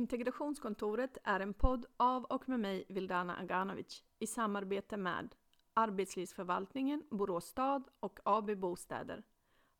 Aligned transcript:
Integrationskontoret 0.00 1.18
är 1.24 1.40
en 1.40 1.54
podd 1.54 1.86
av 1.96 2.24
och 2.24 2.48
med 2.48 2.60
mig 2.60 2.84
Vildana 2.88 3.36
Aganovic 3.36 4.02
i 4.18 4.26
samarbete 4.26 4.96
med 4.96 5.34
Arbetslivsförvaltningen, 5.74 7.02
Borås 7.10 7.44
stad 7.44 7.82
och 8.00 8.20
AB 8.24 8.58
Bostäder. 8.58 9.22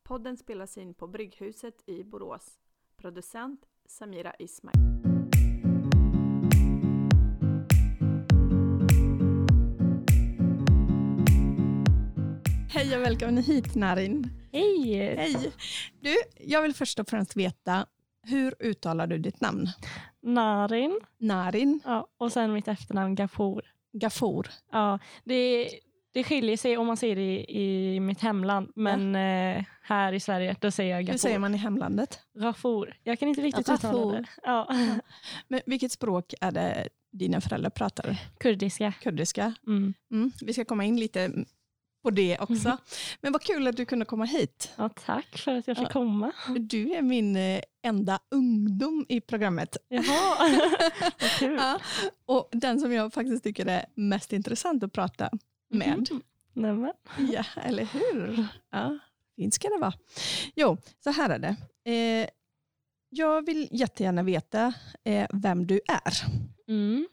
Podden 0.03 0.37
spelas 0.37 0.79
in 0.79 0.95
på 0.95 1.07
Brygghuset 1.07 1.83
i 1.87 2.05
Borås. 2.05 2.59
Producent 2.97 3.61
Samira 3.87 4.35
Ismail. 4.39 4.75
Hej 12.69 12.97
och 12.97 13.03
välkommen 13.03 13.43
hit 13.43 13.75
Narin. 13.75 14.31
Hej! 14.53 15.17
Hej! 15.17 15.53
Du, 16.01 16.17
jag 16.39 16.63
vill 16.63 16.75
först 16.75 16.99
och 16.99 17.09
främst 17.09 17.37
veta, 17.37 17.87
hur 18.23 18.55
uttalar 18.59 19.07
du 19.07 19.19
ditt 19.19 19.41
namn? 19.41 19.67
Narin. 20.23 21.01
Narin 21.19 21.81
Ja, 21.85 22.07
och 22.19 22.33
sen 22.33 22.53
mitt 22.53 22.69
efternamn 22.69 23.15
Gafour. 23.15 23.63
Gafour. 23.93 24.49
Ja, 24.73 24.99
det, 25.25 25.69
det 26.13 26.25
skiljer 26.25 26.57
sig 26.57 26.77
om 26.77 26.87
man 26.87 26.97
säger 26.97 27.17
det 27.17 27.23
i, 27.23 27.95
i 27.95 28.01
mitt 28.01 28.21
hemland, 28.21 28.73
men 28.77 29.15
eh, 29.15 29.65
här 29.83 30.13
i 30.13 30.21
Sverige 30.21 30.57
då 30.61 30.71
säger 30.71 30.91
jag 30.91 30.99
Hur 30.99 31.07
Gafour. 31.07 31.19
säger 31.19 31.39
man 31.39 31.55
i 31.55 31.59
hemlandet? 31.59 32.21
Gafour. 32.35 32.97
Jag 33.05 33.19
kan 33.19 33.29
inte 33.29 33.41
riktigt 33.43 33.69
uttala 33.69 34.13
det. 34.13 34.25
Ja. 34.43 34.69
Men 35.49 35.61
vilket 35.67 35.93
språk 35.93 36.35
är 36.41 36.53
det 36.53 36.89
dina 37.13 37.41
föräldrar 37.41 37.71
pratar? 37.71 38.17
Kurdiska. 38.41 38.93
Kurdiska? 39.03 39.55
Mm. 39.67 39.95
Mm, 40.11 40.33
vi 40.43 40.53
ska 40.53 40.65
komma 40.65 40.85
in 40.85 40.97
lite 41.01 41.33
på 42.03 42.11
det 42.11 42.39
också. 42.39 42.77
Men 43.21 43.33
vad 43.33 43.43
kul 43.43 43.67
att 43.67 43.77
du 43.77 43.85
kunde 43.85 44.05
komma 44.05 44.25
hit. 44.25 44.71
Ja, 44.77 44.89
tack 44.89 45.39
för 45.39 45.55
att 45.57 45.67
jag 45.69 45.77
fick 45.77 45.87
Ja. 45.87 45.93
komma. 45.93 46.33
Du 46.59 46.93
är 46.93 47.03
min 47.03 47.37
eh, 47.37 47.61
enda 47.83 48.19
ungdom 48.31 49.07
i 49.09 49.21
programmet. 49.21 49.77
Jaha, 49.89 50.37
vad 51.21 51.31
kul. 51.39 51.55
Ja, 51.59 51.81
och 52.27 52.49
den 52.53 52.81
som 52.81 52.93
jag 52.93 53.13
faktiskt 53.13 53.45
tycker 53.45 53.67
är 53.67 53.85
mest 53.95 54.33
intressant 54.33 54.83
att 54.85 54.93
prata 54.93 55.31
med. 55.71 56.07
Mhm. 56.11 56.23
Nämen. 56.53 56.93
Ja, 57.33 57.45
eller 57.65 57.85
hur? 57.85 58.47
Ja, 58.71 58.99
fint 59.37 59.55
ska 59.55 59.69
det 59.69 59.79
vara. 59.79 59.93
Jo, 60.57 60.77
så 61.05 61.11
här 61.11 61.31
är 61.31 61.39
det. 61.39 61.57
Eh, 61.91 62.29
jag 63.09 63.47
vill 63.47 63.69
jättegärna 63.73 64.23
veta 64.23 64.73
eh, 65.05 65.27
vem 65.33 65.67
du 65.67 65.81
är. 65.89 66.13
Mm. 66.69 67.09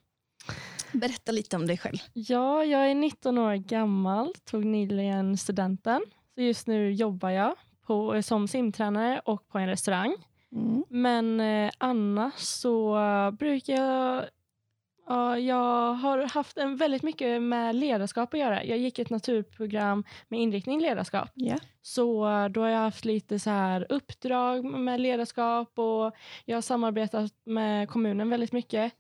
Berätta 0.92 1.32
lite 1.32 1.56
om 1.56 1.68
dig 1.68 1.78
själv. 1.78 1.98
Ja, 2.14 2.64
jag 2.64 2.92
är 2.92 2.96
19 2.96 3.38
år 3.38 3.56
gammal, 3.56 4.34
tog 4.46 4.66
nyligen 4.66 5.38
studenten. 5.38 6.02
Så 6.36 6.42
just 6.42 6.68
nu 6.68 6.92
jobbar 6.92 7.30
jag 7.30 7.56
på, 7.86 8.24
som 8.24 8.48
simtränare 8.48 9.22
och 9.26 9.48
på 9.48 9.58
en 9.58 9.68
restaurang. 9.68 10.16
Mm. 10.52 10.84
Men 10.90 11.40
eh, 11.40 11.72
annars 11.78 12.34
så 12.40 12.98
brukar 13.40 13.74
jag... 13.74 14.26
Ja, 15.10 15.40
jag 15.40 15.94
har 15.94 16.28
haft 16.28 16.58
en 16.58 16.78
väldigt 16.78 17.04
mycket 17.04 17.42
med 17.42 17.76
ledarskap 17.76 18.34
att 18.34 18.40
göra. 18.40 18.64
Jag 18.64 18.78
gick 18.78 19.00
ett 19.00 19.10
naturprogram 19.10 20.04
med 20.28 20.40
inriktning 20.40 20.82
ledarskap. 20.82 21.30
Ja. 21.34 21.56
Så 21.82 22.30
eh, 22.30 22.50
då 22.50 22.62
har 22.62 22.70
jag 22.70 22.80
haft 22.80 23.06
lite 23.06 23.40
så 23.40 23.50
här 23.50 23.86
uppdrag 23.90 24.66
med 24.66 25.02
ledarskap 25.02 25.80
och 25.80 26.16
jag 26.46 26.58
har 26.58 26.62
samarbetat 26.62 27.32
med 27.44 27.90
kommunen 27.90 28.30
väldigt 28.30 28.52
mycket. 28.52 28.94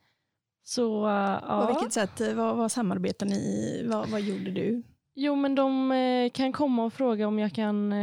Så 0.67 1.07
eh, 1.07 1.39
ja. 1.47 1.65
På 1.67 1.73
vilket 1.73 1.93
sätt? 1.93 2.21
eh, 2.21 2.33
Vad, 2.33 2.57
vad 2.57 2.71
samarbetar 2.71 3.25
ni 3.25 3.35
i? 3.35 3.83
Vad, 3.87 4.09
vad 4.09 4.21
gjorde 4.21 4.51
du? 4.51 4.83
Jo, 5.15 5.35
men 5.35 5.55
de 5.55 5.91
eh, 5.91 6.29
kan 6.29 6.51
komma 6.51 6.83
och 6.85 6.93
fråga 6.93 7.27
om 7.27 7.39
jag 7.39 7.53
kan 7.53 7.93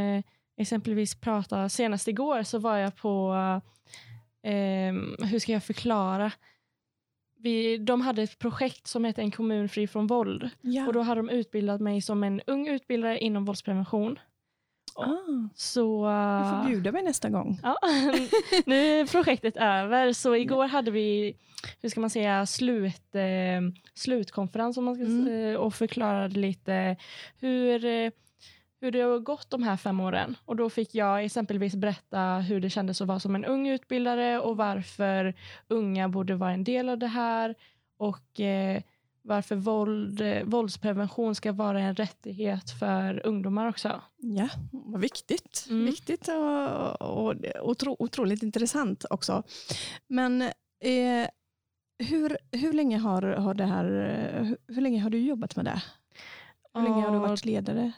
exempelvis 0.56 1.14
prata. 1.20 1.68
Senast 1.68 2.08
igår 2.08 2.42
så 2.42 2.58
var 2.58 2.76
jag 2.76 2.96
på, 2.96 3.34
eh, 4.42 4.92
hur 5.26 5.38
ska 5.38 5.52
jag 5.52 5.64
förklara? 5.64 6.32
Vi, 7.38 7.78
de 7.78 8.00
hade 8.00 8.22
ett 8.22 8.38
projekt 8.38 8.86
som 8.86 9.04
hette 9.04 9.22
En 9.22 9.30
kommun 9.30 9.68
fri 9.68 9.86
från 9.86 10.06
våld. 10.06 10.50
Ja. 10.60 10.86
Och 10.86 10.92
då 10.92 11.00
hade 11.02 11.20
de 11.20 11.28
utbildat 11.30 11.80
mig 11.80 12.00
som 12.02 12.24
en 12.24 12.40
ung 12.46 12.68
utbildare 12.68 13.18
inom 13.18 13.44
våldsprevention. 13.44 14.18
Ah, 15.02 15.48
Så 15.54 15.80
du 16.42 16.50
får 16.50 16.58
eh, 16.60 16.66
bjuda 16.66 16.92
mig 16.92 17.02
nästa 17.02 17.30
gång. 17.30 17.60
ja, 17.62 17.76
nu 18.66 19.00
är 19.00 19.06
projektet 19.06 19.56
över. 19.56 20.12
Så 20.12 20.36
igår 20.36 20.66
hade 20.66 20.90
vi, 20.90 21.36
hur 21.82 21.88
ska 21.88 22.00
man 22.00 22.10
säga, 22.10 22.46
slut, 22.46 23.14
eh, 23.14 23.60
slutkonferens 23.94 24.76
om 24.76 24.84
man 24.84 24.94
ska, 24.94 25.04
Mm. 25.04 25.28
eh, 25.52 25.56
och 25.56 25.74
förklarade 25.74 26.40
lite 26.40 26.96
hur, 27.38 27.84
eh, 27.84 28.10
hur 28.80 28.90
det 28.90 29.00
har 29.00 29.18
gått 29.18 29.50
de 29.50 29.62
här 29.62 29.76
fem 29.76 30.00
åren. 30.00 30.36
Och 30.44 30.56
då 30.56 30.70
fick 30.70 30.94
jag 30.94 31.24
exempelvis 31.24 31.74
berätta 31.74 32.18
hur 32.36 32.60
det 32.60 32.70
kändes 32.70 33.00
att 33.00 33.08
vara 33.08 33.20
som 33.20 33.34
en 33.34 33.44
ung 33.44 33.68
utbildare 33.68 34.40
och 34.40 34.56
varför 34.56 35.34
unga 35.68 36.08
borde 36.08 36.34
vara 36.34 36.52
en 36.52 36.64
del 36.64 36.88
av 36.88 36.98
det 36.98 37.06
här. 37.06 37.54
Och 37.96 38.40
eh, 38.40 38.82
varför 39.24 39.56
våld, 39.56 40.20
eh, 40.20 40.44
våldsprevention 40.44 41.34
ska 41.34 41.52
vara 41.52 41.80
en 41.80 41.94
rättighet 41.94 42.70
för 42.70 43.26
ungdomar 43.26 43.68
också. 43.68 44.02
Ja, 44.16 44.48
vad 44.70 45.00
viktigt. 45.00 45.66
Mm. 45.70 45.86
Viktigt 45.86 46.28
och, 46.28 47.02
och 47.02 47.34
otro, 47.60 47.96
otroligt 47.98 48.42
intressant 48.42 49.04
också. 49.10 49.42
Men 50.08 50.42
eh, 50.42 51.28
hur, 51.98 52.38
hur 52.52 52.72
länge 52.72 52.98
har, 52.98 53.22
har 53.22 53.54
det 53.54 53.64
här, 53.64 53.84
eh, 53.84 54.44
hur, 54.44 54.56
hur 54.68 54.82
länge 54.82 55.00
har 55.00 55.10
du 55.10 55.18
jobbat 55.18 55.56
med 55.56 55.64
det? 55.64 55.82
Hur 56.74 56.82
länge 56.82 57.02
har 57.02 57.12
du 57.12 57.18
varit 57.18 57.44
ledare? 57.44 57.92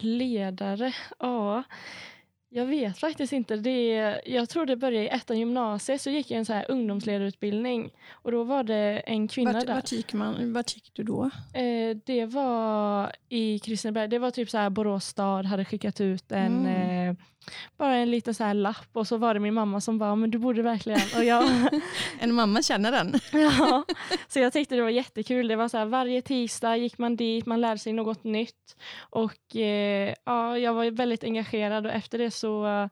Ledare, 0.00 0.94
ja. 1.18 1.62
Jag 2.56 2.66
vet 2.66 2.98
faktiskt 2.98 3.32
inte. 3.32 3.56
Det, 3.56 4.20
jag 4.26 4.48
tror 4.48 4.66
det 4.66 4.76
började 4.76 5.04
i 5.04 5.08
ettan 5.08 5.38
gymnasiet 5.38 6.00
så 6.00 6.10
gick 6.10 6.30
jag 6.30 6.38
en 6.38 6.44
så 6.44 6.52
här 6.52 6.70
ungdomsledarutbildning 6.70 7.90
och 8.12 8.32
då 8.32 8.44
var 8.44 8.62
det 8.62 9.02
en 9.06 9.28
kvinna 9.28 9.52
Vart, 9.52 9.66
där. 9.66 9.74
vart, 9.74 9.92
gick 9.92 10.12
man, 10.12 10.52
vart 10.52 10.74
gick 10.74 10.90
du 10.92 11.02
då? 11.02 11.30
Eh, 11.54 11.96
det 12.04 12.26
var 12.26 13.12
i 13.28 13.58
Kristineberg. 13.58 14.08
Det 14.08 14.18
var 14.18 14.30
typ 14.30 14.50
så 14.50 14.58
här 14.58 14.70
Borås 14.70 15.06
stad 15.06 15.46
hade 15.46 15.64
skickat 15.64 16.00
ut 16.00 16.32
en 16.32 16.46
Mm. 16.66 16.95
Bara 17.76 17.94
en 17.94 18.10
liten 18.10 18.34
så 18.34 18.44
här 18.44 18.54
lapp 18.54 18.88
och 18.92 19.06
så 19.06 19.16
var 19.16 19.34
det 19.34 19.40
min 19.40 19.54
mamma 19.54 19.80
som 19.80 19.98
bara, 19.98 20.16
men 20.16 20.30
du 20.30 20.38
borde 20.38 20.62
verkligen. 20.62 21.08
Och 21.16 21.24
jag, 21.24 21.44
En 22.20 22.34
mamma 22.34 22.62
känner 22.62 22.92
den. 22.92 23.14
ja, 23.32 23.84
så 24.28 24.38
jag 24.38 24.52
tyckte 24.52 24.74
det 24.74 24.82
var 24.82 24.90
jättekul. 24.90 25.48
Det 25.48 25.56
var 25.56 25.68
så 25.68 25.78
här, 25.78 25.86
varje 25.86 26.22
tisdag 26.22 26.76
gick 26.76 26.98
man 26.98 27.16
dit, 27.16 27.46
man 27.46 27.60
lärde 27.60 27.78
sig 27.78 27.92
något 27.92 28.24
nytt. 28.24 28.76
Och 29.10 29.56
eh, 29.56 30.14
ja, 30.24 30.58
jag 30.58 30.74
var 30.74 30.90
väldigt 30.90 31.24
engagerad 31.24 31.86
och 31.86 31.92
efter 31.92 32.18
det 32.18 32.30
så 32.30 32.88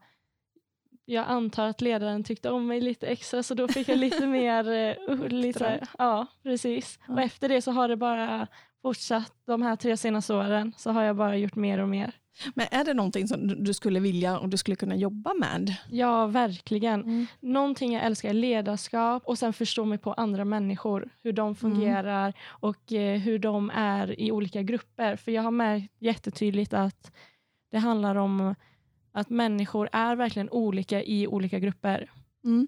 jag 1.05 1.25
antar 1.27 1.67
att 1.67 1.81
ledaren 1.81 2.23
tyckte 2.23 2.49
om 2.49 2.67
mig 2.67 2.81
lite 2.81 3.07
extra 3.07 3.43
så 3.43 3.53
då 3.53 3.67
fick 3.67 3.89
jag 3.89 3.97
lite 3.97 4.27
mer, 4.27 4.69
uh, 5.09 5.27
lite, 5.27 5.87
ja 5.97 6.27
precis. 6.43 6.99
Ja. 7.07 7.13
Och 7.13 7.21
efter 7.21 7.49
det 7.49 7.61
så 7.61 7.71
har 7.71 7.87
det 7.87 7.97
bara 7.97 8.47
fortsatt 8.81 9.33
de 9.45 9.61
här 9.61 9.75
tre 9.75 9.97
senaste 9.97 10.33
åren 10.33 10.73
så 10.77 10.91
har 10.91 11.03
jag 11.03 11.15
bara 11.15 11.37
gjort 11.37 11.55
mer 11.55 11.79
och 11.79 11.89
mer. 11.89 12.11
Men 12.53 12.67
är 12.71 12.83
det 12.85 12.93
någonting 12.93 13.27
som 13.27 13.63
du- 13.63 13.73
skulle 13.73 13.99
vilja 13.99 14.39
och 14.39 14.49
du 14.49 14.57
skulle 14.57 14.75
kunna 14.75 14.95
jobba 14.95 15.33
med? 15.33 15.75
Ja, 15.89 16.27
verkligen. 16.27 17.01
Mm. 17.01 17.25
Någonting 17.39 17.93
jag 17.93 18.03
älskar 18.03 18.29
är 18.29 18.33
ledarskap 18.33 19.23
och 19.25 19.37
sen 19.39 19.53
förstå 19.53 19.85
mig 19.85 19.97
på 19.97 20.13
andra 20.13 20.45
människor, 20.45 21.09
hur 21.23 21.33
de 21.33 21.55
fungerar 21.55 22.33
och 22.47 22.93
eh, 22.93 23.19
hur 23.19 23.39
de 23.39 23.69
är 23.75 24.19
i 24.19 24.31
olika 24.31 24.61
grupper. 24.63 25.15
För 25.15 25.31
jag 25.31 25.43
har 25.43 25.51
märkt 25.51 25.93
jättetydligt 25.99 26.73
att 26.73 27.11
det 27.71 27.77
handlar 27.77 28.15
om 28.15 28.55
att 29.11 29.29
människor 29.29 29.89
är 29.91 30.15
verkligen 30.15 30.49
olika 30.49 31.03
i 31.03 31.27
olika 31.27 31.59
grupper. 31.59 32.11
Mm. 32.43 32.67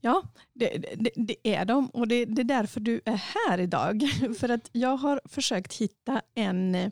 Ja, 0.00 0.22
det, 0.52 0.84
det, 0.96 1.10
det 1.16 1.54
är 1.54 1.64
de 1.64 1.86
och 1.86 2.08
det, 2.08 2.24
det 2.24 2.42
är 2.42 2.44
därför 2.44 2.80
du 2.80 3.00
är 3.04 3.20
här 3.48 3.60
idag. 3.60 4.02
För 4.40 4.48
att 4.48 4.70
jag 4.72 4.96
har 4.96 5.20
försökt 5.24 5.74
hitta 5.74 6.22
en 6.34 6.90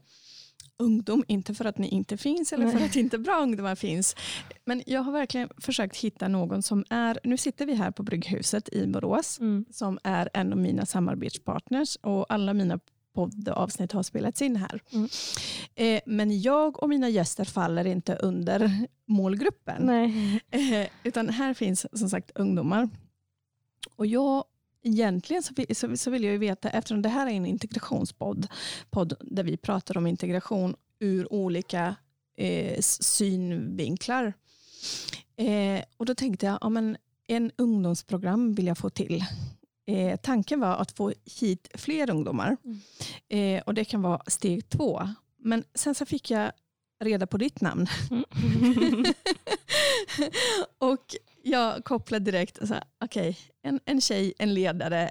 ungdom, 0.78 1.25
inte 1.28 1.54
för 1.54 1.64
att 1.64 1.78
ni 1.78 1.88
inte 1.88 2.16
finns 2.16 2.53
eller 2.53 2.70
för 2.70 2.84
att 2.84 2.97
inte 2.97 3.19
bra 3.19 3.42
ungdomar 3.42 3.75
finns. 3.75 4.16
Men 4.64 4.82
jag 4.87 5.00
har 5.03 5.12
verkligen 5.12 5.48
försökt 5.59 5.97
hitta 5.97 6.28
någon 6.28 6.62
som 6.62 6.84
är, 6.91 7.19
nu 7.25 7.37
sitter 7.37 7.66
vi 7.66 7.75
här 7.75 7.91
på 7.91 8.03
Brygghuset 8.03 8.69
i 8.72 8.87
Borås, 8.87 9.41
Mm. 9.41 9.64
som 9.70 9.98
är 10.04 10.28
en 10.34 10.52
av 10.52 10.58
mina 10.58 10.87
samarbetspartners 10.87 11.96
och 11.96 12.26
alla 12.32 12.55
mina 12.55 12.78
poddavsnitt 13.14 13.93
har 13.93 14.02
spelats 14.02 14.43
in 14.43 14.56
här. 14.56 14.81
Mm. 14.93 15.08
Eh, 15.75 16.00
men 16.06 16.40
jag 16.40 16.82
och 16.82 16.88
mina 16.88 17.08
gäster 17.08 17.44
faller 17.44 17.84
inte 17.87 18.14
under 18.17 18.70
målgruppen. 19.06 19.88
Eh, 20.50 20.87
utan 21.05 21.29
här 21.29 21.55
finns 21.55 21.99
som 21.99 22.11
sagt 22.11 22.31
ungdomar. 22.34 22.88
Och 23.96 24.06
jag, 24.06 24.44
egentligen 24.87 25.43
så 25.43 25.55
vill, 25.55 25.77
så, 25.77 25.97
så 25.97 26.11
vill 26.11 26.25
jag 26.25 26.33
ju 26.33 26.38
veta, 26.38 26.71
eftersom 26.71 27.03
det 27.03 27.09
här 27.09 27.27
är 27.27 27.31
en 27.31 27.47
integrationspodd, 27.47 28.47
podd 28.91 29.15
där 29.21 29.44
vi 29.44 29.56
pratar 29.56 29.97
om 29.97 30.06
integration 30.06 30.75
ur 30.99 31.33
olika 31.33 31.97
eh, 32.37 32.81
synvinklar. 32.81 34.33
Eh, 35.37 35.83
och 35.97 36.06
då 36.06 36.15
tänkte 36.15 36.47
jag, 36.47 36.59
ja, 36.61 36.69
men 36.69 36.97
en 37.29 37.50
ungdomsprogram 37.56 38.55
vill 38.55 38.67
jag 38.67 38.79
få 38.79 38.91
till. 38.91 39.25
Eh, 39.87 40.17
tanken 40.17 40.61
var 40.61 40.77
att 40.77 40.93
få 40.93 41.12
hit 41.41 41.69
fler 41.75 42.11
ungdomar. 42.11 42.56
Mm. 42.65 42.81
Eh, 43.29 43.62
och 43.62 43.75
det 43.75 43.85
kan 43.85 44.03
vara 44.03 44.23
steg 44.27 44.69
två. 44.69 45.09
Men 45.39 45.65
sen 45.75 45.94
så 45.94 46.06
fick 46.06 46.31
jag 46.31 46.53
reda 47.00 47.27
på 47.27 47.39
ditt 47.39 47.61
namn. 47.61 47.87
Mm. 48.11 49.05
och 50.79 51.17
jag 51.46 51.84
kopplar 51.84 52.20
direkt, 52.20 52.58
okej, 53.04 53.38
en, 53.62 53.81
en 53.84 54.00
tjej, 54.00 54.32
en 54.38 54.54
ledare, 54.54 55.10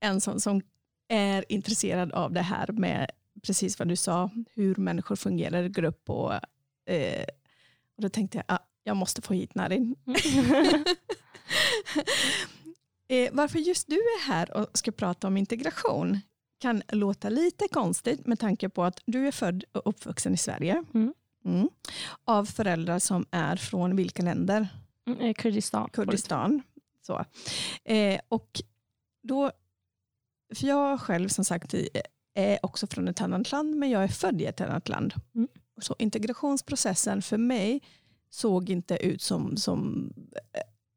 en 0.00 0.20
som, 0.20 0.40
som 0.40 0.60
är 1.08 1.44
intresserad 1.48 2.12
av 2.12 2.32
det 2.32 2.42
här 2.42 2.72
med 2.72 3.10
precis 3.42 3.78
vad 3.78 3.88
du 3.88 3.96
sa, 3.96 4.30
hur 4.54 4.76
människor 4.76 5.16
fungerar 5.16 5.62
i 5.62 5.68
grupp. 5.68 6.10
Och, 6.10 6.32
eh, 6.90 7.26
och 7.96 8.02
då 8.02 8.08
tänkte 8.08 8.38
jag, 8.38 8.44
ah, 8.48 8.58
jag 8.84 8.96
måste 8.96 9.22
få 9.22 9.34
hit 9.34 9.54
Narin. 9.54 9.94
eh, 13.08 13.28
varför 13.32 13.58
just 13.58 13.88
du 13.88 13.96
är 13.96 14.26
här 14.26 14.56
och 14.56 14.78
ska 14.78 14.92
prata 14.92 15.26
om 15.26 15.36
integration 15.36 16.20
kan 16.58 16.82
låta 16.88 17.28
lite 17.28 17.68
konstigt 17.68 18.26
med 18.26 18.38
tanke 18.38 18.68
på 18.68 18.84
att 18.84 19.00
du 19.06 19.26
är 19.26 19.32
född 19.32 19.64
och 19.72 19.82
uppvuxen 19.84 20.34
i 20.34 20.36
Sverige. 20.36 20.84
Mm. 20.94 21.14
Mm. 21.44 21.68
Av 22.24 22.44
föräldrar 22.44 22.98
som 22.98 23.26
är 23.30 23.56
från 23.56 23.96
vilka 23.96 24.22
länder? 24.22 24.68
Mm, 25.06 25.20
eh, 25.20 25.34
Kurdistan. 25.34 25.88
Kurdistan. 25.92 26.62
Så. 27.02 27.24
Eh, 27.84 28.20
och 28.28 28.62
då, 29.22 29.50
för 30.54 30.66
jag 30.66 31.00
själv 31.00 31.28
som 31.28 31.44
sagt 31.44 31.74
är 32.34 32.58
också 32.62 32.86
från 32.86 33.08
ett 33.08 33.20
annat 33.20 33.52
land 33.52 33.76
men 33.76 33.90
jag 33.90 34.04
är 34.04 34.08
född 34.08 34.40
i 34.40 34.44
ett 34.44 34.60
annat 34.60 34.88
land. 34.88 35.14
Mm. 35.34 35.48
Så 35.80 35.96
integrationsprocessen 35.98 37.22
för 37.22 37.38
mig 37.38 37.82
såg 38.30 38.70
inte 38.70 38.96
ut 39.06 39.22
som, 39.22 39.56
som 39.56 40.12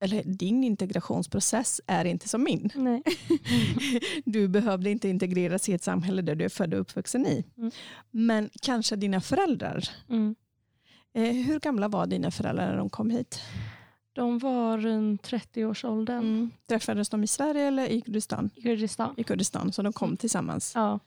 eller 0.02 0.24
din 0.24 0.64
integrationsprocess 0.64 1.82
är 1.88 2.06
inte 2.06 2.30
som 2.30 2.44
min. 2.44 2.70
Nej. 2.76 3.04
du 4.26 4.48
behövde 4.48 4.90
inte 4.90 5.10
integreras 5.10 5.70
i 5.70 5.74
ett 5.74 5.84
samhälle 5.84 6.22
där 6.22 6.36
du 6.36 6.46
är 6.46 6.50
född 6.50 6.74
och 6.74 6.80
uppvuxen 6.80 7.26
i. 7.26 7.46
Mm. 7.58 7.72
Men 8.12 8.50
kanske 8.62 8.96
dina 8.96 9.22
föräldrar. 9.22 9.90
Mm. 10.10 10.36
Eh, 11.14 11.34
hur 11.34 11.60
gamla 11.60 11.88
var 11.88 12.08
dina 12.08 12.32
föräldrar 12.32 12.68
när 12.68 12.78
de 12.78 12.90
kom 12.90 13.10
hit? 13.10 13.42
De 14.14 14.40
var 14.40 14.78
runt 14.78 15.22
30-årsåldern 15.28 16.20
Mm. 16.20 16.52
Träffades 16.68 17.10
de 17.10 17.24
i 17.24 17.28
Sverige 17.28 17.68
eller 17.68 17.88
i 17.88 18.02
Kurdistan? 18.02 18.50
i 18.56 18.62
Kurdistan. 18.62 19.14
I 19.18 19.24
Kurdistan, 19.24 19.74
så 19.74 19.82
de 19.82 19.94
kom 19.94 20.18
tillsammans. 20.18 20.72
Ja, 20.76 21.00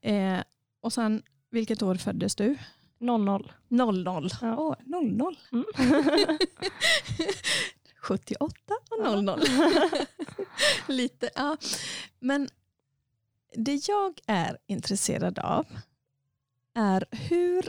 Eh, 0.00 0.40
och 0.80 0.92
sen, 0.92 1.22
vilket 1.50 1.82
år 1.82 1.94
föddes 1.94 2.34
du? 2.36 2.58
00. 2.98 3.52
00. 3.68 4.30
Ja. 4.42 4.56
Åh, 4.58 4.74
00. 4.84 5.36
Mm. 5.52 5.64
78 8.02 8.54
och 8.90 9.24
00. 9.24 9.40
Lite, 10.88 11.30
ja. 11.34 11.56
Men 12.18 12.48
det 13.56 13.88
jag 13.88 14.20
är 14.26 14.58
intresserad 14.66 15.38
av 15.38 15.66
är 16.74 17.04
hur 17.10 17.62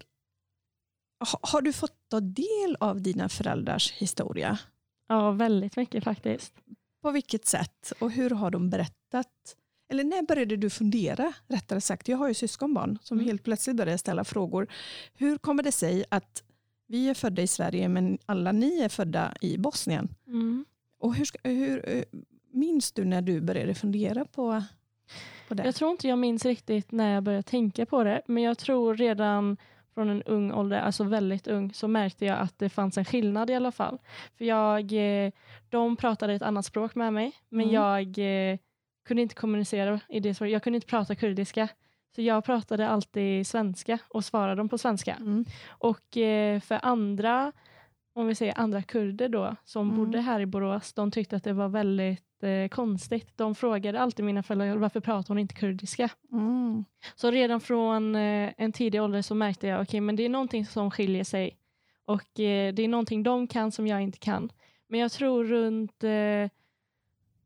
ha- 1.19 1.39
har 1.41 1.61
du 1.61 1.73
fått 1.73 1.95
ta 2.09 2.19
del 2.19 2.77
av 2.79 3.01
dina 3.01 3.29
föräldrars 3.29 3.91
historia? 3.91 4.57
Ja, 5.15 5.31
väldigt 5.31 5.75
mycket 5.77 6.03
faktiskt. 6.03 6.53
På 7.01 7.11
vilket 7.11 7.45
sätt 7.45 7.93
och 7.99 8.11
hur 8.11 8.29
har 8.29 8.51
de 8.51 8.69
berättat? 8.69 9.27
Eller 9.89 10.03
när 10.03 10.21
började 10.27 10.55
du 10.57 10.69
fundera? 10.69 11.33
Rättare 11.47 11.81
sagt, 11.81 12.07
jag 12.07 12.17
har 12.17 12.27
ju 12.27 12.33
syskonbarn 12.33 12.97
som 13.01 13.17
Mm. 13.17 13.27
helt 13.27 13.43
plötsligt 13.43 13.75
började 13.75 13.97
ställa 13.97 14.23
frågor. 14.23 14.67
Hur 15.13 15.37
kommer 15.37 15.63
det 15.63 15.71
sig 15.71 16.05
att 16.09 16.43
vi 16.87 17.09
är 17.09 17.13
födda 17.13 17.41
i 17.41 17.47
Sverige 17.47 17.87
men 17.89 18.17
alla 18.25 18.51
ni 18.51 18.79
är 18.81 18.89
födda 18.89 19.33
i 19.41 19.57
Bosnien? 19.57 20.09
Mm. 20.27 20.65
Och 20.99 21.15
hur, 21.15 21.27
hur 21.43 21.89
eh, 21.89 22.03
minns 22.53 22.91
du 22.91 23.05
när 23.05 23.21
du 23.21 23.41
började 23.41 23.73
fundera 23.75 24.25
på, 24.25 24.63
på 25.47 25.53
det? 25.53 25.65
Jag 25.65 25.75
tror 25.75 25.91
inte 25.91 26.07
jag 26.07 26.19
minns 26.19 26.45
riktigt 26.45 26.91
när 26.91 27.13
jag 27.13 27.23
började 27.23 27.43
tänka 27.43 27.85
på 27.85 28.03
det, 28.03 28.21
men 28.27 28.43
jag 28.43 28.57
tror 28.57 28.95
redan 28.95 29.57
från 29.93 30.09
en 30.09 30.23
ung 30.23 30.51
ålder, 30.51 30.79
alltså 30.81 31.03
väldigt 31.03 31.47
ung, 31.47 31.73
så 31.73 31.87
märkte 31.87 32.25
jag 32.25 32.39
att 32.39 32.59
det 32.59 32.69
fanns 32.69 32.97
en 32.97 33.05
skillnad 33.05 33.49
i 33.49 33.53
alla 33.55 33.71
fall. 33.71 33.97
För 34.37 34.45
jag, 34.45 34.93
eh, 35.25 35.31
de 35.69 35.95
pratade 35.95 36.33
ett 36.33 36.41
annat 36.41 36.65
språk 36.65 36.95
med 36.95 37.13
mig, 37.13 37.31
men 37.49 37.61
Mm. 37.69 37.73
jag 37.75 38.17
eh, 38.51 38.57
kunde 39.05 39.21
inte 39.21 39.35
kommunicera 39.35 39.99
i 40.09 40.19
det 40.19 40.33
språket. 40.33 40.51
Jag 40.53 40.63
kunde 40.63 40.77
inte 40.77 40.87
prata 40.87 41.15
kurdiska. 41.15 41.67
Så 42.15 42.21
jag 42.21 42.45
pratade 42.45 42.87
alltid 42.89 43.47
svenska 43.47 43.97
och 44.09 44.25
svarade 44.25 44.55
dem 44.55 44.69
på 44.69 44.77
svenska. 44.77 45.15
Mm. 45.15 45.45
Och 45.67 46.17
eh, 46.17 46.59
för 46.59 46.79
andra, 46.83 47.51
om 48.13 48.27
vi 48.27 48.35
säger 48.35 48.59
andra 48.59 48.81
kurder 48.83 49.29
då, 49.29 49.55
som 49.65 49.87
Mm. 49.89 49.97
bodde 49.99 50.21
här 50.21 50.39
i 50.39 50.45
Borås, 50.45 50.93
de 50.93 51.11
tyckte 51.11 51.35
att 51.35 51.43
det 51.43 51.53
var 51.53 51.67
väldigt 51.69 52.43
eh, 52.43 52.67
konstigt. 52.67 53.37
De 53.37 53.55
frågade 53.55 53.99
alltid 53.99 54.25
mina 54.25 54.43
föräldrar, 54.43 54.75
varför 54.75 54.99
pratar 54.99 55.27
hon 55.27 55.37
inte 55.39 55.53
kurdiska? 55.55 56.09
Mm. 56.31 56.85
Så 57.15 57.31
redan 57.31 57.61
från 57.61 58.15
eh, 58.15 58.51
en 58.57 58.71
tidig 58.71 59.01
ålder 59.01 59.21
så 59.21 59.35
märkte 59.35 59.67
jag, 59.67 59.81
okej, 59.81 60.01
men 60.01 60.15
det 60.15 60.23
är 60.23 60.29
någonting 60.29 60.65
som 60.65 60.91
skiljer 60.91 61.23
sig. 61.23 61.57
Och 62.05 62.39
eh, 62.39 62.73
det 62.73 62.83
är 62.83 62.87
någonting 62.87 63.23
de 63.23 63.47
kan 63.47 63.71
som 63.71 63.87
jag 63.87 64.01
inte 64.01 64.19
kan. 64.19 64.51
Men 64.87 64.99
jag 64.99 65.11
tror 65.11 65.43
runt 65.43 66.03
eh, 66.03 66.49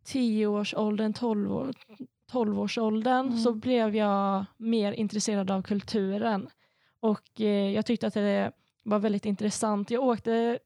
10-årsåldern, 0.05 1.13
12 1.13 1.51
år, 1.53 1.71
12-årsåldern 2.31 3.25
Mm. 3.27 3.37
så 3.37 3.53
blev 3.53 3.95
jag 3.95 4.45
mer 4.57 4.91
intresserad 4.91 5.51
av 5.51 5.61
kulturen. 5.61 6.47
Och 6.99 7.41
eh, 7.41 7.71
jag 7.71 7.85
tyckte 7.85 8.07
att 8.07 8.13
det 8.13 8.51
var 8.85 8.99
väldigt 8.99 9.25
intressant. 9.25 9.91
Jag 9.91 10.03
åkte 10.03 10.59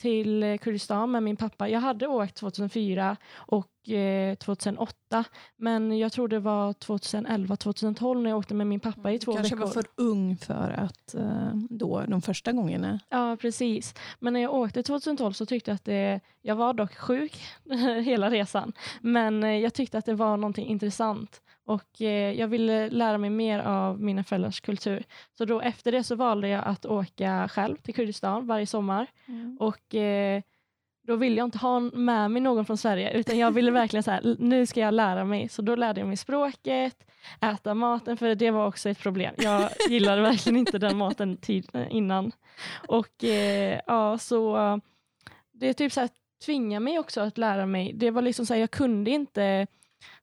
till 0.00 0.42
eh, 0.42 0.56
Kurdistan 0.56 1.10
med 1.10 1.22
min 1.22 1.36
pappa. 1.36 1.68
Jag 1.68 1.80
hade 1.80 2.06
åkt 2.06 2.36
2004 2.36 3.16
och 3.34 3.88
eh, 3.88 4.34
2008, 4.34 5.24
men 5.56 5.98
jag 5.98 6.12
tror 6.12 6.28
det 6.28 6.38
var 6.38 6.72
2011-2012 6.72 8.22
när 8.22 8.30
jag 8.30 8.38
åkte 8.38 8.54
med 8.54 8.66
min 8.66 8.80
pappa 8.80 9.12
i 9.12 9.18
två 9.18 9.32
kanske 9.32 9.54
veckor. 9.54 9.66
var 9.66 9.72
för 9.72 9.86
ung 9.96 10.36
för 10.36 10.70
att 10.70 11.14
eh, 11.14 11.54
då 11.70 12.04
de 12.08 12.22
första 12.22 12.52
gångerna. 12.52 13.00
Ja, 13.08 13.36
precis. 13.40 13.94
Men 14.18 14.32
när 14.32 14.40
jag 14.40 14.54
åkte 14.54 14.82
2012 14.82 15.32
så 15.32 15.46
tyckte 15.46 15.70
jag 15.70 15.76
att 15.76 15.84
det, 15.84 16.20
jag 16.42 16.56
var 16.56 16.74
dock 16.74 16.94
sjuk 16.94 17.42
hela 18.04 18.30
resan, 18.30 18.72
men 19.00 19.44
eh, 19.44 19.50
jag 19.50 19.74
tyckte 19.74 19.98
att 19.98 20.06
det 20.06 20.14
var 20.14 20.36
någonting 20.36 20.66
intressant 20.66 21.40
och 21.70 22.02
eh, 22.02 22.32
jag 22.32 22.48
ville 22.48 22.90
lära 22.90 23.18
mig 23.18 23.30
mer 23.30 23.58
av 23.58 24.00
mina 24.00 24.24
föräldrars 24.24 24.60
kultur. 24.60 25.04
Så 25.38 25.44
då 25.44 25.60
efter 25.60 25.92
det 25.92 26.04
så 26.04 26.14
valde 26.14 26.48
jag 26.48 26.64
att 26.64 26.86
åka 26.86 27.48
själv 27.48 27.76
till 27.76 27.94
Kurdistan 27.94 28.46
varje 28.46 28.66
sommar 28.66 29.06
och 29.58 29.94
eh, 29.94 30.42
då 31.06 31.16
ville 31.16 31.36
jag 31.36 31.44
inte 31.46 31.58
ha 31.58 31.80
med 31.80 32.30
mig 32.30 32.42
någon 32.42 32.64
från 32.64 32.76
Sverige 32.76 33.12
utan 33.12 33.38
jag 33.38 33.50
ville 33.50 33.70
verkligen 33.70 34.02
så 34.02 34.10
här, 34.10 34.36
nu 34.38 34.66
ska 34.66 34.80
jag 34.80 34.94
lära 34.94 35.24
mig. 35.24 35.48
Så 35.48 35.62
då 35.62 35.76
lärde 35.76 36.00
jag 36.00 36.08
mig 36.08 36.16
språket, 36.16 37.06
äta 37.40 37.74
maten, 37.74 38.16
för 38.16 38.34
det 38.34 38.50
var 38.50 38.66
också 38.66 38.88
ett 38.88 38.98
problem. 38.98 39.34
Jag 39.38 39.70
gillade 39.88 40.22
verkligen 40.22 40.56
inte 40.56 40.78
den 40.78 40.96
maten 40.96 41.36
tid, 41.36 41.86
innan. 41.90 42.32
Och 42.88 43.24
eh, 43.24 43.80
ja, 43.86 44.18
så 44.18 44.56
det 45.52 45.74
typ 45.74 45.92
så 45.92 46.00
här, 46.00 46.10
tvingar 46.44 46.80
mig 46.80 46.98
också 46.98 47.20
att 47.20 47.38
lära 47.38 47.66
mig. 47.66 47.92
Det 47.92 48.10
var 48.10 48.22
liksom 48.22 48.46
så 48.46 48.54
här, 48.54 48.60
jag 48.60 48.70
kunde 48.70 49.10
inte 49.10 49.66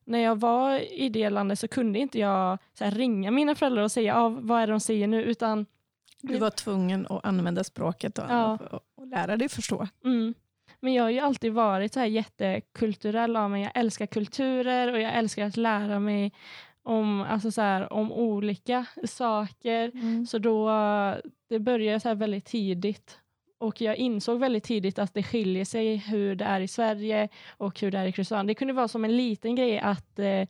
när 0.04 0.18
jag 0.18 0.40
var 0.40 0.92
i 0.92 1.08
det 1.08 1.30
landet 1.30 1.58
så 1.58 1.68
kunde 1.68 1.98
inte 1.98 2.18
jag 2.18 2.58
här, 2.80 2.90
ringa 2.90 3.30
mina 3.30 3.54
föräldrar 3.54 3.82
och 3.82 3.92
säga 3.92 4.16
ah, 4.16 4.28
vad 4.28 4.62
är 4.62 4.66
det 4.66 4.72
de 4.72 4.80
säger 4.80 5.06
nu, 5.06 5.22
utan 5.22 5.66
Du 6.20 6.38
var 6.38 6.50
tvungen 6.50 7.06
att 7.06 7.24
använda 7.24 7.64
språket 7.64 8.18
och, 8.18 8.24
Ja. 8.28 8.58
och, 8.96 9.06
lära 9.06 9.36
dig 9.36 9.48
förstå. 9.48 9.88
Mm. 10.04 10.34
Men 10.80 10.94
jag 10.94 11.02
har 11.02 11.10
ju 11.10 11.18
alltid 11.18 11.52
varit 11.52 11.92
så 11.92 12.00
här 12.00 12.06
jättekulturell 12.06 13.36
av 13.36 13.50
mig. 13.50 13.62
Jag 13.62 13.72
älskar 13.74 14.06
kulturer 14.06 14.92
och 14.92 15.00
jag 15.00 15.14
älskar 15.14 15.46
att 15.46 15.56
lära 15.56 15.98
mig 16.00 16.32
om, 16.82 17.20
alltså 17.20 17.50
så 17.50 17.60
här, 17.60 17.92
om 17.92 18.12
olika 18.12 18.86
saker. 19.04 19.92
Så 20.26 20.38
då, 20.38 20.70
det 21.48 21.58
började 21.58 22.00
så 22.00 22.08
här 22.08 22.14
väldigt 22.14 22.44
tidigt. 22.44 23.18
Och 23.58 23.80
jag 23.80 23.96
insåg 23.96 24.40
väldigt 24.40 24.64
tidigt 24.64 24.98
att 24.98 25.14
det 25.14 25.22
skiljer 25.22 25.64
sig 25.64 25.96
hur 25.96 26.34
det 26.34 26.44
är 26.44 26.60
i 26.60 26.68
Sverige 26.68 27.28
och 27.56 27.80
hur 27.80 27.90
det 27.90 27.98
är 27.98 28.06
i 28.06 28.12
Kurdistan. 28.12 28.46
Det 28.46 28.54
kunde 28.54 28.74
vara 28.74 28.88
som 28.88 29.04
en 29.04 29.16
liten 29.16 29.54
grej 29.56 29.78
att 29.78 30.18
eh, 30.18 30.48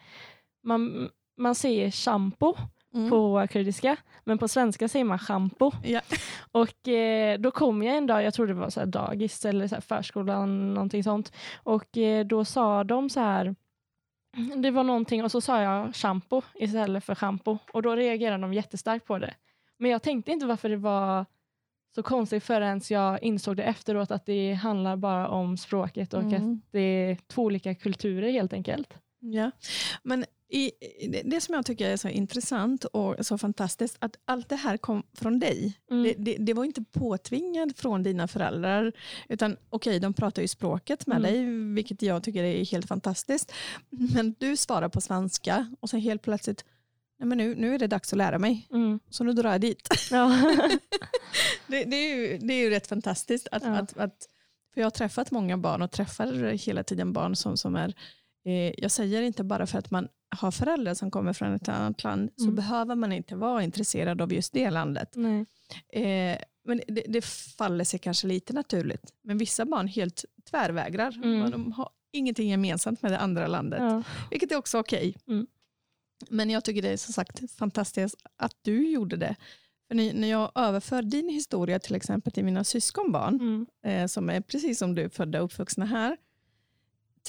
man, 0.62 1.10
man 1.36 1.54
säger 1.54 1.90
shampoo 1.90 2.56
Mm. 2.94 3.10
på 3.10 3.46
kurdiska, 3.50 3.96
men 4.24 4.38
på 4.38 4.48
svenska 4.48 4.88
säger 4.88 5.04
man 5.04 5.18
shampoo. 5.18 5.72
Ja. 5.84 6.00
Och 6.52 6.88
eh, 6.88 7.38
då 7.38 7.50
kom 7.50 7.82
jag 7.82 7.96
en 7.96 8.06
dag, 8.06 8.22
jag 8.22 8.34
tror 8.34 8.46
det 8.46 8.54
var 8.54 8.70
så 8.70 8.80
här 8.80 8.86
dagis 8.86 9.44
eller 9.44 9.68
så 9.68 9.80
förskolan, 9.80 10.74
någonting 10.74 11.04
sånt. 11.04 11.32
Och 11.56 11.98
eh, 11.98 12.26
då 12.26 12.44
sa 12.44 12.84
de 12.84 13.10
så 13.10 13.20
här, 13.20 13.54
det 14.56 14.70
var 14.70 14.84
någonting 14.84 15.24
och 15.24 15.30
så 15.32 15.40
sa 15.40 15.62
jag 15.62 15.94
shampoo 15.94 16.42
istället 16.54 17.04
för 17.04 17.14
shampoo. 17.14 17.58
Och 17.72 17.82
då 17.82 17.96
reagerade 17.96 18.42
de 18.42 18.54
jättestarkt 18.54 19.06
på 19.06 19.18
det. 19.18 19.34
Men 19.78 19.90
jag 19.90 20.02
tänkte 20.02 20.32
inte 20.32 20.46
varför 20.46 20.68
det 20.68 20.76
var 20.76 21.26
så 21.94 22.02
konstigt 22.02 22.44
förrän 22.44 22.80
jag 22.90 23.22
insåg 23.22 23.56
det 23.56 23.62
efteråt 23.62 24.10
att 24.10 24.26
det 24.26 24.52
handlar 24.52 24.96
bara 24.96 25.28
om 25.28 25.56
språket 25.56 26.14
och 26.14 26.20
att 26.20 26.32
Mm. 26.32 26.60
det 26.70 26.80
är 26.80 27.18
två 27.26 27.42
olika 27.42 27.74
kulturer 27.74 28.30
helt 28.32 28.52
enkelt. 28.52 28.94
Ja. 29.20 29.50
Men 30.02 30.24
i, 30.50 30.70
det, 31.24 31.40
som 31.40 31.54
jag 31.54 31.66
tycker 31.66 31.90
är 31.90 31.96
så 31.96 32.08
intressant 32.08 32.84
och 32.84 33.26
så 33.26 33.38
fantastiskt, 33.38 33.96
att 33.98 34.16
allt 34.24 34.48
det 34.48 34.56
här 34.56 34.76
kom 34.76 35.02
från 35.12 35.38
dig. 35.38 35.78
Mm. 35.90 36.02
Det, 36.02 36.14
det, 36.18 36.36
det 36.38 36.54
var 36.54 36.64
inte 36.64 36.84
påtvingat 36.92 37.78
från 37.78 38.02
dina 38.02 38.28
föräldrar, 38.28 38.92
utan 39.28 39.56
okej, 39.70 40.00
de 40.00 40.14
pratar 40.14 40.42
ju 40.42 40.48
språket 40.48 41.06
med 41.06 41.16
Mm. 41.18 41.32
dig, 41.32 41.74
vilket 41.74 42.02
jag 42.02 42.22
tycker 42.22 42.44
är 42.44 42.64
helt 42.64 42.88
fantastiskt. 42.88 43.52
Men 43.90 44.34
du 44.38 44.56
svarar 44.56 44.88
på 44.88 45.00
svenska 45.00 45.74
och 45.80 45.90
sen 45.90 46.00
helt 46.00 46.22
plötsligt, 46.22 46.64
nej 47.18 47.28
men 47.28 47.38
nu, 47.38 47.54
nu 47.54 47.74
är 47.74 47.78
det 47.78 47.86
dags 47.86 48.12
att 48.12 48.16
lära 48.16 48.38
mig, 48.38 48.68
Mm. 48.72 49.00
så 49.10 49.24
nu 49.24 49.32
drar 49.32 49.52
jag 49.52 49.60
dit. 49.60 49.88
Ja. 50.10 50.38
Det, 51.66 51.84
det, 51.84 51.96
är, 51.96 52.16
ju, 52.16 52.38
det 52.38 52.54
är 52.54 52.58
ju 52.64 52.70
rätt 52.70 52.86
fantastiskt 52.86 53.48
att, 53.52 53.62
Ja. 53.62 53.70
att, 53.70 53.98
att 53.98 54.16
För 54.74 54.80
jag 54.80 54.86
har 54.86 54.90
träffat 54.90 55.30
många 55.30 55.56
barn 55.58 55.82
och 55.82 55.90
träffar 55.90 56.32
hela 56.66 56.82
tiden 56.82 57.12
barn 57.12 57.36
som, 57.36 57.56
som 57.56 57.76
är, 57.76 57.94
eh, 58.46 58.72
jag 58.78 58.90
säger 58.90 59.22
inte 59.22 59.44
bara 59.44 59.66
för 59.66 59.78
att 59.78 59.90
man 59.90 60.08
har 60.36 60.50
föräldrar 60.50 60.94
som 60.94 61.10
kommer 61.10 61.32
från 61.32 61.54
ett 61.54 61.68
annat 61.68 62.04
land, 62.04 62.30
så 62.36 62.42
Mm. 62.44 62.54
behöver 62.56 62.94
man 62.94 63.12
inte 63.12 63.36
vara 63.36 63.62
intresserad 63.62 64.20
av 64.22 64.32
just 64.32 64.52
det 64.52 64.70
landet. 64.70 65.16
Eh, 65.92 66.38
men 66.64 66.80
det, 66.88 67.04
det 67.08 67.24
faller 67.58 67.84
sig 67.84 68.00
kanske 68.00 68.26
lite 68.26 68.52
naturligt. 68.52 69.12
Men 69.24 69.38
vissa 69.38 69.64
barn 69.64 69.88
helt 69.88 70.24
tvärvägrar. 70.50 71.12
Mm. 71.24 71.50
De 71.50 71.72
har 71.72 71.88
ingenting 72.12 72.48
gemensamt 72.50 73.02
med 73.02 73.12
det 73.12 73.18
andra 73.18 73.46
landet. 73.46 73.80
Ja. 73.82 74.02
Vilket 74.30 74.52
är 74.52 74.56
också 74.56 74.78
okej. 74.78 75.16
Mm. 75.28 75.46
Men 76.30 76.50
jag 76.50 76.64
tycker 76.64 76.82
det 76.82 76.88
är 76.88 76.96
som 76.96 77.12
sagt 77.12 77.50
fantastiskt 77.52 78.16
att 78.36 78.56
du 78.62 78.90
gjorde 78.90 79.16
det. 79.16 79.36
För 79.88 79.94
när 79.94 80.28
jag 80.28 80.52
överför 80.54 81.02
din 81.02 81.28
historia 81.28 81.78
till 81.78 81.94
exempel 81.94 82.32
till 82.32 82.44
mina 82.44 82.64
syskonbarn, 82.64 83.34
Mm. 83.34 83.66
eh, 83.82 84.06
som 84.06 84.30
är 84.30 84.40
precis 84.40 84.78
som 84.78 84.94
du, 84.94 85.08
födda 85.10 85.38
och 85.38 85.44
uppvuxna 85.44 85.84
här. 85.86 86.16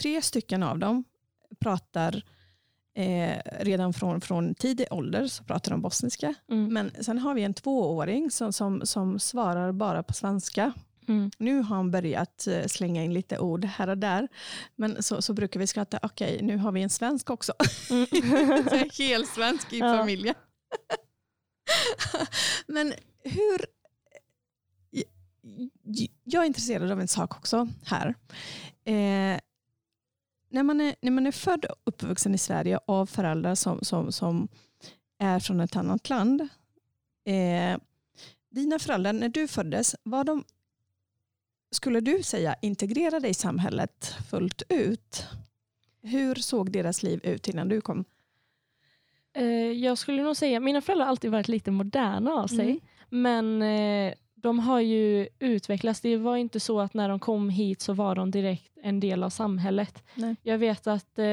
Tre 0.01 0.21
stycken 0.21 0.63
av 0.63 0.79
dem 0.79 1.03
pratar 1.59 2.23
eh, 2.93 3.37
redan 3.59 3.93
från, 3.93 4.21
från 4.21 4.55
tidig 4.55 4.87
ålder 4.91 5.27
så 5.27 5.43
pratar 5.43 5.71
de 5.71 5.81
bosniska. 5.81 6.33
Mm. 6.51 6.73
Men 6.73 6.91
sen 7.03 7.17
har 7.17 7.33
vi 7.33 7.43
en 7.43 7.53
tvååring 7.53 8.31
som, 8.31 8.53
som, 8.53 8.85
som 8.85 9.19
svarar 9.19 9.71
bara 9.71 10.03
på 10.03 10.13
svenska. 10.13 10.73
Mm. 11.09 11.31
Nu 11.37 11.61
har 11.61 11.75
han 11.75 11.91
börjat 11.91 12.47
eh, 12.47 12.65
slänga 12.65 13.03
in 13.03 13.13
lite 13.13 13.39
ord 13.39 13.65
här 13.65 13.87
och 13.87 13.97
där. 13.97 14.27
Men 14.75 15.03
så, 15.03 15.21
så 15.21 15.33
brukar 15.33 15.59
vi 15.59 15.67
skratta, 15.67 15.99
okej 16.01 16.39
nu 16.41 16.57
har 16.57 16.71
vi 16.71 16.81
en 16.81 16.89
svensk 16.89 17.29
också. 17.29 17.53
Mm. 17.89 18.07
Helt 18.97 19.29
svensk 19.29 19.73
i 19.73 19.79
Ja. 19.79 19.97
familjen. 19.97 20.35
Men 22.67 22.93
hur... 23.23 23.65
Jag 26.23 26.43
är 26.43 26.47
intresserad 26.47 26.91
av 26.91 27.01
en 27.01 27.07
sak 27.07 27.35
också 27.37 27.67
här. 27.85 28.07
Eh, 28.85 29.39
när, 30.49 30.63
man 30.63 30.81
är, 30.81 30.95
när 31.01 31.11
man 31.11 31.27
är 31.27 31.31
född 31.31 31.65
och 31.65 31.75
uppvuxen 31.83 32.35
i 32.35 32.37
Sverige 32.37 32.79
av 32.85 33.05
föräldrar 33.05 33.55
som, 33.55 33.79
som, 33.81 34.11
som 34.11 34.47
är 35.19 35.39
från 35.39 35.59
ett 35.59 35.75
annat 35.75 36.09
land. 36.09 36.41
Eh, 37.25 37.77
dina 38.51 38.79
föräldrar, 38.79 39.13
när 39.13 39.29
du 39.29 39.47
föddes, 39.47 39.95
var 40.03 40.23
de, 40.23 40.43
skulle 41.71 41.99
du 41.99 42.23
säga, 42.23 42.55
integrerade 42.61 43.27
i 43.27 43.33
samhället 43.33 44.15
fullt 44.29 44.61
ut? 44.69 45.27
Hur 46.01 46.35
såg 46.35 46.71
deras 46.71 47.03
liv 47.03 47.19
ut 47.23 47.47
innan 47.47 47.69
du 47.69 47.81
kom? 47.81 48.05
Eh, 49.33 49.71
jag 49.71 49.97
skulle 49.97 50.23
nog 50.23 50.37
säga, 50.37 50.59
mina 50.59 50.81
föräldrar 50.81 51.05
har 51.05 51.09
alltid 51.09 51.31
varit 51.31 51.47
lite 51.47 51.71
moderna 51.71 52.31
av 52.31 52.47
sig. 52.47 52.69
Mm. 52.69 52.79
Men 53.09 53.61
eh, 53.61 54.13
de 54.41 54.59
har 54.59 54.79
ju 54.79 55.27
utvecklats. 55.39 56.01
Det 56.01 56.17
var 56.17 56.35
inte 56.37 56.59
så 56.59 56.79
att 56.79 56.93
när 56.93 57.09
de 57.09 57.19
kom 57.19 57.49
hit 57.49 57.81
så 57.81 57.93
var 57.93 58.15
de 58.15 58.31
direkt 58.31 58.71
en 58.83 58.99
del 58.99 59.23
av 59.23 59.29
samhället. 59.29 60.03
Nej. 60.15 60.35
Jag 60.43 60.57
vet 60.57 60.87
att 60.87 61.19
eh, 61.19 61.25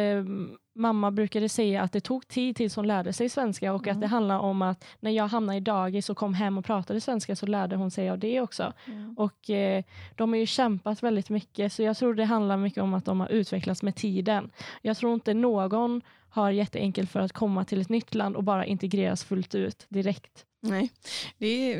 mamma 0.75 1.11
brukade 1.11 1.49
säga 1.49 1.83
att 1.83 1.93
det 1.93 2.01
tog 2.01 2.29
tid 2.29 2.57
tills 2.57 2.77
hon 2.77 2.87
lärde 2.87 3.13
sig 3.13 3.29
svenska 3.29 3.73
och 3.73 3.87
Mm. 3.87 3.97
att 3.97 4.01
det 4.01 4.07
handlar 4.07 4.39
om 4.39 4.63
att 4.63 4.85
när 5.01 5.11
jag 5.11 5.29
hamnade 5.29 5.57
i 5.57 5.61
dagis 5.61 6.11
och 6.11 6.17
kom 6.17 6.35
hem 6.35 6.59
och 6.59 6.65
pratade 6.65 7.01
svenska 7.01 7.37
så 7.37 7.47
lärde 7.47 7.77
hon 7.77 7.91
sig 7.91 8.11
av 8.11 8.19
det 8.19 8.41
också. 8.41 8.73
Och 9.17 9.51
eh, 9.51 9.85
De 10.15 10.31
har 10.33 10.37
ju 10.39 10.47
kämpat 10.47 11.03
väldigt 11.03 11.31
mycket 11.31 11.73
så 11.73 11.83
jag 11.83 11.97
tror 11.97 12.15
det 12.15 12.25
handlar 12.25 12.57
mycket 12.57 12.83
om 12.83 12.95
att 12.95 13.05
de 13.05 13.21
har 13.21 13.29
utvecklats 13.29 13.83
med 13.83 13.95
tiden. 13.97 14.51
Jag 14.83 14.97
tror 14.97 15.15
inte 15.15 15.35
någon 15.35 16.03
har 16.37 16.51
jätteenkelt 16.51 17.11
för 17.11 17.21
att 17.21 17.33
komma 17.33 17.65
till 17.65 17.81
ett 17.81 17.89
nytt 17.89 18.15
land 18.15 18.37
och 18.37 18.45
bara 18.45 18.67
integreras 18.67 19.25
fullt 19.25 19.55
ut 19.55 19.87
direkt. 19.89 20.45
Nej, 20.63 20.91
det 21.39 21.47
är, 21.47 21.79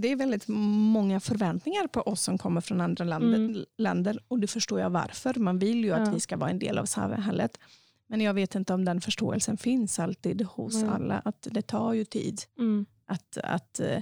det 0.00 0.08
är 0.12 0.16
väldigt 0.16 0.48
många 0.48 1.20
förväntningar 1.20 1.86
på 1.86 2.00
oss 2.00 2.22
som 2.22 2.38
kommer 2.38 2.60
från 2.60 2.80
andra 2.80 3.04
land, 3.04 3.34
Mm. 3.34 3.64
länder 3.78 4.18
och 4.28 4.38
det 4.40 4.46
förstår 4.46 4.80
jag 4.80 4.90
varför. 4.90 5.34
Man 5.34 5.58
vill 5.58 5.84
ju 5.84 5.92
att 5.92 6.06
Ja. 6.06 6.12
vi 6.14 6.20
ska 6.20 6.36
vara 6.36 6.50
en 6.50 6.58
del 6.58 6.78
av 6.78 6.84
samhället. 6.84 7.58
Men 8.08 8.20
jag 8.20 8.34
vet 8.34 8.54
inte 8.54 8.74
om 8.74 8.84
den 8.84 9.00
förståelsen 9.00 9.56
finns 9.56 9.98
alltid 9.98 10.42
hos 10.42 10.74
Nej. 10.74 10.88
alla. 10.90 11.22
Att 11.24 11.46
det 11.50 11.62
tar 11.62 11.92
ju 11.92 12.04
tid. 12.04 12.40
Mm. 12.58 12.86
Att, 13.06 13.36
att, 13.44 13.80
eh, 13.80 13.98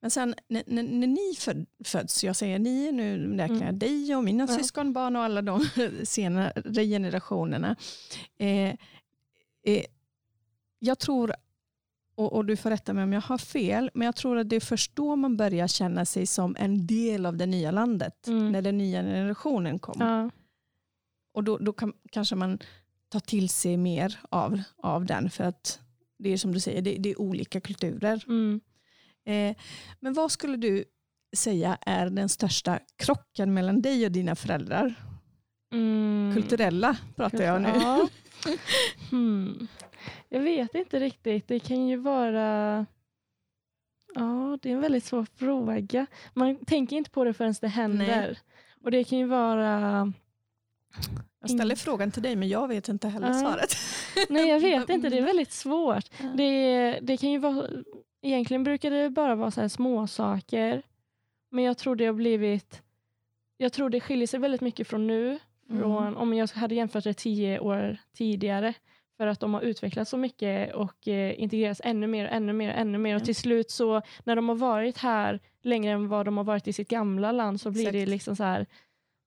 men 0.00 0.10
sen 0.10 0.34
när, 0.48 0.62
när, 0.66 0.82
när 0.82 1.06
ni 1.06 1.34
föd, 1.38 1.66
föds, 1.84 2.24
jag 2.24 2.36
säger 2.36 2.58
ni, 2.58 2.92
nu 2.92 3.36
räknar 3.36 3.56
jag 3.56 3.62
Mm. 3.62 3.78
dig 3.78 4.16
och 4.16 4.24
mina 4.24 4.46
Ja. 4.50 4.56
syskonbarn 4.58 5.16
och 5.16 5.22
alla 5.22 5.42
de 5.42 5.66
senare 6.04 6.84
generationerna. 6.86 7.76
Eh, 8.38 8.74
eh, 9.66 9.84
jag 10.78 10.98
tror, 10.98 11.32
och, 12.14 12.32
och 12.32 12.44
du 12.44 12.56
får 12.56 12.70
rätta 12.70 12.92
mig 12.92 13.04
om 13.04 13.12
jag 13.12 13.20
har 13.20 13.38
fel, 13.38 13.90
men 13.94 14.04
jag 14.04 14.16
tror 14.16 14.38
att 14.38 14.48
det 14.48 14.56
är 14.56 14.60
först 14.60 14.96
då 14.96 15.16
man 15.16 15.36
börjar 15.36 15.66
känna 15.66 16.04
sig 16.04 16.26
som 16.26 16.56
en 16.58 16.86
del 16.86 17.26
av 17.26 17.36
det 17.36 17.46
nya 17.46 17.70
landet. 17.70 18.26
Mm. 18.26 18.52
När 18.52 18.62
den 18.62 18.78
nya 18.78 19.02
generationen 19.02 19.78
kom. 19.78 19.96
Ja. 20.00 20.30
Och 21.34 21.44
då, 21.44 21.58
då 21.58 21.72
kan, 21.72 21.92
kanske 22.10 22.34
man 22.34 22.58
ta 23.08 23.20
till 23.20 23.48
sig 23.48 23.76
mer 23.76 24.20
av, 24.30 24.62
av 24.76 25.06
den. 25.06 25.30
För 25.30 25.44
att 25.44 25.80
det 26.18 26.32
är 26.32 26.36
som 26.36 26.52
du 26.52 26.60
säger, 26.60 26.82
det, 26.82 26.96
det 26.98 27.10
är 27.10 27.20
olika 27.20 27.60
kulturer. 27.60 28.24
Mm. 28.26 28.60
Eh, 29.24 29.56
men 30.00 30.14
vad 30.14 30.32
skulle 30.32 30.56
du 30.56 30.84
säga 31.36 31.78
är 31.80 32.10
den 32.10 32.28
största 32.28 32.78
krocken 32.96 33.54
mellan 33.54 33.82
dig 33.82 34.06
och 34.06 34.12
dina 34.12 34.36
föräldrar? 34.36 34.94
Mm. 35.72 36.34
Kulturella 36.34 36.96
pratar 37.16 37.42
jag 37.42 37.62
nu. 37.62 37.68
Ja. 37.68 38.08
Hmm. 39.10 39.68
Jag 40.28 40.40
vet 40.40 40.74
inte 40.74 41.00
riktigt. 41.00 41.48
Det 41.48 41.58
kan 41.60 41.86
ju 41.88 41.96
vara... 41.96 42.86
Ja, 44.14 44.58
det 44.62 44.70
är 44.70 44.74
en 44.74 44.80
väldigt 44.80 45.04
svår 45.04 45.26
fråga. 45.36 46.06
Man 46.34 46.56
tänker 46.64 46.96
inte 46.96 47.10
på 47.10 47.24
det 47.24 47.32
förrän 47.34 47.54
det 47.60 47.68
händer. 47.68 48.38
Och 48.84 48.90
det 48.90 49.04
kan 49.04 49.18
ju 49.18 49.26
vara... 49.26 50.12
Jag 51.40 51.50
ställer 51.50 51.76
frågan 51.76 52.10
till 52.10 52.22
dig 52.22 52.36
men 52.36 52.48
jag 52.48 52.68
vet 52.68 52.88
inte 52.88 53.08
heller 53.08 53.28
Ja. 53.28 53.34
svaret. 53.34 53.70
Nej, 54.28 54.48
jag 54.48 54.60
vet 54.60 54.88
inte. 54.88 55.08
Det 55.08 55.18
är 55.18 55.22
väldigt 55.22 55.52
svårt. 55.52 56.04
Ja. 56.20 56.26
Det, 56.34 56.98
det 57.02 57.16
kan 57.16 57.30
ju 57.30 57.38
vara... 57.38 57.66
Egentligen 58.22 58.64
brukar 58.64 58.90
det 58.90 59.10
bara 59.10 59.34
vara 59.34 59.50
så 59.50 59.60
här 59.60 59.68
små 59.68 60.06
saker. 60.06 60.82
Men 61.50 61.64
jag 61.64 61.78
tror 61.78 61.96
det 61.96 62.06
har 62.06 62.12
blivit... 62.12 62.82
Jag 63.56 63.72
tror 63.72 63.90
det 63.90 64.00
skiljer 64.00 64.26
sig 64.26 64.40
väldigt 64.40 64.60
mycket 64.60 64.88
från 64.88 65.06
nu. 65.06 65.38
Från, 65.70 66.06
Mm. 66.06 66.16
Om 66.16 66.34
jag 66.34 66.48
hade 66.48 66.74
jämfört 66.74 67.04
det 67.04 67.14
tio 67.14 67.58
år 67.58 67.96
tidigare. 68.16 68.74
För 69.16 69.26
att 69.26 69.40
de 69.40 69.54
har 69.54 69.60
utvecklats 69.60 70.10
så 70.10 70.16
mycket 70.16 70.74
och 70.74 71.08
eh, 71.08 71.40
integrerats 71.40 71.80
ännu 71.84 72.06
mer, 72.06 72.26
ännu 72.26 72.52
mer, 72.52 72.70
ännu 72.70 72.98
mer. 72.98 73.16
Och 73.16 73.24
till 73.24 73.36
slut 73.36 73.70
så, 73.70 74.02
när 74.24 74.36
de 74.36 74.48
har 74.48 74.56
varit 74.56 74.98
här 74.98 75.40
längre 75.62 75.92
än 75.92 76.08
vad 76.08 76.24
de 76.26 76.36
har 76.36 76.44
varit 76.44 76.68
i 76.68 76.72
sitt 76.72 76.88
gamla 76.88 77.32
land, 77.32 77.60
så 77.60 77.70
blir 77.70 77.92
det 77.92 77.98
Exakt. 77.98 78.10
liksom 78.10 78.36
så 78.36 78.44
här, 78.44 78.66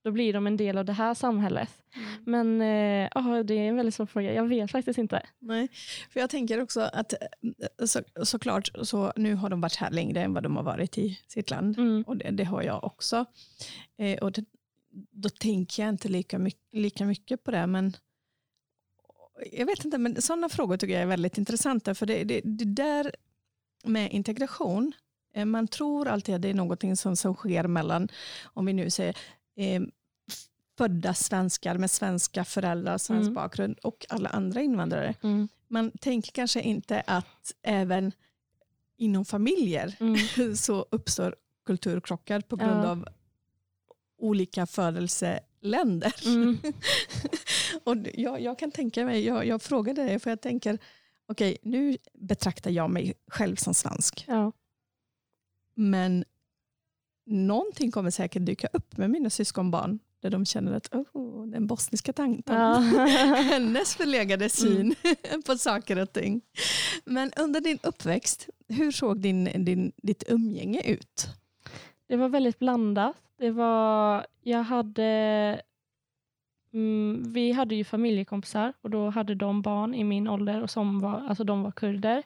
då 0.03 0.11
blir 0.11 0.33
de 0.33 0.47
en 0.47 0.57
del 0.57 0.77
av 0.77 0.85
det 0.85 0.93
här 0.93 1.13
samhället. 1.13 1.69
Mm. 1.95 2.23
Men 2.25 2.61
eh, 2.61 3.09
ja, 3.15 3.43
det 3.43 3.53
är 3.53 3.69
en 3.69 3.75
väldigt 3.75 3.95
svår 3.95 4.05
fråga. 4.05 4.33
Jag 4.33 4.47
vet 4.47 4.71
faktiskt 4.71 4.99
inte. 4.99 5.21
Nej, 5.39 5.67
för 6.09 6.19
jag 6.19 6.29
tänker 6.29 6.61
också 6.61 6.81
att 6.81 7.13
eh, 7.13 7.85
så, 7.85 7.99
såklart 8.23 8.69
så 8.81 9.13
nu 9.15 9.35
har 9.35 9.49
de 9.49 9.61
varit 9.61 9.75
här 9.75 9.91
längre 9.91 10.21
än 10.21 10.33
vad 10.33 10.43
de 10.43 10.55
har 10.55 10.63
varit 10.63 10.97
i 10.97 11.19
sitt 11.27 11.49
land. 11.49 11.77
Mm. 11.77 12.03
Och 12.07 12.17
det, 12.17 12.31
det 12.31 12.43
har 12.43 12.63
jag 12.63 12.83
också. 12.83 13.25
Eh, 13.97 14.17
och 14.17 14.31
det, 14.31 14.45
då 15.11 15.29
tänker 15.29 15.83
jag 15.83 15.89
inte 15.89 16.07
lika 16.09 16.39
mycket, 16.39 16.73
lika 16.73 17.05
mycket 17.05 17.43
på 17.43 17.51
det. 17.51 17.67
Men 17.67 17.95
jag 19.51 19.65
vet 19.65 19.85
inte, 19.85 19.97
men 19.97 20.21
sådana 20.21 20.49
frågor 20.49 20.77
tycker 20.77 20.93
jag 20.93 21.01
är 21.03 21.07
väldigt 21.07 21.37
intressanta. 21.37 21.95
För 21.95 22.05
det, 22.05 22.23
det, 22.23 22.41
det 22.43 22.65
där 22.65 23.15
med 23.83 24.11
integration, 24.13 24.93
eh, 25.35 25.45
man 25.45 25.67
tror 25.67 26.07
alltid 26.07 26.35
att 26.35 26.41
det 26.41 26.49
är 26.49 26.53
någonting 26.53 26.95
som, 26.97 27.15
som 27.15 27.33
sker 27.35 27.67
mellan, 27.67 28.07
om 28.43 28.65
vi 28.65 28.73
nu 28.73 28.89
säger 28.89 29.17
eh, 29.57 29.81
födda 30.77 31.13
svenskar 31.13 31.77
med 31.77 31.91
svenska 31.91 32.45
föräldrar, 32.45 32.97
svensk 32.97 33.21
Mm. 33.23 33.33
bakgrund 33.33 33.77
och 33.79 34.05
alla 34.09 34.29
andra 34.29 34.61
invandrare. 34.61 35.15
Mm. 35.23 35.47
Man 35.67 35.91
tänker 35.91 36.31
kanske 36.31 36.61
inte 36.61 37.03
att 37.07 37.53
även 37.61 38.11
inom 38.97 39.25
familjer 39.25 39.95
Mm. 39.99 40.55
så 40.55 40.85
uppstår 40.91 41.35
kulturkrockar 41.65 42.41
på 42.41 42.55
grund 42.55 42.83
Ja. 42.85 42.89
av 42.89 43.07
olika 44.23 44.65
födelseländer. 44.65 46.13
Mm. 46.25 46.57
och 47.83 47.95
jag, 48.13 48.41
jag 48.41 48.59
kan 48.59 48.71
tänka 48.71 49.05
mig, 49.05 49.25
jag, 49.25 49.45
jag 49.45 49.61
frågade 49.61 50.03
dig 50.03 50.19
för 50.19 50.29
jag 50.29 50.41
tänker, 50.41 50.77
okej 51.27 51.57
nu 51.61 51.97
betraktar 52.13 52.71
jag 52.71 52.89
mig 52.89 53.13
själv 53.27 53.55
som 53.55 53.73
svensk, 53.73 54.25
Ja. 54.27 54.51
men 55.75 56.25
någonting 57.25 57.91
kommer 57.91 58.11
säkert 58.11 58.45
dyka 58.45 58.67
upp 58.73 58.97
med 58.97 59.09
mina 59.09 59.29
syskonbarn 59.29 59.99
där 60.21 60.29
de 60.29 60.45
känner 60.45 60.71
att 60.73 60.93
oh, 60.93 61.47
den 61.47 61.67
bosniska 61.67 62.13
tanten, 62.13 62.55
Ja. 62.55 62.77
hennes 63.51 63.95
förlegade 63.95 64.49
syn 64.49 64.95
på 65.45 65.57
saker 65.57 65.99
och 65.99 66.13
ting. 66.13 66.41
Men 67.05 67.31
under 67.37 67.61
din 67.61 67.79
uppväxt, 67.83 68.49
hur 68.67 68.91
såg 68.91 69.19
din, 69.21 69.65
din, 69.65 69.91
ditt 69.97 70.23
umgänge 70.27 70.81
ut? 70.81 71.27
Det 72.07 72.15
var 72.15 72.29
väldigt 72.29 72.59
blandat. 72.59 73.15
Det 73.43 73.51
var, 73.51 74.25
jag 74.41 74.63
hade, 74.63 75.61
mm, 76.73 77.23
vi 77.33 77.51
hade 77.51 77.75
ju 77.75 77.83
familjekompisar 77.83 78.73
och 78.81 78.89
då 78.89 79.09
hade 79.09 79.35
de 79.35 79.61
barn 79.61 79.95
i 79.95 80.03
min 80.03 80.27
ålder 80.27 80.61
och 80.61 80.69
som 80.69 80.99
var, 80.99 81.25
alltså 81.27 81.43
de 81.43 81.63
var 81.63 81.71
kurder. 81.71 82.23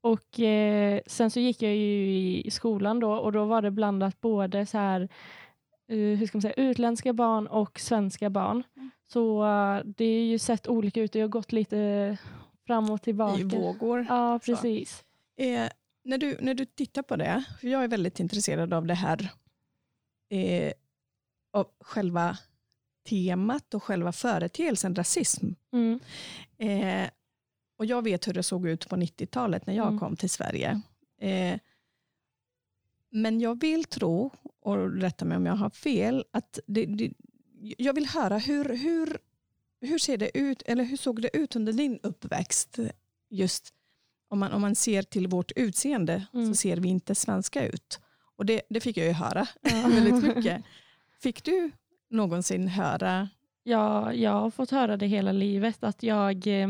Och 0.00 0.40
eh, 0.40 1.00
sen 1.06 1.30
så 1.30 1.40
gick 1.40 1.62
jag 1.62 1.76
ju 1.76 2.16
i, 2.38 2.50
skolan 2.50 3.00
då 3.00 3.12
och 3.12 3.32
då 3.32 3.44
var 3.44 3.62
det 3.62 3.70
blandat 3.70 4.20
både 4.20 4.66
så 4.66 4.78
här 4.78 5.00
eh, 5.88 5.96
hur 5.96 6.26
ska 6.26 6.38
man 6.38 6.42
säga, 6.42 6.54
utländska 6.54 7.12
barn 7.12 7.46
och 7.46 7.80
svenska 7.80 8.30
barn. 8.30 8.62
Mm. 8.76 8.90
Så 9.06 9.44
eh, 9.44 9.84
det 9.84 10.04
är 10.04 10.24
ju 10.24 10.38
sett 10.38 10.68
olika 10.68 11.00
ut. 11.00 11.12
Det 11.12 11.20
har 11.20 11.28
gått 11.28 11.52
lite 11.52 12.16
fram 12.66 12.90
och 12.90 13.02
tillbaka. 13.02 13.40
I 13.40 13.44
vågor. 13.44 14.06
Ja, 14.08 14.40
precis. 14.44 15.04
Eh, 15.36 15.68
när, 16.04 16.18
du, 16.18 16.36
när 16.40 16.54
du 16.54 16.64
tittar 16.64 17.02
på 17.02 17.16
det, 17.16 17.44
för 17.60 17.68
jag 17.68 17.84
är 17.84 17.88
väldigt 17.88 18.20
intresserad 18.20 18.74
av 18.74 18.86
det 18.86 18.94
här, 18.94 19.30
eh, 20.28 20.72
av 21.52 21.70
själva 21.80 22.38
temat 23.08 23.74
och 23.74 23.82
själva 23.82 24.12
företeelsen 24.12 24.94
rasism. 24.94 25.46
Mm. 25.72 26.00
Eh, 26.58 27.10
och 27.78 27.86
jag 27.86 28.02
vet 28.02 28.28
hur 28.28 28.32
det 28.32 28.42
såg 28.42 28.68
ut 28.68 28.88
på 28.88 28.96
90-talet 28.96 29.66
när 29.66 29.74
jag 29.74 29.86
Mm. 29.86 29.98
kom 29.98 30.16
till 30.16 30.30
Sverige. 30.30 30.80
Eh, 31.20 31.58
men 33.10 33.40
jag 33.40 33.60
vill 33.60 33.84
tro, 33.84 34.30
och 34.60 34.92
rätta 35.00 35.24
mig 35.24 35.36
om 35.36 35.46
jag 35.46 35.56
har 35.56 35.70
fel, 35.70 36.24
att 36.30 36.58
det, 36.66 36.86
det, 36.86 37.12
jag 37.78 37.92
vill 37.92 38.06
höra 38.06 38.38
hur, 38.38 38.64
hur, 38.76 39.18
hur 39.80 39.98
ser 39.98 40.16
det 40.16 40.38
ut, 40.38 40.62
eller 40.62 40.84
hur 40.84 40.96
såg 40.96 41.22
det 41.22 41.36
ut 41.36 41.56
under 41.56 41.72
din 41.72 41.98
uppväxt? 42.02 42.78
Just 43.30 43.74
om 44.28 44.38
man, 44.38 44.52
om 44.52 44.60
man 44.60 44.74
ser 44.74 45.02
till 45.02 45.26
vårt 45.28 45.52
utseende 45.56 46.26
Mm. 46.32 46.46
så 46.48 46.54
ser 46.54 46.76
vi 46.76 46.88
inte 46.88 47.14
svenska 47.14 47.66
ut. 47.68 48.00
Och 48.38 48.46
det, 48.46 48.62
det 48.68 48.80
fick 48.80 48.96
jag 48.96 49.06
ju 49.06 49.12
höra 49.12 49.46
väldigt 49.62 50.36
mycket. 50.36 50.62
Fick 51.22 51.44
du 51.44 51.70
någonsin 52.10 52.68
höra? 52.68 53.28
Ja, 53.62 54.12
jag 54.12 54.30
har 54.30 54.50
fått 54.50 54.70
höra 54.70 54.96
det 54.96 55.06
hela 55.06 55.32
livet. 55.32 55.84
att 55.84 56.02
jag... 56.02 56.46
eh, 56.62 56.68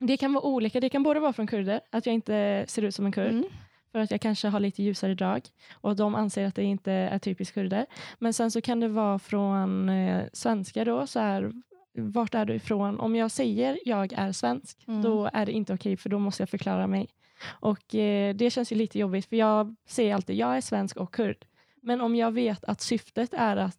Det 0.00 0.16
kan 0.16 0.32
vara 0.32 0.44
olika. 0.44 0.80
Det 0.80 0.88
kan 0.88 1.02
både 1.02 1.20
vara 1.20 1.32
från 1.32 1.46
kurder, 1.46 1.80
att 1.90 2.06
jag 2.06 2.14
inte 2.14 2.64
ser 2.68 2.82
ut 2.82 2.94
som 2.94 3.06
en 3.06 3.12
kurd, 3.12 3.30
Mm. 3.32 3.44
för 3.92 3.98
att 3.98 4.10
jag 4.10 4.20
kanske 4.20 4.48
har 4.48 4.60
lite 4.60 4.82
ljusare 4.82 5.14
drag 5.14 5.42
och 5.74 5.96
de 5.96 6.14
anser 6.14 6.46
att 6.46 6.54
det 6.54 6.64
inte 6.64 6.92
är 6.92 7.18
typiskt 7.18 7.54
kurder. 7.54 7.86
Men 8.18 8.32
sen 8.32 8.50
så 8.50 8.60
kan 8.60 8.80
det 8.80 8.88
vara 8.88 9.18
från 9.18 9.88
eh, 9.88 10.24
svenskar 10.32 10.84
då, 10.84 11.06
så 11.06 11.20
här, 11.20 11.52
vart 11.94 12.34
är 12.34 12.44
du 12.44 12.54
ifrån? 12.54 13.00
Om 13.00 13.16
jag 13.16 13.30
säger 13.30 13.78
jag 13.84 14.12
är 14.12 14.32
svensk, 14.32 14.84
Mm. 14.88 15.02
då 15.02 15.30
är 15.32 15.46
det 15.46 15.52
inte 15.52 15.74
okej, 15.74 15.96
för 15.96 16.08
då 16.10 16.18
måste 16.18 16.42
jag 16.42 16.48
förklara 16.50 16.86
mig. 16.86 17.08
Och 17.46 17.94
eh, 17.94 18.34
det 18.34 18.50
känns 18.50 18.72
ju 18.72 18.76
lite 18.76 18.98
jobbigt, 18.98 19.26
för 19.26 19.36
jag 19.36 19.74
säger 19.88 20.14
alltid 20.14 20.36
jag 20.36 20.56
är 20.56 20.60
svensk 20.60 20.96
och 20.96 21.14
kurd. 21.14 21.44
Men 21.82 22.00
om 22.00 22.16
jag 22.16 22.30
vet 22.30 22.64
att 22.64 22.80
syftet 22.80 23.34
är 23.34 23.56
att 23.56 23.78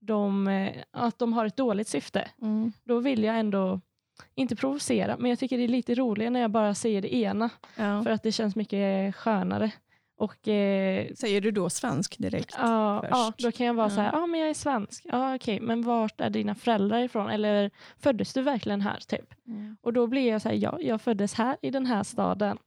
de, 0.00 0.48
eh, 0.48 0.72
att 0.90 1.18
de 1.18 1.32
har 1.32 1.46
ett 1.46 1.56
dåligt 1.56 1.88
syfte, 1.88 2.28
Mm. 2.42 2.72
då 2.84 2.98
vill 2.98 3.24
jag 3.24 3.38
ändå 3.38 3.80
inte 4.34 4.56
provocera, 4.56 5.16
men 5.18 5.30
jag 5.30 5.38
tycker 5.38 5.58
det 5.58 5.64
är 5.64 5.68
lite 5.68 5.94
roligare 5.94 6.30
när 6.30 6.40
jag 6.40 6.50
bara 6.50 6.74
säger 6.74 7.02
det 7.02 7.14
ena, 7.14 7.50
Ja. 7.76 8.02
för 8.02 8.10
att 8.10 8.22
det 8.22 8.32
känns 8.32 8.56
mycket 8.56 9.16
skönare. 9.16 9.70
Och 10.18 10.48
eh, 10.48 11.06
Säger 11.14 11.40
du 11.40 11.50
då 11.50 11.70
svensk 11.70 12.18
direkt? 12.18 12.54
ja, 12.58 13.00
först. 13.02 13.12
ja, 13.12 13.32
då 13.38 13.52
kan 13.52 13.66
jag 13.66 13.74
vara 13.74 13.86
Ja. 13.86 13.90
så 13.90 14.00
här, 14.00 14.12
ja 14.12 14.26
men 14.26 14.40
jag 14.40 14.48
är 14.50 14.54
svensk, 14.54 15.04
ja 15.08 15.34
okej, 15.34 15.60
men 15.60 15.82
vart 15.82 16.20
är 16.20 16.30
dina 16.30 16.54
föräldrar 16.54 17.00
ifrån? 17.02 17.30
Eller 17.30 17.70
föddes 17.98 18.32
du 18.32 18.42
verkligen 18.42 18.80
här? 18.80 18.98
typ? 19.08 19.34
Och 19.80 19.92
då 19.92 20.06
blir 20.06 20.28
jag 20.30 20.42
så 20.42 20.48
här, 20.48 20.56
ja, 20.56 20.78
jag 20.80 21.00
föddes 21.00 21.34
här 21.34 21.56
i 21.62 21.70
den 21.70 21.86
här 21.86 22.02
staden. 22.02 22.58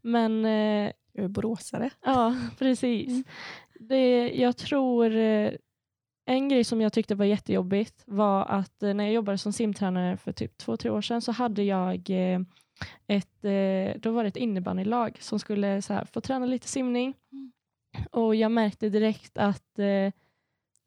Men 0.00 0.44
eh, 0.44 0.92
Jag 1.12 1.24
är 1.24 1.28
boråsare. 1.28 1.90
Ja, 2.04 2.36
precis. 2.58 3.08
Mm. 3.08 3.24
Det, 3.80 4.30
jag 4.30 4.56
tror 4.56 5.16
eh, 5.16 5.52
en 6.26 6.48
grej 6.48 6.64
som 6.64 6.80
jag 6.80 6.92
tyckte 6.92 7.14
var 7.14 7.24
jättejobbigt 7.24 8.02
var 8.06 8.44
att 8.44 8.82
eh, 8.82 8.94
när 8.94 9.04
jag 9.04 9.12
jobbade 9.12 9.38
som 9.38 9.52
simtränare 9.52 10.16
för 10.16 10.32
typ 10.32 10.58
två, 10.58 10.76
tre 10.76 10.90
år 10.90 11.00
sedan 11.00 11.22
så 11.22 11.32
hade 11.32 11.62
jag 11.62 12.10
ett, 13.06 13.42
då 14.02 14.10
var 14.10 14.22
det 14.22 14.28
ett 14.28 14.36
innebandylag 14.36 15.16
som 15.20 15.38
skulle 15.38 15.82
så 15.82 15.92
här, 15.92 16.04
få 16.04 16.20
träna 16.20 16.46
lite 16.46 16.68
simning. 16.68 17.14
Mm. 17.32 17.52
Och 18.10 18.34
jag 18.34 18.52
märkte 18.52 18.88
direkt 18.88 19.38
att 19.38 19.78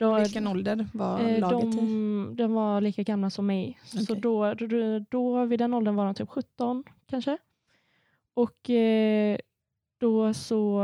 då, 0.01 0.15
Vilken 0.15 0.47
ålder 0.47 0.87
var 0.93 1.19
eh, 1.19 1.39
laget 1.39 1.75
i? 1.75 1.77
de, 1.77 2.35
de 2.35 2.53
var 2.53 2.81
lika 2.81 3.03
gamla 3.03 3.29
som 3.29 3.45
mig. 3.45 3.79
Så 3.83 4.03
Okej. 4.03 4.21
då, 4.21 4.53
då, 4.53 4.99
då, 5.09 5.45
vid 5.45 5.59
den 5.59 5.73
åldern 5.73 5.95
var 5.95 6.05
de 6.05 6.13
typ 6.15 6.29
17 6.29 6.83
kanske. 7.05 7.37
Och 8.33 8.69
eh, 8.69 9.37
då 9.99 10.33
så 10.33 10.83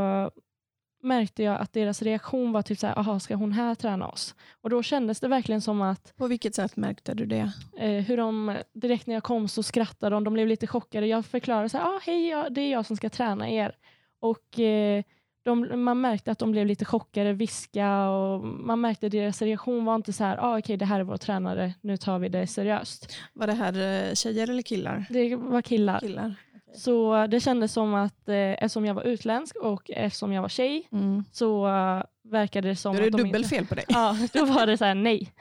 märkte 1.02 1.42
jag 1.42 1.60
att 1.60 1.72
deras 1.72 2.02
reaktion 2.02 2.52
var 2.52 2.62
typ 2.62 2.78
så 2.78 2.86
här, 2.86 2.98
aha, 2.98 3.20
ska 3.20 3.34
hon 3.34 3.52
här 3.52 3.74
träna 3.74 4.08
oss? 4.08 4.34
Och 4.60 4.70
då 4.70 4.82
kändes 4.82 5.20
det 5.20 5.28
verkligen 5.28 5.60
som 5.60 5.82
att 5.82 6.16
På 6.16 6.26
vilket 6.26 6.54
sätt 6.54 6.76
märkte 6.76 7.14
du 7.14 7.26
det? 7.26 7.52
eh, 7.78 8.04
hur 8.04 8.16
de, 8.16 8.56
direkt 8.74 9.06
när 9.06 9.14
jag 9.14 9.22
kom 9.22 9.48
så 9.48 9.62
skrattade 9.62 10.16
de, 10.16 10.24
de 10.24 10.34
blev 10.34 10.46
lite 10.46 10.66
chockade. 10.66 11.06
Jag 11.06 11.26
förklarade 11.26 11.68
så 11.68 11.78
här, 11.78 11.84
ah, 11.84 12.00
hej, 12.02 12.28
ja, 12.28 12.48
det 12.50 12.60
är 12.60 12.72
jag 12.72 12.86
som 12.86 12.96
ska 12.96 13.10
träna 13.10 13.50
er. 13.50 13.76
Och 14.20 14.60
eh, 14.60 15.02
de, 15.42 15.84
man 15.84 16.00
märkte 16.00 16.30
att 16.30 16.38
de 16.38 16.50
blev 16.50 16.66
lite 16.66 16.84
chockade, 16.84 17.32
viska 17.32 18.08
och 18.08 18.44
man 18.44 18.80
märkte 18.80 19.08
deras 19.08 19.42
reaktion 19.42 19.84
var 19.84 19.94
inte 19.94 20.12
så 20.12 20.24
här, 20.24 20.36
ah, 20.36 20.58
okej 20.58 20.76
det 20.76 20.84
här 20.84 21.00
är 21.00 21.04
vår 21.04 21.16
tränare, 21.16 21.74
nu 21.80 21.96
tar 21.96 22.18
vi 22.18 22.28
det 22.28 22.46
seriöst. 22.46 23.16
Var 23.32 23.46
det 23.46 23.52
här 23.52 24.14
tjejer 24.14 24.50
eller 24.50 24.62
killar? 24.62 25.04
Det 25.10 25.36
var 25.36 25.62
killar. 25.62 26.00
Killar. 26.00 26.34
Så 26.74 27.26
det 27.26 27.40
kändes 27.40 27.72
som 27.72 27.94
att 27.94 28.28
eh, 28.28 28.34
eftersom 28.36 28.84
jag 28.86 28.94
var 28.94 29.02
utländsk 29.02 29.56
och 29.56 29.90
eftersom 29.90 30.32
jag 30.32 30.42
var 30.42 30.48
tjej 30.48 30.88
Mm. 30.92 31.24
så 31.32 31.66
eh, 31.68 32.02
verkade 32.24 32.68
det 32.68 32.76
som 32.76 32.96
Då 32.96 33.02
är 33.02 33.02
det 33.02 33.06
att 33.08 33.12
de 33.12 33.22
dubbelfel 33.22 33.66
på 33.66 33.74
dig. 33.74 33.84
Inte, 33.88 33.98
ja, 34.00 34.16
då 34.32 34.44
var 34.44 34.66
det 34.66 34.78
så 34.78 34.84
här 34.84 34.94
nej. 34.94 35.32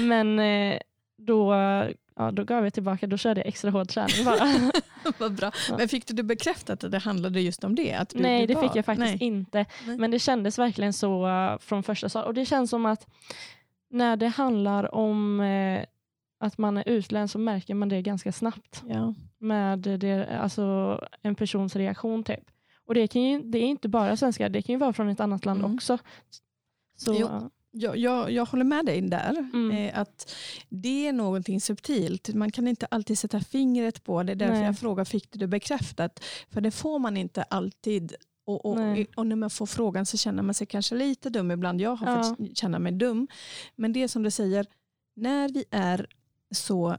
Men 0.00 0.38
eh, 0.38 0.78
då, 1.18 1.54
ja, 2.16 2.30
då 2.32 2.44
gav 2.44 2.64
jag 2.64 2.74
tillbaka, 2.74 3.06
då 3.06 3.16
körde 3.16 3.40
jag 3.40 3.46
extra 3.48 3.70
hård 3.70 3.88
träning 3.88 4.24
bara. 4.24 4.70
Vad 5.18 5.32
bra. 5.34 5.50
Ja. 5.68 5.76
Men 5.78 5.88
fick 5.88 6.06
du 6.06 6.14
det 6.14 6.22
bekräftat 6.22 6.84
att 6.84 6.90
det 6.92 6.98
handlade 6.98 7.40
just 7.40 7.64
om 7.64 7.74
det? 7.74 7.94
Att 7.94 8.08
du, 8.08 8.18
nej, 8.20 8.46
det 8.46 8.54
var- 8.54 8.62
fick 8.62 8.76
jag 8.76 8.84
faktiskt 8.84 9.08
Nej. 9.20 9.22
inte. 9.28 9.66
Nej. 9.86 9.98
Men 9.98 10.10
det 10.10 10.18
kändes 10.18 10.58
verkligen 10.58 10.92
så 10.92 11.26
eh, 11.28 11.58
från 11.58 11.82
första 11.82 12.08
start. 12.08 12.26
Och 12.26 12.34
det 12.34 12.44
känns 12.44 12.70
som 12.70 12.86
att 12.86 13.06
när 13.90 14.16
det 14.16 14.28
handlar 14.28 14.94
om 14.94 15.40
eh, 15.40 15.84
att 16.42 16.58
man 16.58 16.76
är 16.76 16.88
utländsk 16.88 17.32
så 17.32 17.38
märker 17.38 17.74
man 17.74 17.88
det 17.88 18.02
ganska 18.02 18.32
snabbt. 18.32 18.82
Ja. 18.88 19.14
med 19.38 19.78
det, 19.78 20.38
alltså 20.40 20.98
en 21.22 21.34
persons 21.34 21.76
reaktion. 21.76 22.24
typ. 22.24 22.44
Och 22.86 22.94
det, 22.94 23.06
kan 23.08 23.22
ju, 23.22 23.42
det 23.42 23.58
är 23.58 23.62
inte 23.66 23.88
bara 23.88 24.16
svenskar, 24.16 24.48
det 24.48 24.62
kan 24.62 24.72
ju 24.72 24.78
vara 24.78 24.92
från 24.92 25.08
ett 25.08 25.20
annat 25.20 25.44
land 25.44 25.60
Mm. 25.60 25.74
också. 25.74 25.98
Så, 26.96 27.14
Jo. 27.20 27.50
Jag, 27.74 27.96
jag, 27.96 28.30
jag 28.30 28.44
håller 28.46 28.64
med 28.64 28.86
dig 28.86 29.00
där. 29.00 29.30
Mm. 29.54 29.70
Eh, 29.70 29.98
att 29.98 30.34
det 30.68 31.08
är 31.08 31.12
någonting 31.12 31.60
subtilt. 31.60 32.34
Man 32.34 32.50
kan 32.52 32.68
inte 32.68 32.86
alltid 32.86 33.18
sätta 33.18 33.40
fingret 33.40 34.04
på 34.04 34.22
det. 34.22 34.34
Därför 34.34 34.54
Nej. 34.54 34.64
jag 34.64 34.78
frågar, 34.78 35.04
fick 35.04 35.30
du 35.32 35.38
det 35.38 35.46
bekräftat? 35.46 36.24
För 36.50 36.60
det 36.60 36.70
får 36.70 36.98
man 36.98 37.16
inte 37.16 37.42
alltid. 37.42 38.14
Och, 38.46 38.66
och, 38.66 38.78
och 39.16 39.26
när 39.26 39.36
man 39.36 39.50
får 39.50 39.66
frågan 39.66 40.06
så 40.06 40.16
känner 40.16 40.42
man 40.42 40.54
sig 40.54 40.66
kanske 40.66 40.94
lite 40.94 41.30
dum 41.30 41.50
ibland. 41.50 41.80
Jag 41.80 41.96
har 41.96 42.16
Ja. 42.16 42.22
fått 42.38 42.56
känna 42.58 42.78
mig 42.78 42.92
dum. 42.92 43.28
Men 43.76 43.92
det 43.92 44.08
som 44.08 44.22
du 44.22 44.30
säger, 44.30 44.66
när 45.16 45.48
vi 45.48 45.64
är 45.70 46.06
så 46.52 46.96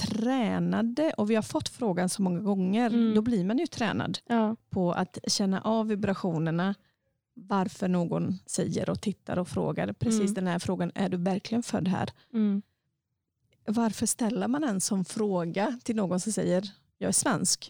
tränade 0.00 1.12
och 1.16 1.30
vi 1.30 1.34
har 1.34 1.42
fått 1.42 1.68
frågan 1.68 2.08
så 2.08 2.22
många 2.22 2.40
gånger, 2.40 2.86
Mm. 2.90 3.14
då 3.14 3.22
blir 3.22 3.44
man 3.44 3.58
ju 3.58 3.66
tränad 3.66 4.18
ja, 4.26 4.56
på 4.70 4.92
att 4.92 5.18
känna 5.26 5.60
av 5.60 5.86
vibrationerna, 5.88 6.74
varför 7.34 7.88
någon 7.88 8.38
säger 8.46 8.90
och 8.90 9.00
tittar 9.00 9.38
och 9.38 9.48
frågar 9.48 9.92
precis 9.92 10.20
Mm. 10.20 10.34
den 10.34 10.46
här 10.46 10.58
frågan, 10.58 10.92
är 10.94 11.08
du 11.08 11.16
verkligen 11.16 11.62
född 11.62 11.88
här? 11.88 12.10
mm, 12.32 12.62
Varför 13.66 14.06
ställer 14.06 14.48
man 14.48 14.64
en 14.64 14.80
sån 14.80 15.04
fråga 15.04 15.78
till 15.84 15.96
någon 15.96 16.20
som 16.20 16.32
säger, 16.32 16.70
jag 16.98 17.08
är 17.08 17.12
svensk? 17.12 17.68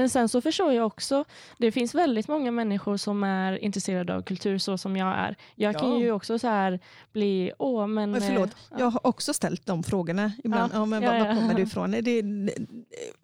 Men 0.00 0.08
sen 0.10 0.28
så 0.28 0.40
förstår 0.40 0.72
jag 0.72 0.86
också, 0.86 1.24
det 1.58 1.72
finns 1.72 1.94
väldigt 1.94 2.28
många 2.28 2.50
människor 2.50 2.96
som 2.96 3.24
är 3.24 3.64
intresserade 3.64 4.14
av 4.14 4.22
kultur 4.22 4.58
så 4.58 4.78
som 4.78 4.96
jag 4.96 5.14
är. 5.18 5.36
Jag 5.54 5.78
kan 5.78 5.90
Ja. 5.92 5.98
ju 5.98 6.12
också 6.12 6.38
så 6.38 6.48
här 6.48 6.80
bli, 7.12 7.52
åh 7.58 7.86
men... 7.86 8.10
Men 8.10 8.20
förlåt, 8.20 8.48
eh, 8.50 8.54
ja. 8.70 8.76
jag 8.78 8.90
har 8.90 9.06
också 9.06 9.32
ställt 9.34 9.66
de 9.66 9.82
frågorna 9.82 10.32
ibland. 10.44 10.72
Ja, 10.74 10.84
men 10.84 11.02
var, 11.02 11.18
var 11.18 11.34
kommer 11.34 11.54
du 11.54 11.62
ifrån? 11.68 11.90
Det, 11.90 12.22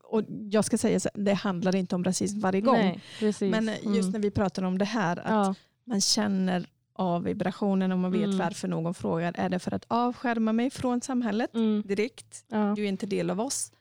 och 0.04 0.22
jag 0.50 0.64
ska 0.64 0.78
säga, 0.78 1.00
så, 1.00 1.08
det 1.14 1.32
handlar 1.34 1.76
inte 1.76 1.94
om 1.94 2.04
rasism 2.04 2.40
varje 2.40 2.60
gång. 2.60 2.76
Nej. 2.76 3.00
Men 3.40 3.66
just 3.66 3.84
Mm. 3.84 4.10
när 4.10 4.18
vi 4.18 4.30
pratar 4.30 4.62
om 4.62 4.78
det 4.78 4.84
här, 4.84 5.20
att 5.24 5.56
man 5.84 6.00
känner 6.00 6.66
av 6.92 7.22
vibrationen 7.24 7.92
och 7.92 7.98
man 7.98 8.12
vet 8.12 8.24
Mm. 8.24 8.38
varför 8.38 8.68
någon 8.68 8.94
frågar. 8.94 9.34
Är 9.38 9.48
det 9.48 9.58
för 9.58 9.74
att 9.74 9.84
avskärma 9.88 10.52
mig 10.52 10.70
från 10.70 11.00
samhället 11.00 11.54
mm, 11.54 11.82
direkt? 11.86 12.44
Du 12.76 12.84
är 12.84 12.88
inte 12.88 13.06
del 13.06 13.30
av 13.30 13.40
oss. 13.40 13.72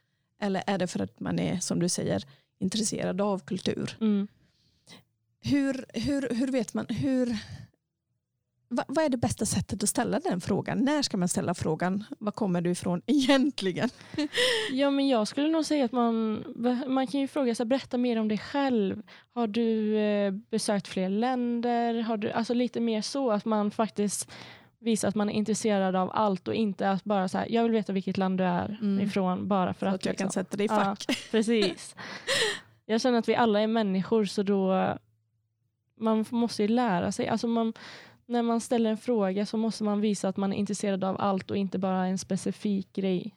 Eller 0.41 0.63
är 0.67 0.77
det 0.77 0.87
för 0.87 0.99
att 0.99 1.19
man 1.19 1.39
är, 1.39 1.59
som 1.59 1.79
du 1.79 1.89
säger, 1.89 2.23
intresserad 2.59 3.21
av 3.21 3.39
kultur? 3.39 3.97
Mm. 4.01 4.27
Hur, 5.41 5.85
hur, 5.93 6.29
hur 6.35 6.47
vet 6.51 6.73
man, 6.73 6.85
hur, 6.89 7.37
vad, 8.67 8.85
vad 8.87 9.05
är 9.05 9.09
det 9.09 9.17
bästa 9.17 9.45
sättet 9.45 9.83
att 9.83 9.89
ställa 9.89 10.19
den 10.19 10.41
frågan? 10.41 10.85
När 10.85 11.01
ska 11.01 11.17
man 11.17 11.27
ställa 11.27 11.53
frågan? 11.53 12.03
Var 12.19 12.31
kommer 12.31 12.61
du 12.61 12.71
ifrån 12.71 13.01
egentligen? 13.07 13.89
Ja, 14.71 14.89
men 14.89 15.07
jag 15.07 15.27
skulle 15.27 15.49
nog 15.49 15.65
säga 15.65 15.85
att 15.85 15.91
man, 15.91 16.43
man 16.87 17.07
kan 17.07 17.21
ju 17.21 17.27
fråga 17.27 17.55
sig, 17.55 17.65
berätta 17.65 17.97
mer 17.97 18.19
om 18.19 18.27
dig 18.27 18.37
själv. 18.37 19.01
Har 19.33 19.47
du 19.47 19.97
eh, 19.97 20.31
besökt 20.31 20.87
fler 20.87 21.09
länder? 21.09 22.01
Har 22.01 22.17
du, 22.17 22.31
alltså 22.31 22.53
lite 22.53 22.79
mer 22.79 23.01
så 23.01 23.31
att 23.31 23.45
man 23.45 23.71
faktiskt 23.71 24.31
visar 24.79 25.07
att 25.07 25.15
man 25.15 25.29
är 25.29 25.33
intresserad 25.33 25.95
av 25.95 26.11
allt 26.13 26.47
och 26.47 26.53
inte 26.55 26.89
att 26.89 27.03
bara 27.03 27.27
så 27.27 27.37
här, 27.37 27.47
jag 27.49 27.63
vill 27.63 27.71
veta 27.71 27.93
vilket 27.93 28.17
land 28.17 28.37
du 28.37 28.43
är 28.43 28.77
Mm. 28.81 28.99
ifrån 29.07 29.47
bara 29.47 29.73
för 29.73 29.79
För 29.79 29.85
att, 29.87 29.95
att 29.95 30.05
jag 30.05 30.17
kan 30.17 30.25
liksom. 30.27 30.43
sätta 30.43 30.57
dig 30.57 30.65
i 30.65 30.69
Ja. 30.69 30.75
fack. 30.75 31.05
Precis. 31.31 31.95
Jag 32.85 33.01
känner 33.01 33.19
att 33.19 33.29
vi 33.29 33.35
alla 33.35 33.61
är 33.61 33.67
människor 33.67 34.25
så 34.25 34.43
då 34.43 34.97
man 35.97 36.25
måste 36.29 36.61
ju 36.61 36.67
lära 36.67 37.11
sig. 37.11 37.27
Alltså 37.27 37.47
man, 37.47 37.73
när 38.25 38.41
man 38.41 38.61
ställer 38.61 38.89
en 38.89 38.97
fråga 38.97 39.45
så 39.45 39.57
måste 39.57 39.83
man 39.83 40.01
visa 40.01 40.29
att 40.29 40.37
man 40.37 40.53
är 40.53 40.57
intresserad 40.57 41.03
av 41.03 41.21
allt 41.21 41.51
och 41.51 41.57
inte 41.57 41.79
bara 41.79 42.05
en 42.07 42.17
specifik 42.17 42.93
grej. 42.93 43.35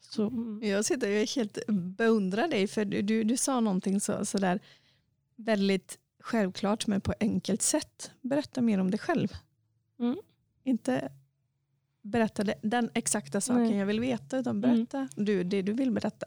Så, 0.00 0.26
mm. 0.26 0.60
Jag 0.62 0.84
sitter 0.84 1.20
och 1.22 1.28
helt 1.36 1.58
beundrar 1.68 2.48
dig 2.48 2.66
för 2.66 2.84
du, 2.84 3.02
du, 3.02 3.24
du 3.24 3.36
sa 3.36 3.60
någonting 3.60 4.00
så, 4.00 4.24
sådär 4.24 4.60
väldigt 5.36 5.98
självklart 6.20 6.86
men 6.86 7.00
på 7.00 7.14
enkelt 7.20 7.62
sätt. 7.62 8.10
Berätta 8.20 8.60
mer 8.62 8.80
om 8.80 8.90
dig 8.90 9.00
själv. 9.00 9.28
Mm. 9.98 10.16
Inte 10.66 11.12
berätta 12.02 12.44
den 12.62 12.90
exakta 12.94 13.40
saken 13.40 13.62
Nej. 13.62 13.76
jag 13.76 13.86
vill 13.86 14.00
veta 14.00 14.38
utan 14.38 14.60
berätta 14.60 14.98
Mm. 14.98 15.08
du, 15.16 15.44
det 15.44 15.62
du 15.62 15.72
vill 15.72 15.90
berätta. 15.92 16.26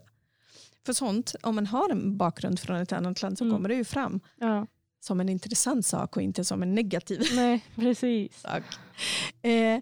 För 0.86 0.92
sånt, 0.92 1.34
om 1.42 1.54
man 1.54 1.66
har 1.66 1.90
en 1.90 2.16
bakgrund 2.16 2.60
från 2.60 2.76
ett 2.76 2.92
annat 2.92 3.22
land 3.22 3.38
så 3.38 3.44
Mm. 3.44 3.56
kommer 3.56 3.68
det 3.68 3.74
ju 3.74 3.84
fram 3.84 4.20
ja. 4.38 4.66
som 5.00 5.20
en 5.20 5.28
intressant 5.28 5.86
sak 5.86 6.16
och 6.16 6.22
inte 6.22 6.44
som 6.44 6.62
en 6.62 6.74
negativ 6.74 7.20
Nej, 7.34 7.64
precis. 7.74 8.40
sak. 8.40 8.62
Eh, 9.42 9.80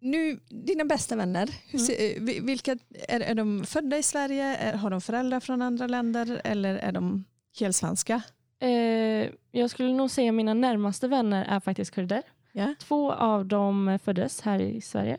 nu, 0.00 0.40
dina 0.48 0.84
bästa 0.84 1.16
vänner, 1.16 1.50
Mm. 1.72 1.84
eh, 2.16 2.22
vi- 2.22 2.40
vilka, 2.40 2.76
är, 3.08 3.20
är 3.20 3.34
de 3.34 3.64
födda 3.66 3.98
i 3.98 4.02
Sverige? 4.02 4.56
Är, 4.56 4.72
har 4.76 4.90
de 4.90 5.00
föräldrar 5.00 5.40
från 5.40 5.62
andra 5.62 5.86
länder 5.86 6.40
eller 6.44 6.74
är 6.76 6.92
de 6.92 7.24
helsvenska? 7.60 8.22
Eh, 8.60 9.30
jag 9.50 9.70
skulle 9.70 9.92
nog 9.92 10.10
säga 10.10 10.32
mina 10.32 10.54
närmaste 10.54 11.08
vänner 11.08 11.44
är 11.44 11.60
faktiskt 11.60 11.90
kurder. 11.90 12.22
Ja. 12.58 12.74
Två 12.78 13.12
av 13.12 13.46
dem 13.46 13.98
föddes 14.04 14.40
här 14.40 14.60
i 14.60 14.80
Sverige. 14.80 15.18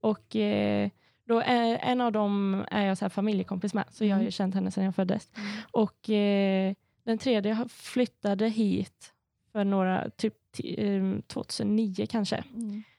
Och 0.00 0.36
eh, 0.36 0.88
då 1.26 1.40
är, 1.40 1.78
en 1.82 2.00
av 2.00 2.12
dem 2.12 2.64
är 2.70 2.86
jag 2.86 2.98
så 2.98 3.08
familjekompis 3.10 3.74
med, 3.74 3.84
så 3.90 4.04
jag 4.04 4.16
har 4.16 4.20
ju 4.20 4.24
Mm. 4.24 4.30
känt 4.30 4.54
henne 4.54 4.70
sedan 4.70 4.84
jag 4.84 4.94
föddes. 4.94 5.30
Och 5.70 6.10
eh, 6.10 6.74
den 7.04 7.18
tredje 7.18 7.66
flyttade 7.68 8.48
hit 8.48 9.12
för 9.52 9.64
några, 9.64 10.10
typ 10.10 10.34
ti- 10.56 11.14
eh, 11.16 11.20
2009 11.26 12.06
kanske. 12.10 12.44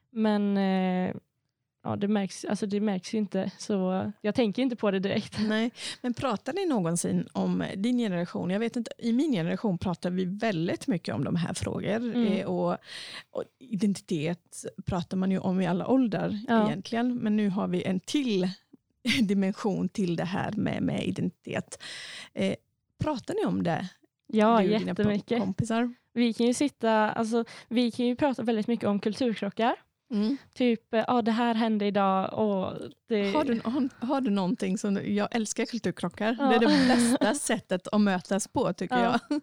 Men 0.10 0.58
eh, 0.58 1.16
ja, 1.86 1.96
det, 1.96 2.08
märks, 2.08 2.46
alltså 2.46 2.66
det 2.66 2.80
märks 2.80 3.14
ju 3.14 3.18
inte, 3.18 3.52
så 3.58 4.12
jag 4.22 4.36
tänker 4.36 4.62
inte 4.62 4.76
på 4.76 4.92
det 4.92 5.00
direkt. 5.00 5.40
Nej, 5.48 5.72
men 6.02 6.14
pratar 6.14 6.54
ni 6.54 6.66
någonsin 6.66 7.28
om 7.34 7.64
din 7.76 7.98
generation? 7.98 8.50
Jag 8.50 8.60
vet 8.60 8.76
inte, 8.76 8.92
I 8.98 9.14
min 9.14 9.32
generation 9.32 9.78
pratar 9.78 10.10
vi 10.10 10.26
väldigt 10.26 10.88
mycket 10.88 11.16
om 11.16 11.24
de 11.24 11.36
här 11.36 11.54
frågor. 11.54 11.96
Mm. 11.96 12.28
Eh, 12.34 12.46
och, 12.46 12.78
och 13.32 13.44
identitet 13.60 14.66
pratar 14.86 15.18
man 15.18 15.32
ju 15.32 15.40
om 15.40 15.62
i 15.62 15.68
alla 15.68 15.88
åldrar 15.88 16.40
Ja. 16.48 16.68
egentligen. 16.68 17.16
Men 17.16 17.36
nu 17.36 17.50
har 17.50 17.68
vi 17.68 17.84
en 17.84 18.00
till 18.00 18.50
dimension 19.22 19.90
till 19.90 20.16
det 20.16 20.26
här 20.26 20.52
med, 20.52 20.84
med 20.84 21.08
identitet. 21.08 21.84
Eh, 22.34 22.56
pratar 23.04 23.34
ni 23.34 23.46
om 23.46 23.64
det? 23.64 23.90
Ja, 24.28 24.62
du 24.62 24.68
jättemycket. 24.68 25.40
kompisar? 25.40 25.94
Vi 26.14 26.34
kan 26.34 26.46
ju 26.46 26.54
sitta, 26.54 27.12
alltså, 27.12 27.46
vi 27.68 27.92
kan 27.92 28.06
ju 28.06 28.16
prata 28.16 28.44
väldigt 28.44 28.68
mycket 28.68 28.86
om 28.90 29.00
kulturkrockar. 29.00 29.76
Mm. 30.12 30.38
Typ, 30.54 30.82
ja 30.90 31.06
ah, 31.08 31.22
det 31.22 31.32
här 31.32 31.54
hände 31.56 31.86
idag 31.86 32.34
och 32.34 32.74
det... 33.10 33.32
Har, 33.32 33.44
du, 33.44 33.62
har, 33.64 34.06
har 34.06 34.22
du 34.22 34.30
någonting 34.30 34.78
som, 34.78 35.00
jag 35.16 35.36
älskar 35.36 35.66
kulturkrockar. 35.66 36.36
Ja. 36.40 36.46
Det 36.46 36.56
är 36.56 36.60
det 36.60 36.88
bästa 36.96 37.34
sättet 37.34 37.88
att 37.88 38.02
mötas 38.02 38.48
på 38.48 38.74
tycker 38.74 38.98
Ja. 39.04 39.20
jag. 39.30 39.42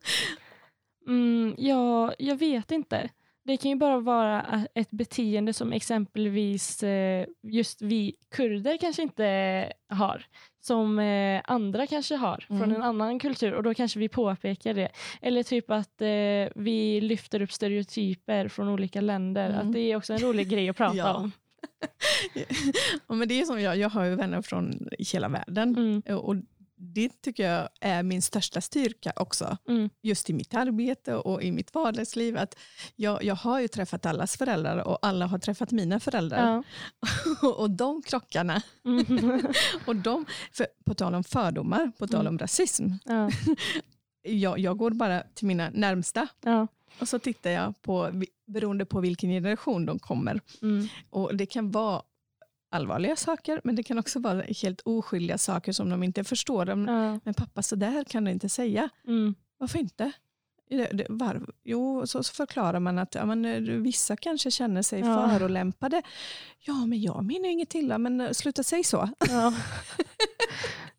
Mm, 1.07 1.55
ja, 1.59 2.15
jag 2.19 2.37
vet 2.37 2.71
inte. 2.71 3.11
Det 3.45 3.57
kan 3.57 3.71
ju 3.71 3.77
bara 3.77 4.01
vara 4.01 4.67
ett 4.75 4.91
beteende 4.91 5.53
som 5.53 5.73
exempelvis 5.73 6.83
eh, 6.83 7.27
just 7.43 7.83
vi 7.83 8.15
kurder 8.35 8.77
kanske 8.77 9.03
inte 9.03 9.73
har. 9.89 10.27
Som 10.61 10.99
eh, 10.99 11.41
andra 11.45 11.87
kanske 11.87 12.15
har 12.17 12.45
från 12.49 12.57
Mm. 12.63 12.73
en 12.75 12.83
annan 12.83 13.19
kultur 13.19 13.53
och 13.55 13.63
då 13.63 13.75
kanske 13.75 13.99
vi 13.99 14.09
påpekar 14.09 14.75
det. 14.75 14.89
Eller 15.23 15.43
typ 15.43 15.71
att 15.71 16.03
eh, 16.03 16.63
vi 16.63 17.01
lyfter 17.01 17.43
upp 17.43 17.53
stereotyper 17.53 18.49
från 18.49 18.69
olika 18.69 19.01
länder. 19.01 19.51
Mm. 19.51 19.67
Att 19.67 19.73
det 19.73 19.81
är 19.81 19.97
också 19.97 20.13
en 20.13 20.19
rolig 20.19 20.49
grej 20.49 20.69
att 20.69 20.77
prata 20.77 20.97
Ja. 20.97 21.15
om. 21.15 21.33
Ja, 23.09 23.15
men 23.15 23.29
det 23.29 23.41
är 23.41 23.45
som 23.45 23.61
jag, 23.61 23.77
jag 23.77 23.89
har 23.91 24.05
ju 24.05 24.15
vänner 24.15 24.43
från 24.43 24.89
hela 25.13 25.29
världen 25.29 25.77
Mm, 25.77 26.19
och 26.19 26.37
det 26.85 27.23
tycker 27.23 27.51
jag 27.51 27.69
är 27.81 28.03
min 28.03 28.23
största 28.23 28.61
styrka 28.61 29.13
också. 29.17 29.57
mm, 29.69 29.91
Just 30.03 30.31
i 30.31 30.33
mitt 30.33 30.55
arbete 30.55 31.15
och 31.15 31.43
i 31.43 31.53
mitt 31.53 31.75
vardagsliv. 31.75 32.37
Att 32.37 32.55
jag, 32.97 33.25
jag 33.25 33.35
har 33.35 33.61
ju 33.61 33.69
träffat 33.69 34.07
allas 34.07 34.37
föräldrar 34.37 34.79
och 34.89 34.99
alla 35.03 35.27
har 35.27 35.39
träffat 35.39 35.71
mina 35.71 36.01
föräldrar. 36.01 36.63
ja. 37.43 37.49
och 37.57 37.71
de 37.71 38.03
krockarna, 38.03 38.63
Mm, 38.85 39.43
och 39.87 39.97
de, 39.97 40.27
på 40.85 40.95
tal 40.95 41.15
om 41.15 41.25
fördomar, 41.25 41.93
på 41.99 42.07
tal 42.07 42.21
Mm. 42.21 42.33
om 42.35 42.39
rasism. 42.39 42.87
ja, 43.05 43.31
Jag, 44.25 44.59
jag 44.59 44.77
går 44.79 44.91
bara 44.91 45.23
till 45.35 45.47
mina 45.47 45.71
närmsta 45.71 46.29
ja. 46.41 46.67
och 47.01 47.09
så 47.09 47.19
tittar 47.19 47.51
jag 47.51 47.83
på, 47.83 48.23
beroende 48.47 48.85
på 48.85 49.01
vilken 49.01 49.31
generation 49.31 49.87
de 49.87 49.99
kommer. 49.99 50.41
Mm, 50.63 50.89
Och 51.11 51.37
Det 51.37 51.47
kan 51.47 51.71
vara 51.71 52.03
allvarliga 52.73 53.17
saker 53.17 53.61
men 53.65 53.77
det 53.77 53.83
kan 53.83 53.99
också 53.99 54.19
vara 54.21 54.43
helt 54.63 54.81
oskyldiga 54.81 55.39
saker 55.39 55.73
som 55.73 55.91
de 55.91 56.03
inte 56.03 56.25
förstår. 56.25 56.65
De, 56.65 56.89
ja, 56.89 57.21
Men 57.25 57.35
pappa, 57.35 57.63
så 57.63 57.77
där 57.77 58.05
kan 58.05 58.25
du 58.25 58.31
inte 58.31 58.49
säga. 58.49 58.89
mm, 59.07 59.35
Varför 59.59 59.79
inte? 59.79 60.13
Det, 60.71 60.85
det, 60.93 61.07
var, 61.09 61.47
jo, 61.65 62.07
så, 62.07 62.23
så 62.23 62.35
förklarar 62.35 62.81
man 62.81 62.99
att 62.99 63.15
ja, 63.15 63.27
men, 63.27 63.45
eh, 63.45 63.61
vissa 63.61 64.17
kanske 64.17 64.51
känner 64.51 64.83
sig 64.83 65.01
Ja. 65.01 65.29
förolämpade. 65.31 66.03
Ja, 66.59 66.87
men 66.87 67.01
jag 67.01 67.25
menar 67.25 67.49
inget 67.49 67.75
illa, 67.75 67.99
men 67.99 68.21
eh, 68.21 68.31
sluta 68.31 68.63
säga 68.63 68.85
så. 68.85 69.09
ja. 69.29 69.55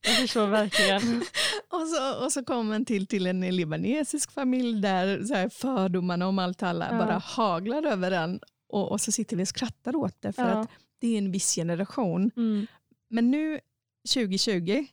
Jag 0.06 0.16
förstår 0.18 0.48
verkligen. 0.48 1.22
Och 1.70 1.88
så, 1.88 2.26
och 2.26 2.32
så 2.32 2.44
kommer 2.46 2.64
man 2.64 2.86
till, 2.86 3.08
till 3.08 3.28
en 3.28 3.56
libanesisk 3.56 4.32
familj 4.32 4.82
där 4.82 5.24
så 5.24 5.34
här, 5.34 5.50
fördomarna 5.50 6.28
om 6.28 6.40
allt 6.40 6.64
alla 6.64 6.88
Ja. 6.92 6.98
bara 6.98 7.18
haglar 7.18 7.84
över 7.86 8.12
en. 8.12 8.40
Och, 8.70 8.92
och 8.92 9.02
så 9.02 9.12
sitter 9.12 9.38
vi 9.38 9.44
och 9.44 9.48
skrattar 9.48 9.96
åt 9.96 10.22
det 10.22 10.34
för 10.34 10.50
Ja. 10.50 10.60
att 10.62 10.70
det 11.04 11.14
är 11.14 11.18
en 11.18 11.32
viss 11.32 11.56
generation. 11.56 12.32
Mm, 12.36 12.68
Men 13.10 13.32
nu 13.32 13.60
2020 14.14 14.86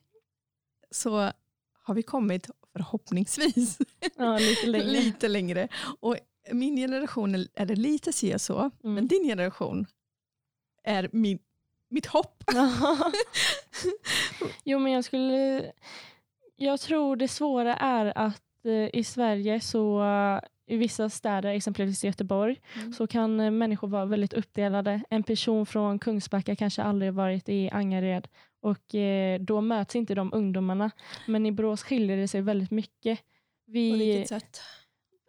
så 0.91 1.31
har 1.83 1.95
vi 1.95 2.03
kommit 2.03 2.51
förhoppningsvis 2.73 3.79
ja, 4.17 4.39
lite 4.39 4.67
längre. 4.71 4.87
lite 4.87 5.29
längre. 5.29 5.69
Och 6.01 6.17
min 6.53 6.77
generation 6.77 7.35
är- 7.35 7.67
det 7.67 7.77
lite 7.77 8.13
si 8.13 8.35
och 8.35 8.41
så, 8.41 8.59
Mm. 8.59 8.95
men 8.95 9.07
din 9.09 9.25
generation 9.25 9.87
är 10.85 11.09
min, 11.13 11.39
mitt 11.89 12.07
hopp. 12.07 12.45
jo, 14.65 14.79
men 14.79 14.93
jag 14.93 15.05
skulle... 15.05 15.65
Jag 16.57 16.81
tror 16.81 17.17
det 17.17 17.29
svåra 17.29 17.77
är 17.77 18.19
att 18.19 18.43
eh, 18.65 18.99
i 18.99 19.05
Sverige 19.05 19.61
så 19.61 20.01
i 20.71 20.77
vissa 20.77 21.09
städer, 21.11 21.51
exempelvis 21.51 22.05
Göteborg, 22.05 22.61
Mm. 22.77 22.93
så 22.93 23.07
kan 23.07 23.41
eh, 23.41 23.51
människor 23.51 23.89
vara 23.89 24.05
väldigt 24.05 24.33
uppdelade. 24.33 25.01
En 25.11 25.23
person 25.23 25.67
från 25.67 25.99
Kungsbacka 25.99 26.57
kanske 26.57 26.83
aldrig 26.83 27.13
varit 27.15 27.49
i 27.49 27.71
Angered 27.71 28.29
och 28.63 28.95
eh, 28.95 29.41
då 29.41 29.61
möts 29.61 29.97
inte 29.97 30.15
de 30.15 30.33
ungdomarna. 30.35 30.91
Men 31.27 31.47
i 31.47 31.53
Borås 31.53 31.83
skiljer 31.83 32.17
det 32.17 32.29
sig 32.29 32.41
väldigt 32.43 32.71
mycket. 32.71 33.19
På 33.19 33.25
Vi, 33.73 33.93
vilket 33.99 34.29
sätt? 34.29 34.61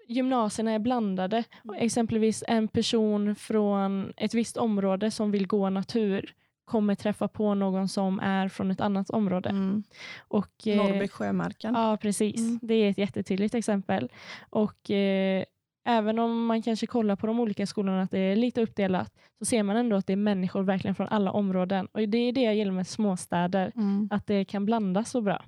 gymnasierna 0.08 0.72
är 0.72 0.80
blandade. 0.80 1.44
Och 1.64 1.78
exempelvis 1.78 2.44
en 2.48 2.68
person 2.68 3.36
från 3.36 4.14
ett 4.18 4.34
visst 4.34 4.58
område 4.58 5.12
som 5.12 5.32
vill 5.32 5.48
gå 5.48 5.70
natur 5.70 6.34
kommer 6.66 6.96
träffa 6.96 7.28
på 7.28 7.54
någon 7.54 7.88
som 7.88 8.20
är 8.20 8.48
från 8.48 8.72
ett 8.72 8.82
annat 8.82 9.10
område. 9.10 9.50
Mm. 9.50 9.84
Och, 10.28 10.68
eh, 10.68 11.08
Sjömarken. 11.08 11.74
Ja, 11.74 11.98
precis. 12.02 12.40
Mm. 12.40 12.60
Det 12.62 12.74
är 12.74 12.90
ett 12.90 12.98
jättetydligt 12.98 13.56
exempel. 13.56 14.10
Och 14.50 14.92
eh, 14.92 15.44
även 15.88 16.20
om 16.20 16.46
man 16.46 16.62
kanske 16.62 16.88
kollar 16.88 17.16
på 17.16 17.28
de 17.28 17.40
olika 17.40 17.68
skolorna 17.68 18.02
att 18.02 18.12
det 18.12 18.20
är 18.20 18.36
lite 18.36 18.62
uppdelat 18.62 19.14
så 19.40 19.46
ser 19.46 19.64
man 19.64 19.76
ändå 19.78 19.96
att 19.96 20.08
det 20.08 20.14
är 20.14 20.18
människor 20.18 20.64
verkligen 20.64 20.96
från 20.96 21.08
alla 21.08 21.32
områden. 21.32 21.88
Och 21.92 22.10
det 22.10 22.18
är 22.18 22.32
det 22.32 22.42
jag 22.42 22.56
gillar 22.56 22.72
med 22.72 22.88
småstäder, 22.88 23.72
Mm. 23.76 24.10
att 24.12 24.28
det 24.28 24.46
kan 24.46 24.66
blandas 24.66 25.10
så 25.12 25.22
bra. 25.22 25.44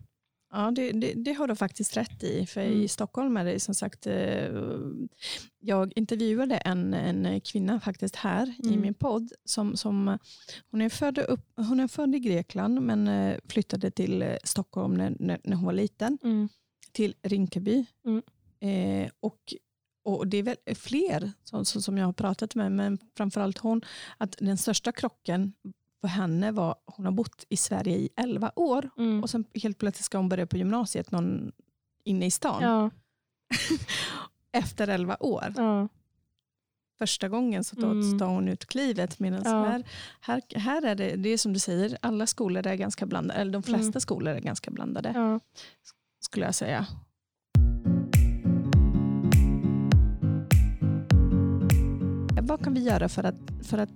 Ja, 0.56 0.72
det, 0.72 0.92
det, 0.92 1.14
det 1.14 1.34
har 1.34 1.48
du 1.48 1.56
faktiskt 1.56 1.98
rätt 1.98 2.24
i. 2.24 2.46
För 2.46 2.62
Mm. 2.62 2.82
i 2.82 2.88
Stockholm 2.88 3.38
är 3.38 3.46
det 3.46 3.60
som 3.60 3.76
sagt, 3.76 4.08
eh, 4.08 4.50
jag 5.60 5.94
intervjuade 5.96 6.56
en, 6.58 6.94
en 6.94 7.42
kvinna 7.42 7.80
faktiskt 7.80 8.16
här 8.16 8.56
i 8.64 8.68
Mm. 8.68 8.82
min 8.82 8.94
podd. 8.94 9.32
Som, 9.46 9.76
som, 9.78 10.18
hon, 10.72 10.82
är 10.82 10.90
född 10.90 11.18
upp, 11.18 11.46
hon 11.56 11.80
är 11.80 11.88
född 11.88 12.16
i 12.16 12.20
Grekland 12.20 12.82
men 12.82 13.08
eh, 13.08 13.38
flyttade 13.50 13.92
till 13.92 14.22
eh, 14.22 14.36
Stockholm 14.44 14.94
när, 14.94 15.16
när, 15.20 15.40
när 15.44 15.56
hon 15.56 15.66
var 15.66 15.74
liten. 15.74 16.18
Mm. 16.24 16.50
Till 16.92 17.16
Rinkeby. 17.24 17.86
Mm. 18.06 18.22
Eh, 18.60 19.12
och, 19.20 19.40
och 20.06 20.28
det 20.28 20.38
är 20.38 20.44
väl 20.44 20.58
fler 20.76 21.32
som 21.44 21.66
som 21.66 21.98
jag 21.98 22.06
har 22.06 22.14
pratat 22.14 22.56
med, 22.56 22.72
men 22.72 22.98
framförallt 23.18 23.58
hon, 23.58 23.82
att 24.18 24.36
den 24.40 24.58
största 24.58 24.92
krocken 24.92 25.54
för 26.04 26.08
henne 26.08 26.52
var, 26.52 26.76
hon 26.86 27.06
har 27.06 27.12
bott 27.12 27.46
i 27.50 27.58
Sverige 27.58 27.98
i 27.98 28.10
11 28.16 28.52
år 28.56 28.90
Mm. 28.98 29.24
och 29.24 29.30
sen 29.30 29.46
helt 29.64 29.78
plötsligt 29.78 30.06
ska 30.06 30.18
hon 30.18 30.30
börja 30.30 30.48
på 30.48 30.58
gymnasiet 30.58 31.12
någon 31.12 31.52
inne 32.04 32.26
i 32.26 32.32
stan. 32.32 32.64
Ja, 32.64 32.90
Efter 34.52 34.88
11 34.88 35.18
år. 35.20 35.54
ja, 35.58 35.88
Första 37.00 37.30
gången 37.30 37.64
så 37.64 37.76
tar, 37.76 37.92
Mm. 37.92 38.20
tar 38.20 38.28
hon 38.28 38.48
ut 38.48 38.66
klivet. 38.66 39.20
Medan 39.20 39.42
Ja. 39.46 39.64
här, 39.64 39.84
här, 40.22 40.42
här 40.56 40.86
är 40.86 40.96
det, 40.96 41.16
det 41.16 41.30
är 41.30 41.38
som 41.38 41.54
du 41.54 41.60
säger, 41.60 41.98
alla 42.02 42.28
skolor 42.28 42.68
är 42.68 42.76
ganska 42.76 43.06
blandade, 43.06 43.40
eller 43.40 43.52
de 43.52 43.64
flesta 43.64 43.88
Mm. 43.88 44.02
skolor 44.02 44.34
är 44.34 44.40
ganska 44.40 44.72
blandade. 44.72 45.40
skulle 46.22 46.46
jag 46.46 46.56
säga. 46.56 46.88
Vad 52.42 52.64
kan 52.64 52.74
vi 52.74 52.80
göra 52.84 53.10
för 53.10 53.24
att, 53.24 53.36
för 53.64 53.78
att 53.78 53.90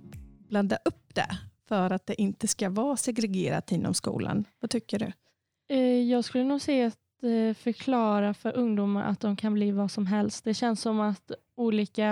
blanda 0.48 0.76
upp 0.84 1.14
det? 1.14 1.38
För 1.68 1.90
att 1.90 2.06
det 2.06 2.22
inte 2.22 2.48
ska 2.48 2.70
vara 2.70 2.96
segregerat 2.96 3.72
inom 3.72 3.94
skolan. 3.94 4.44
Vad 4.60 4.70
tycker 4.70 4.98
du? 4.98 5.12
Eh, 5.68 6.02
jag 6.10 6.24
skulle 6.24 6.44
nog 6.44 6.60
säga 6.60 6.86
att 6.86 7.22
eh, 7.22 7.54
förklara 7.54 8.34
för 8.34 8.56
ungdomar 8.56 9.04
att 9.04 9.20
de 9.20 9.36
kan 9.36 9.54
bli 9.54 9.70
vad 9.70 9.90
som 9.90 10.06
helst. 10.06 10.44
Det 10.44 10.54
känns 10.54 10.80
som 10.80 11.00
att 11.00 11.30
olika 11.54 12.08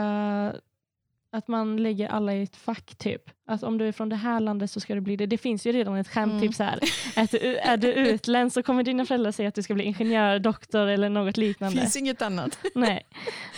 att 1.32 1.48
man 1.48 1.76
lägger 1.76 2.08
alla 2.08 2.34
i 2.34 2.42
ett 2.42 2.56
fack 2.56 2.94
typ. 2.98 3.22
Att 3.46 3.62
om 3.62 3.78
du 3.78 3.88
är 3.88 3.92
från 3.92 4.08
det 4.08 4.16
här 4.16 4.40
landet 4.40 4.70
så 4.70 4.80
ska 4.80 4.94
du 4.94 5.00
bli 5.00 5.16
det. 5.16 5.26
Det 5.26 5.38
finns 5.38 5.66
ju 5.66 5.72
redan 5.72 5.96
ett 5.96 6.08
skämt 6.08 6.32
Mm. 6.42 6.52
så 6.52 6.62
här. 6.64 6.80
Att 7.16 7.30
du, 7.30 7.56
är 7.56 7.76
du 7.76 7.92
utländsk 7.94 8.54
så 8.54 8.62
kommer 8.62 8.82
dina 8.82 9.04
föräldrar 9.04 9.32
säga 9.32 9.48
att 9.48 9.54
du 9.54 9.62
ska 9.62 9.74
bli 9.74 9.84
ingenjör, 9.84 10.38
doktor 10.38 10.86
eller 10.86 11.08
något 11.08 11.36
liknande. 11.36 11.80
finns 11.80 11.96
inget 11.96 12.22
annat. 12.22 12.58
Nej, 12.74 13.06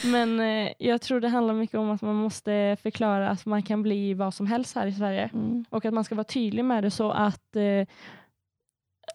men 0.04 0.40
eh, 0.40 0.72
jag 0.78 1.00
tror 1.00 1.20
det 1.20 1.28
handlar 1.28 1.54
mycket 1.54 1.76
om 1.76 1.90
att 1.90 2.02
man 2.02 2.14
måste 2.14 2.76
förklara 2.83 3.28
att 3.28 3.46
man 3.46 3.62
kan 3.62 3.83
bli 3.83 4.14
vad 4.14 4.35
som 4.35 4.46
helst 4.46 4.74
här 4.74 4.87
i 4.87 4.92
Sverige. 4.92 5.31
Och 5.70 5.85
att 5.85 5.94
man 5.94 6.04
ska 6.04 6.14
vara 6.14 6.24
tydlig 6.24 6.64
med 6.64 6.85
det 6.85 6.90
så 6.90 7.11
att, 7.11 7.57
eh, 7.57 7.87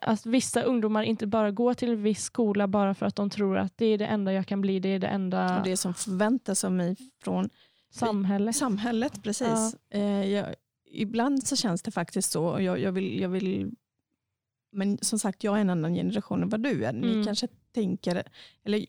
att 0.02 0.26
vissa 0.26 0.62
ungdomar 0.62 1.04
inte 1.04 1.28
bara 1.28 1.52
går 1.52 1.74
till 1.74 1.90
en 1.90 2.04
viss 2.04 2.24
skola 2.24 2.68
bara 2.68 2.94
för 2.94 3.06
att 3.06 3.16
de 3.16 3.30
tror 3.30 3.58
att 3.58 3.78
det 3.78 3.86
är 3.86 3.98
det 3.98 4.06
enda 4.06 4.34
jag 4.34 4.48
kan 4.48 4.62
bli, 4.62 4.80
det 4.80 4.90
är 4.90 5.00
det 5.00 5.08
enda 5.08 5.58
Och 5.58 5.64
det 5.64 5.78
som 5.78 5.94
förväntas 5.94 6.64
av 6.64 6.72
mig 6.72 6.96
från 7.24 7.50
samhället. 7.94 8.56
samhället. 8.56 9.24
Precis. 9.24 9.76
Eh, 9.90 10.26
jag, 10.32 10.56
ibland 10.92 11.48
så 11.48 11.56
känns 11.56 11.82
det 11.82 11.92
faktiskt 11.92 12.32
så. 12.32 12.46
Och 12.46 12.62
jag, 12.62 12.80
jag, 12.80 12.92
vill, 12.92 13.20
jag 13.20 13.30
vill, 13.30 13.72
men 14.72 14.98
som 15.02 15.20
sagt, 15.20 15.44
jag 15.44 15.58
är 15.58 15.62
en 15.62 15.70
annan 15.70 15.94
generation 15.94 16.44
än 16.44 16.50
vad 16.50 16.64
du 16.64 16.86
är. 16.86 16.94
Ni 16.94 17.12
Mm. 17.12 17.26
kanske 17.26 17.48
tänker, 17.74 18.24
eller 18.66 18.86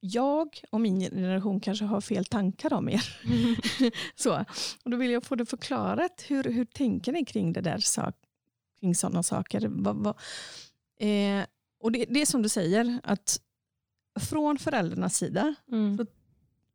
jag 0.00 0.60
och 0.70 0.80
min 0.80 1.00
generation 1.00 1.60
kanske 1.60 1.84
har 1.84 2.00
fel 2.00 2.24
tankar 2.24 2.72
om 2.72 2.88
er. 2.88 3.02
så. 4.16 4.44
Och 4.84 4.90
då 4.90 4.96
vill 4.96 5.10
jag 5.10 5.24
få 5.24 5.34
det 5.34 5.46
förklarat. 5.46 6.24
Hur, 6.28 6.44
hur 6.44 6.64
tänker 6.64 7.12
ni 7.12 7.24
kring 7.24 7.52
det 7.52 7.60
där 7.60 7.78
sak, 7.78 8.14
kring 8.80 8.94
sådana 8.94 9.22
saker? 9.22 9.66
Vad, 9.68 9.96
vad, 9.96 10.16
eh, 11.00 11.44
och 11.80 11.92
det, 11.92 12.04
det 12.08 12.20
är 12.22 12.26
som 12.26 12.42
du 12.42 12.48
säger, 12.48 13.00
att 13.02 13.40
från 14.20 14.58
föräldrarnas 14.58 15.16
sida 15.16 15.54
Mm. 15.72 16.06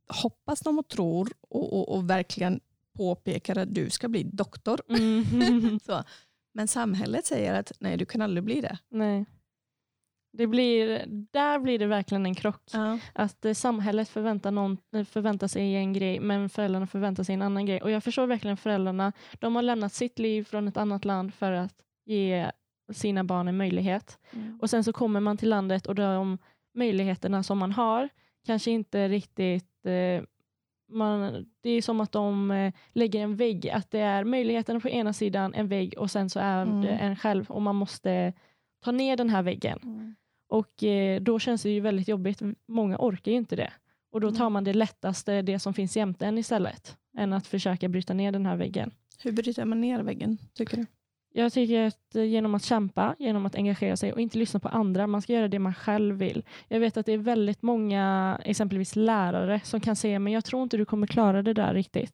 Hoppas 0.07 0.59
de 0.59 0.79
och 0.79 0.87
tror 0.87 1.29
och, 1.49 1.73
och, 1.73 1.95
och 1.95 2.09
verkligen 2.09 2.59
påpekar 2.93 3.57
att 3.57 3.73
du 3.73 3.89
ska 3.89 4.07
bli 4.07 4.23
doktor. 4.23 4.81
Mm. 4.89 5.79
Så. 5.85 6.03
Men 6.53 6.67
samhället 6.67 7.25
säger 7.25 7.59
att 7.59 7.71
nej, 7.79 7.97
du 7.97 8.05
kan 8.05 8.21
aldrig 8.21 8.43
bli 8.43 8.61
det. 8.61 8.77
Nej. 8.89 9.25
Det 10.37 10.47
blir, 10.47 11.03
där 11.07 11.59
blir 11.59 11.79
det 11.79 11.85
verkligen 11.85 12.25
en 12.25 12.35
krock. 12.35 12.61
Ja. 12.73 12.99
Att 13.13 13.45
eh, 13.45 13.53
samhället 13.53 14.09
förväntar, 14.09 14.51
någon, 14.51 14.77
eh, 14.95 15.03
förväntar 15.03 15.47
sig 15.47 15.75
en 15.75 15.93
grej 15.93 16.19
men 16.19 16.49
föräldrarna 16.49 16.87
förväntar 16.87 17.23
sig 17.23 17.35
en 17.35 17.41
annan 17.41 17.65
grej. 17.65 17.81
Och 17.81 17.91
jag 17.91 18.03
förstår 18.03 18.27
verkligen 18.27 18.57
föräldrarna. 18.57 19.13
De 19.39 19.55
har 19.55 19.61
lämnat 19.61 19.93
sitt 19.93 20.19
liv 20.19 20.43
från 20.43 20.67
ett 20.67 20.77
annat 20.77 21.05
land 21.05 21.33
för 21.33 21.51
att 21.51 21.75
ge 22.05 22.51
sina 22.93 23.23
barn 23.23 23.47
en 23.47 23.57
möjlighet. 23.57 24.19
Och 24.61 24.69
sen 24.69 24.83
så 24.83 24.93
kommer 24.93 25.19
man 25.19 25.37
till 25.37 25.49
landet 25.49 25.87
och 25.87 25.95
de 25.95 26.37
möjligheterna 26.73 27.43
som 27.43 27.57
man 27.57 27.71
har 27.71 28.09
kanske 28.45 28.71
inte 28.71 29.07
riktigt 29.07 29.72
eh, 29.85 30.23
man, 30.89 31.45
det 31.61 31.69
är 31.69 31.81
som 31.81 32.01
att 32.01 32.11
de 32.11 32.51
eh, 32.51 32.73
lägger 32.93 33.19
en 33.23 33.35
vägg, 33.35 33.69
att 33.69 33.91
det 33.91 33.99
är 33.99 34.23
möjligheterna 34.23 34.79
på 34.79 34.89
ena 34.89 35.13
sidan, 35.13 35.53
en 35.53 35.67
vägg 35.67 35.93
och 35.97 36.11
sen 36.11 36.29
så 36.29 36.39
är 36.39 36.61
Mm. 36.63 36.81
det 36.81 36.89
en 36.89 37.15
själv 37.15 37.51
och 37.51 37.61
man 37.61 37.75
måste 37.75 38.33
ta 38.83 38.91
ner 38.91 39.17
den 39.17 39.29
här 39.29 39.41
väggen. 39.43 40.15
Och 40.49 40.83
eh, 40.83 41.21
då 41.21 41.39
känns 41.39 41.63
det 41.63 41.69
ju 41.69 41.79
väldigt 41.79 42.07
jobbigt. 42.07 42.41
Många 42.67 42.97
orkar 42.99 43.31
ju 43.31 43.37
inte 43.37 43.55
det. 43.55 43.73
Och 44.11 44.21
då 44.21 44.31
tar 44.31 44.41
Mm. 44.43 44.53
man 44.53 44.63
det 44.63 44.73
lättaste, 44.73 45.41
det 45.41 45.59
som 45.59 45.73
finns 45.73 45.97
jämte 45.97 46.25
en 46.25 46.37
istället, 46.37 46.97
än 47.17 47.33
att 47.33 47.47
försöka 47.47 47.89
bryta 47.89 48.13
ner 48.13 48.31
den 48.31 48.45
här 48.45 48.55
väggen. 48.55 48.91
Hur 49.19 49.31
bryter 49.31 49.65
man 49.65 49.81
ner 49.81 49.99
väggen, 50.03 50.37
tycker 50.53 50.77
du? 50.77 50.85
Jag 51.35 51.53
tycker 51.53 51.87
att 51.87 52.15
eh, 52.15 52.23
genom 52.23 52.55
att 52.55 52.63
kämpa, 52.63 53.15
genom 53.19 53.45
att 53.45 53.55
engagera 53.55 53.97
sig 53.97 54.13
och 54.13 54.19
inte 54.21 54.37
lyssna 54.37 54.59
på 54.59 54.67
andra, 54.67 55.07
man 55.07 55.21
ska 55.21 55.33
göra 55.33 55.47
det 55.47 55.59
man 55.59 55.73
själv 55.73 56.15
vill. 56.15 56.43
Jag 56.67 56.79
vet 56.79 56.97
att 56.97 57.05
det 57.05 57.13
är 57.13 57.17
väldigt 57.17 57.61
många, 57.61 58.39
exempelvis 58.45 58.95
lärare, 58.95 59.61
som 59.63 59.79
kan 59.79 59.95
säga 59.95 60.19
men 60.19 60.33
jag 60.33 60.45
tror 60.45 60.63
inte 60.63 60.77
du 60.77 60.85
kommer 60.85 61.07
klara 61.07 61.41
det 61.41 61.53
där 61.53 61.73
riktigt. 61.73 62.13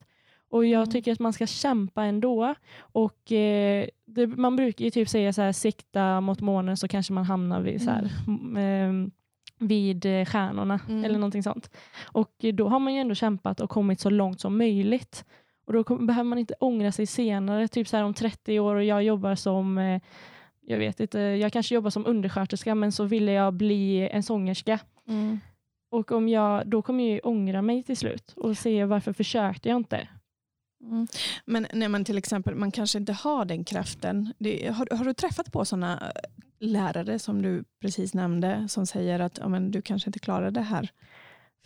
Och 0.49 0.65
jag 0.65 0.79
Mm. 0.81 0.89
tycker 0.91 1.11
att 1.11 1.19
man 1.19 1.33
ska 1.33 1.47
kämpa 1.47 2.03
ändå. 2.03 2.55
Och 2.79 3.31
eh, 3.31 3.85
det, 4.05 4.27
Man 4.27 4.55
brukar 4.55 4.85
ju 4.85 4.91
typ 4.91 5.09
säga 5.09 5.33
så 5.33 5.41
här, 5.41 5.51
sikta 5.51 6.21
mot 6.21 6.41
månen 6.41 6.77
så 6.77 6.87
kanske 6.87 7.13
man 7.13 7.23
hamnar 7.23 7.61
vid, 7.61 7.81
så 7.81 7.91
här, 7.91 8.11
m- 8.27 8.57
eh, 8.57 9.11
vid 9.67 10.03
stjärnorna 10.27 10.79
Mm. 10.89 11.05
eller 11.05 11.19
någonting 11.19 11.43
sånt. 11.43 11.69
Och 12.11 12.31
då 12.53 12.67
har 12.67 12.79
man 12.79 12.93
ju 12.93 12.99
ändå 12.99 13.15
kämpat 13.15 13.59
och 13.59 13.69
kommit 13.69 13.99
så 13.99 14.09
långt 14.09 14.39
som 14.39 14.57
möjligt. 14.57 15.25
Och 15.69 15.73
då 15.73 15.83
kom, 15.83 16.07
behöver 16.07 16.29
man 16.29 16.37
inte 16.37 16.53
ångra 16.59 16.91
sig 16.91 17.05
senare, 17.05 17.67
typ 17.67 17.87
så 17.87 17.97
här 17.97 18.03
om 18.03 18.13
30 18.13 18.59
år 18.59 18.75
och 18.75 18.83
jag 18.83 19.03
jobbar 19.03 19.35
som 19.35 19.77
eh, 19.77 20.01
jag 20.61 20.77
vet 20.77 20.99
inte, 20.99 21.19
jag 21.19 21.53
kanske 21.53 21.75
jobbar 21.75 21.89
som 21.89 22.05
undersköterska 22.05 22.75
men 22.75 22.91
så 22.91 23.03
ville 23.03 23.31
jag 23.31 23.53
bli 23.53 24.09
en 24.09 24.23
sångerska. 24.23 24.79
Och 25.91 26.11
om 26.11 26.29
jag, 26.29 26.67
då 26.67 26.81
kommer 26.81 27.03
jag 27.03 27.13
ju 27.13 27.19
ångra 27.19 27.61
mig 27.61 27.83
till 27.83 27.97
slut 27.97 28.33
och 28.35 28.57
se 28.57 28.85
varför 28.85 29.13
försökte 29.13 29.69
jag 29.69 29.77
inte. 29.77 30.07
Mm. 30.83 31.07
Men 31.45 31.67
när 31.73 31.89
man 31.89 32.05
till 32.05 32.17
exempel, 32.17 32.55
man 32.55 32.71
kanske 32.71 32.97
inte 32.97 33.13
har 33.13 33.45
den 33.45 33.63
kraften. 33.63 34.33
Det, 34.37 34.67
har, 34.67 34.97
har 34.97 35.05
du 35.05 35.13
träffat 35.13 35.51
på 35.51 35.65
sådana 35.65 36.11
lärare 36.59 37.19
som 37.19 37.41
du 37.41 37.63
precis 37.81 38.13
nämnde 38.13 38.67
som 38.69 38.85
säger 38.85 39.19
att 39.19 39.37
ja, 39.37 39.47
men 39.47 39.71
du 39.71 39.81
kanske 39.81 40.09
inte 40.09 40.19
klarar 40.19 40.51
det 40.51 40.61
här? 40.61 40.91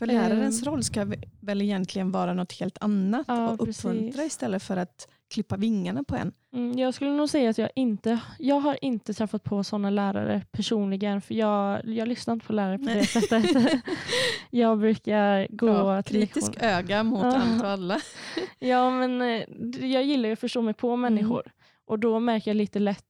För 0.06 0.14
Ehm. 0.14 0.30
lärarens 0.30 0.64
roll 0.64 0.84
ska 0.84 1.08
väl 1.42 1.62
egentligen 1.62 2.12
vara 2.12 2.34
något 2.34 2.54
helt 2.60 2.78
annat 2.82 3.26
Ja, 3.28 3.48
och 3.50 3.54
uppmuntra 3.54 4.12
precis. 4.18 4.26
istället 4.34 4.64
för 4.64 4.78
att 4.78 5.08
klippa 5.34 5.58
vingarna 5.58 6.04
på 6.04 6.16
en. 6.16 6.32
Mm, 6.54 6.78
jag 6.80 6.94
skulle 6.94 7.12
nog 7.12 7.30
säga 7.30 7.50
att 7.50 7.58
jag 7.58 7.70
inte 7.76 8.20
jag 8.40 8.60
har 8.60 8.78
inte 8.82 9.14
träffat 9.14 9.44
på 9.44 9.64
sådana 9.64 9.90
lärare 9.90 10.42
personligen 10.52 11.22
för 11.22 11.34
jag, 11.34 11.86
jag 11.86 12.08
lyssnar 12.08 12.34
inte 12.34 12.46
på 12.46 12.54
lärare 12.54 12.78
på 12.78 12.86
det 12.86 13.06
sättet. 13.06 13.46
jag 14.50 14.80
brukar 14.80 15.48
gå 15.50 15.66
Bra, 15.66 16.02
till 16.02 16.16
kritisk 16.28 16.48
lektion. 16.54 16.70
öga 16.70 17.04
mot 17.04 17.24
Ja. 17.24 17.36
allt 17.36 17.62
och 17.64 17.70
alla. 17.70 18.00
Ja, 18.60 18.90
men 18.90 19.22
eh, 19.22 19.44
jag 19.92 20.04
gillar 20.04 20.30
ju 20.30 20.34
att 20.34 20.40
förstå 20.40 20.62
mig 20.62 20.74
på 20.74 20.96
människor 20.96 21.44
och 21.86 22.00
då 22.00 22.20
märker 22.20 22.52
jag 22.52 22.56
lite 22.56 22.80
lätt 22.80 23.06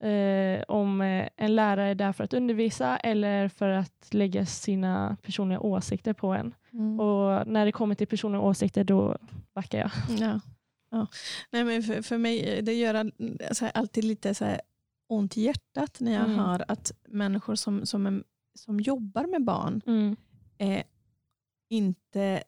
eh, 0.00 0.62
om 0.68 1.00
eh, 1.00 1.28
en 1.36 1.56
lärare 1.56 1.88
är 1.90 1.94
där 1.94 2.12
för 2.12 2.24
att 2.24 2.34
undervisa 2.34 2.96
eller 2.96 3.48
för 3.48 3.68
att 3.68 4.08
lägga 4.10 4.46
sina 4.46 5.16
personliga 5.22 5.60
åsikter 5.60 6.12
på 6.12 6.28
en. 6.32 6.54
Och 7.00 7.46
när 7.46 7.64
det 7.66 7.72
kommer 7.72 7.94
till 7.94 8.06
personliga 8.06 8.40
åsikter 8.42 8.84
då 8.84 9.18
backar 9.54 9.78
jag. 9.78 9.90
Ja. 10.20 10.40
Ja. 10.90 11.06
Nej, 11.50 11.64
men 11.64 11.82
för, 11.82 12.02
för 12.02 12.18
mig 12.18 12.62
det 12.62 12.72
gör 12.74 12.94
all- 12.94 13.12
så 13.52 13.64
här, 13.64 13.72
alltid 13.74 14.04
lite 14.04 14.34
så 14.34 14.44
här, 14.44 14.60
ont 15.08 15.36
i 15.36 15.40
hjärtat 15.42 15.96
när 16.00 16.12
jag 16.12 16.24
Mm. 16.24 16.38
hör 16.38 16.64
att 16.68 16.92
människor 17.08 17.54
som, 17.54 17.86
som, 17.86 18.06
är, 18.06 18.22
som 18.54 18.80
jobbar 18.80 19.26
med 19.26 19.44
barn 19.44 19.80
Mm. 19.86 20.16
eh, 20.58 20.82
inte 21.68 22.42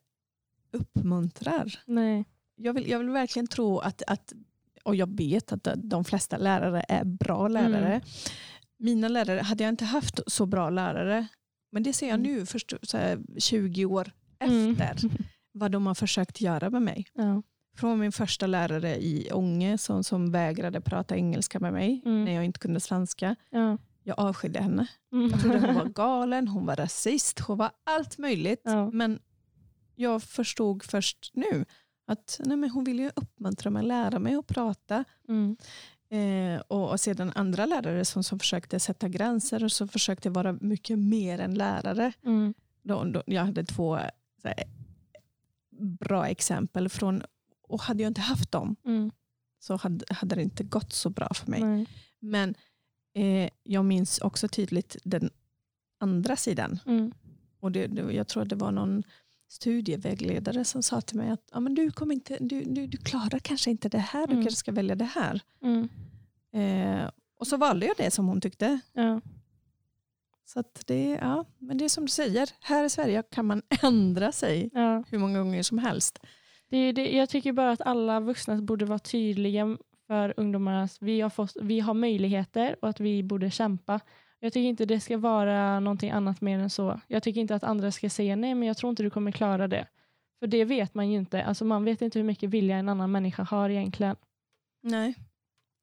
uppmuntrar. 0.72 1.80
Nej. 1.86 2.24
Jag 2.54 2.72
vill, 2.72 2.90
jag 2.90 2.98
vill 2.98 3.08
verkligen 3.10 3.46
tro 3.46 3.78
att, 3.78 4.02
att, 4.06 4.32
och 4.82 4.96
jag 4.96 5.16
vet 5.16 5.52
att 5.52 5.68
de 5.76 6.04
flesta 6.04 6.36
lärare 6.38 6.84
är 6.88 7.04
bra 7.04 7.48
lärare. 7.48 7.86
Mm. 7.94 8.00
Mina 8.78 9.08
lärare, 9.08 9.40
hade 9.40 9.64
jag 9.64 9.68
inte 9.68 9.84
haft 9.84 10.20
så 10.26 10.46
bra 10.46 10.70
lärare, 10.70 11.26
men 11.72 11.82
det 11.82 11.92
ser 11.92 12.08
jag 12.08 12.18
Mm. 12.20 12.32
nu 12.32 12.46
först 12.46 12.72
här, 12.92 13.18
20 13.38 13.84
år 13.84 14.12
Mm. 14.38 14.70
efter 14.80 15.10
vad 15.52 15.70
de 15.70 15.86
har 15.86 15.94
försökt 15.94 16.40
göra 16.40 16.70
med 16.70 16.82
mig. 16.82 17.06
Ja. 17.14 17.42
Från 17.76 17.98
min 17.98 18.12
första 18.12 18.46
lärare 18.46 18.96
i 18.96 19.30
Ånge 19.32 19.78
som, 19.78 20.04
som 20.04 20.32
vägrade 20.32 20.80
prata 20.80 21.16
engelska 21.16 21.60
med 21.60 21.72
mig 21.72 22.02
Mm. 22.04 22.24
när 22.24 22.32
jag 22.32 22.44
inte 22.44 22.58
kunde 22.58 22.80
svenska. 22.80 23.36
Ja. 23.50 23.78
Jag 24.02 24.18
avskydde 24.20 24.60
henne. 24.62 24.86
Mm. 25.12 25.30
Jag 25.30 25.40
trodde 25.40 25.58
hon 25.60 25.74
var 25.74 25.84
galen, 25.94 26.48
hon 26.48 26.66
var 26.66 26.76
rasist, 26.76 27.38
hon 27.40 27.58
var 27.58 27.70
allt 27.84 28.18
möjligt. 28.18 28.60
Ja. 28.64 28.90
Men 28.90 29.18
jag 29.96 30.22
förstod 30.22 30.82
först 30.82 31.30
nu 31.34 31.64
att 32.11 32.40
nej 32.44 32.57
men 32.57 32.70
hon 32.70 32.85
ville 32.85 33.03
ju 33.03 33.11
uppmuntra 33.16 33.70
mig, 33.70 33.83
lära 33.83 34.18
mig 34.18 34.35
att 34.35 34.46
prata. 34.46 35.05
Mm. 35.29 35.57
Eh, 36.11 36.61
och, 36.61 36.90
och 36.90 37.01
sedan 37.01 37.33
andra 37.35 37.66
lärare 37.66 38.05
som, 38.05 38.25
som 38.25 38.38
försökte 38.38 38.81
sätta 38.81 39.09
gränser 39.09 39.64
och 39.64 39.73
som 39.73 39.88
försökte 39.88 40.31
vara 40.31 40.53
mycket 40.53 40.99
mer 40.99 41.38
än 41.38 41.55
lärare. 41.55 42.12
Mm. 42.25 42.55
Då, 42.83 43.05
då, 43.05 43.23
jag 43.27 43.44
hade 43.44 43.64
två 43.64 43.94
här, 43.94 44.64
bra 46.01 46.27
exempel 46.27 46.88
från, 46.88 47.23
och 47.68 47.81
hade 47.81 48.03
jag 48.03 48.11
inte 48.11 48.20
haft 48.20 48.53
dem 48.53 48.77
Mm. 48.85 49.11
så 49.59 49.77
hade, 49.77 50.05
hade 50.14 50.35
det 50.35 50.42
inte 50.42 50.64
gått 50.64 50.92
så 50.92 51.11
bra 51.11 51.29
för 51.35 51.51
mig. 51.51 51.61
Nej. 51.61 51.87
Men 52.18 52.55
eh, 53.14 53.51
jag 53.62 53.85
minns 53.85 54.18
också 54.18 54.49
tydligt 54.49 54.96
den 55.05 55.31
andra 55.99 56.37
sidan. 56.37 56.79
Mm. 56.87 57.12
Och 57.61 57.73
det, 57.73 57.87
det, 57.87 58.12
jag 58.12 58.29
tror 58.29 58.42
att 58.42 58.49
det 58.49 58.57
var 58.57 58.73
någon 58.73 59.03
studievägledare 59.50 60.64
som 60.64 60.82
sa 60.82 61.00
till 61.00 61.16
mig 61.16 61.30
att 61.30 61.48
ja, 61.52 61.60
men 61.60 61.74
du, 61.74 61.90
kommer 61.90 62.14
inte, 62.14 62.36
du, 62.40 62.64
du, 62.64 62.86
du 62.86 62.96
klarar 62.98 63.38
kanske 63.38 63.70
inte 63.70 63.88
det 63.88 63.98
här, 63.98 64.26
du 64.26 64.32
Mm. 64.32 64.44
kanske 64.44 64.58
ska 64.58 64.72
välja 64.72 64.94
det 64.94 65.04
här. 65.04 65.40
Mm. 65.62 65.88
Eh, 66.52 67.10
och 67.38 67.46
så 67.46 67.56
valde 67.56 67.86
jag 67.86 67.96
det 67.96 68.10
som 68.10 68.26
hon 68.28 68.40
tyckte. 68.40 68.80
Ja. 68.92 69.20
Så 70.44 70.64
det, 70.86 71.10
ja, 71.20 71.44
men 71.58 71.78
det 71.78 71.84
är 71.84 71.88
som 71.88 72.04
du 72.04 72.08
säger, 72.10 72.50
här 72.60 72.84
i 72.84 72.90
Sverige 72.90 73.22
kan 73.22 73.46
man 73.46 73.62
ändra 73.82 74.32
sig 74.32 74.70
Ja. 74.72 75.04
hur 75.08 75.18
många 75.18 75.38
gånger 75.38 75.62
som 75.62 75.78
helst. 75.78 76.18
Det, 76.68 76.92
det, 76.92 77.10
jag 77.16 77.28
tycker 77.28 77.52
bara 77.52 77.70
att 77.72 77.80
alla 77.80 78.20
vuxna 78.20 78.56
borde 78.62 78.84
vara 78.84 78.98
tydliga 78.98 79.76
för 80.06 80.34
ungdomarna. 80.36 80.88
Vi 81.00 81.20
har, 81.20 81.30
fått, 81.30 81.56
vi 81.62 81.80
har 81.80 81.94
möjligheter 81.94 82.76
och 82.82 82.88
att 82.88 83.00
vi 83.00 83.22
borde 83.22 83.50
kämpa. 83.50 84.00
Jag 84.40 84.53
tycker 84.53 84.68
inte 84.68 84.85
det 84.85 85.00
ska 85.00 85.18
vara 85.18 85.81
någonting 85.81 86.11
annat 86.11 86.40
mer 86.40 86.59
än 86.59 86.70
så. 86.70 87.00
Jag 87.07 87.22
tycker 87.22 87.40
inte 87.40 87.55
att 87.55 87.64
andra 87.64 87.92
ska 87.92 88.11
säga 88.11 88.37
nej, 88.37 88.55
men 88.55 88.68
jag 88.68 88.76
tror 88.76 88.90
inte 88.90 89.03
du 89.03 89.11
kommer 89.11 89.33
klara 89.33 89.68
det. 89.68 89.87
För 90.40 90.46
det 90.46 90.64
vet 90.64 90.94
man 90.94 91.11
ju 91.11 91.18
inte. 91.18 91.44
Alltså 91.44 91.64
man 91.64 91.85
vet 91.85 92.03
inte 92.03 92.18
hur 92.18 92.26
mycket 92.26 92.50
vilja 92.50 92.76
en 92.76 92.88
annan 92.88 93.12
människa 93.12 93.42
har 93.42 93.70
egentligen. 93.70 94.16
Nej. 94.83 95.14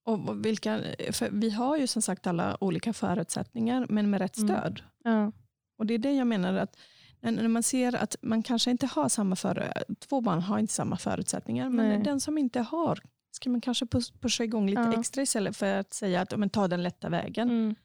Och 0.05 0.45
vilka, 0.45 0.79
för 1.11 1.29
vi 1.31 1.49
har 1.49 1.77
ju 1.77 1.87
som 1.87 2.01
sagt 2.01 2.27
alla 2.27 2.57
olika 2.63 2.93
förutsättningar, 2.93 3.85
men 3.89 4.09
med 4.09 4.21
rätt 4.21 4.37
Mm. 4.37 4.47
stöd. 4.49 4.81
Ja. 5.03 5.31
Och 5.77 5.85
det 5.85 5.93
är 5.93 5.97
det 5.97 6.11
jag 6.13 6.27
menar, 6.27 6.53
att 6.53 6.77
när, 7.21 7.47
man 7.47 7.63
ser 7.63 7.95
att 7.95 8.15
man 8.21 8.43
kanske 8.43 8.71
inte 8.71 8.85
har 8.87 9.09
samma 9.09 9.35
för, 9.35 9.73
två 9.99 10.21
barn 10.21 10.41
har 10.41 10.59
inte 10.59 10.73
samma 10.73 10.97
förutsättningar, 10.97 11.69
men 11.69 11.89
Nej. 11.89 12.01
den 12.03 12.19
som 12.19 12.37
inte 12.37 12.59
har 12.61 12.99
ska 13.31 13.49
man 13.49 13.61
kanske 13.61 13.85
pus- 13.85 14.13
pusha 14.21 14.43
igång 14.43 14.69
lite 14.69 14.81
Ja. 14.93 14.99
extra 14.99 15.21
istället 15.21 15.57
för 15.57 15.75
att 15.79 15.93
säga 15.93 16.21
att 16.21 16.37
men, 16.39 16.49
ta 16.49 16.67
den 16.67 16.83
lätta 16.83 17.09
vägen. 17.09 17.49
Mm. 17.49 17.75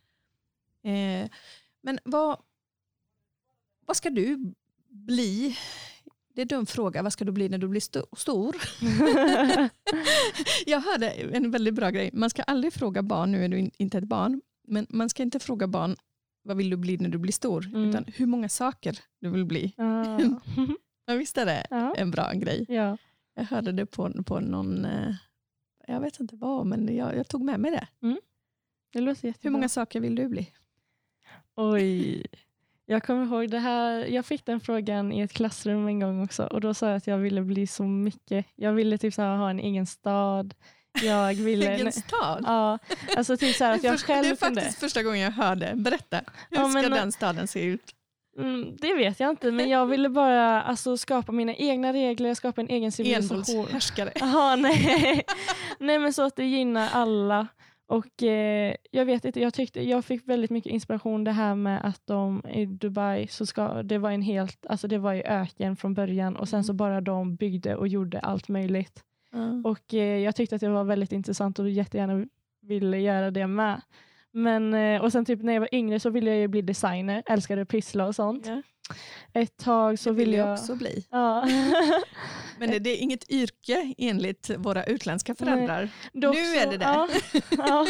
Eh, 0.82 1.30
men 1.82 1.98
vad, 2.04 2.42
vad 3.86 3.96
ska 3.96 4.10
du 4.10 4.54
bli? 4.88 5.56
Det 6.34 6.40
är 6.40 6.42
en 6.44 6.48
dum 6.48 6.66
fråga, 6.66 7.02
vad 7.02 7.12
ska 7.12 7.24
du 7.24 7.32
bli 7.32 7.48
när 7.48 7.58
du 7.58 7.68
blir 7.68 7.80
sto- 7.80 8.16
stor? 8.16 8.56
Jag 10.66 10.80
hörde 10.80 11.10
en 11.10 11.50
väldigt 11.50 11.74
bra 11.74 11.90
grej, 11.90 12.10
man 12.12 12.30
ska 12.30 12.42
aldrig 12.42 12.72
fråga 12.72 13.02
barn, 13.02 13.32
nu 13.32 13.44
är 13.44 13.48
du 13.48 13.58
in- 13.58 13.70
inte 13.78 13.98
ett 13.98 14.04
barn, 14.04 14.40
men 14.68 14.86
man 14.90 15.08
ska 15.08 15.22
inte 15.22 15.38
fråga 15.40 15.66
barn 15.66 15.96
vad 16.42 16.56
vill 16.56 16.70
du 16.70 16.76
bli 16.76 16.96
när 16.96 17.08
du 17.08 17.18
blir 17.18 17.32
stor, 17.32 17.66
Mm. 17.66 17.88
utan 17.90 18.04
hur 18.16 18.26
många 18.26 18.48
saker 18.48 18.98
du 19.20 19.30
vill 19.30 19.44
bli. 19.44 19.74
Ja, 21.04 21.14
visst 21.14 21.38
är 21.38 21.46
det 21.46 21.66
ja. 21.70 21.94
en 21.94 22.10
bra 22.10 22.32
grej? 22.32 22.66
ja. 22.68 22.96
Jag 23.34 23.44
hörde 23.44 23.72
det 23.72 23.86
på, 23.86 24.22
på 24.24 24.40
någon, 24.40 24.84
eh, 24.84 25.14
jag 25.88 26.00
vet 26.00 26.20
inte 26.20 26.36
vad, 26.36 26.66
men 26.66 26.96
jag, 26.96 27.16
jag 27.16 27.28
tog 27.28 27.44
med 27.44 27.60
mig 27.60 27.70
det. 27.70 27.86
Det 28.92 29.00
låter 29.00 29.28
jättebra. 29.28 29.48
Hur 29.48 29.50
många 29.50 29.68
saker 29.68 30.00
vill 30.00 30.14
du 30.14 30.28
bli? 30.28 30.48
Oj. 31.56 32.22
Jag 32.86 33.02
kommer 33.02 33.24
ihåg 33.26 33.50
det 33.50 33.58
här. 33.58 34.06
Jag 34.06 34.26
fick 34.26 34.46
den 34.46 34.60
frågan 34.60 35.12
i 35.12 35.20
ett 35.20 35.32
klassrum 35.32 35.86
en 35.88 36.00
gång 36.00 36.24
också 36.24 36.44
och 36.46 36.60
då 36.60 36.74
sa 36.74 36.86
jag 36.88 36.96
att 36.96 37.06
jag 37.06 37.18
ville 37.18 37.42
bli 37.42 37.66
så 37.66 37.82
mycket. 37.82 38.46
Jag 38.56 38.72
ville 38.72 38.98
typ 38.98 39.14
så 39.14 39.22
här 39.22 39.36
ha 39.36 39.50
en 39.50 39.60
egen 39.60 39.86
stad. 39.86 40.54
Jag 41.02 41.34
ville... 41.44 41.74
Egen 41.74 41.92
stad? 41.92 42.42
Ja, 42.46 42.78
alltså 43.16 43.36
typ 43.36 43.56
så 43.56 43.64
att 43.64 43.84
jag 43.84 44.00
själv 44.00 44.22
det 44.22 44.28
är 44.30 44.36
kunde. 44.36 44.60
faktiskt 44.60 44.80
första 44.80 45.02
gången 45.02 45.20
jag 45.20 45.30
hörde. 45.30 45.72
Berätta, 45.76 46.16
hur 46.50 46.58
Ja, 46.58 46.68
men- 46.68 46.82
ska 46.82 46.88
den 46.94 47.12
staden 47.12 47.48
se 47.48 47.64
ut? 47.64 47.94
Mm, 48.38 48.76
det 48.76 48.94
vet 48.94 49.20
jag 49.20 49.30
inte, 49.30 49.50
men 49.50 49.68
jag 49.68 49.86
ville 49.86 50.08
bara 50.08 50.62
alltså, 50.62 50.96
skapa 50.96 51.32
mina 51.32 51.54
egna 51.54 51.92
regler, 51.92 52.34
skapa 52.34 52.60
en 52.60 52.68
egen 52.68 52.92
civilisation. 52.92 53.38
Envåldshärskare. 53.48 54.12
Jaha, 54.14 54.56
nej. 54.56 55.22
nej, 55.78 55.98
men 55.98 56.12
så 56.12 56.22
att 56.22 56.36
det 56.36 56.44
gynnar 56.44 56.88
alla. 56.92 57.46
Och 57.92 58.22
eh, 58.22 58.74
Jag 58.90 59.04
vet 59.04 59.24
inte, 59.24 59.40
jag, 59.40 59.54
tyckte, 59.54 59.82
jag 59.88 60.04
fick 60.04 60.28
väldigt 60.28 60.50
mycket 60.50 60.72
inspiration 60.72 61.24
det 61.24 61.32
här 61.32 61.54
med 61.54 61.84
att 61.84 62.00
de 62.04 62.42
i 62.54 62.66
Dubai, 62.66 63.26
så 63.26 63.46
ska, 63.46 63.82
det 63.82 63.98
var 63.98 64.10
en 64.10 64.22
helt, 64.22 64.66
alltså 64.66 64.88
det 64.88 64.98
var 64.98 65.12
ju 65.12 65.22
öken 65.22 65.76
från 65.76 65.94
början 65.94 66.36
och 66.36 66.48
sen 66.48 66.64
så 66.64 66.72
bara 66.72 67.00
de 67.00 67.36
byggde 67.36 67.76
och 67.76 67.88
gjorde 67.88 68.20
allt 68.20 68.48
möjligt. 68.48 69.04
Och 69.64 69.94
eh, 69.94 70.18
Jag 70.18 70.36
tyckte 70.36 70.54
att 70.54 70.60
det 70.60 70.68
var 70.68 70.84
väldigt 70.84 71.12
intressant 71.12 71.58
och 71.58 71.70
jättegärna 71.70 72.26
ville 72.60 72.98
göra 72.98 73.30
det 73.30 73.46
med. 73.46 73.80
Men, 74.30 74.74
eh, 74.74 75.02
och 75.02 75.12
sen 75.12 75.24
typ 75.24 75.42
när 75.42 75.52
jag 75.52 75.60
var 75.60 75.74
yngre 75.74 76.00
så 76.00 76.10
ville 76.10 76.30
jag 76.30 76.40
ju 76.40 76.48
bli 76.48 76.62
designer, 76.62 77.22
älskade 77.26 77.62
att 77.62 77.68
pyssla 77.68 78.06
och 78.06 78.14
sånt. 78.14 78.46
Ja. 78.46 78.62
Ett 79.32 79.56
tag 79.56 79.98
så 79.98 80.12
ville 80.12 80.36
jag 80.36 80.52
också 80.52 80.76
bli. 80.76 81.06
Ja. 81.10 81.46
Men 82.58 82.70
det, 82.70 82.78
det 82.78 82.90
är 82.90 82.96
inget 83.02 83.30
yrke 83.30 83.94
enligt 83.98 84.50
våra 84.58 84.84
utländska 84.84 85.34
föräldrar. 85.34 85.88
Dock 86.12 86.34
Nu 86.34 86.40
är 86.40 86.70
det 86.70 86.76
det. 86.76 86.84
Ja, 86.84 87.08
ja. 87.50 87.86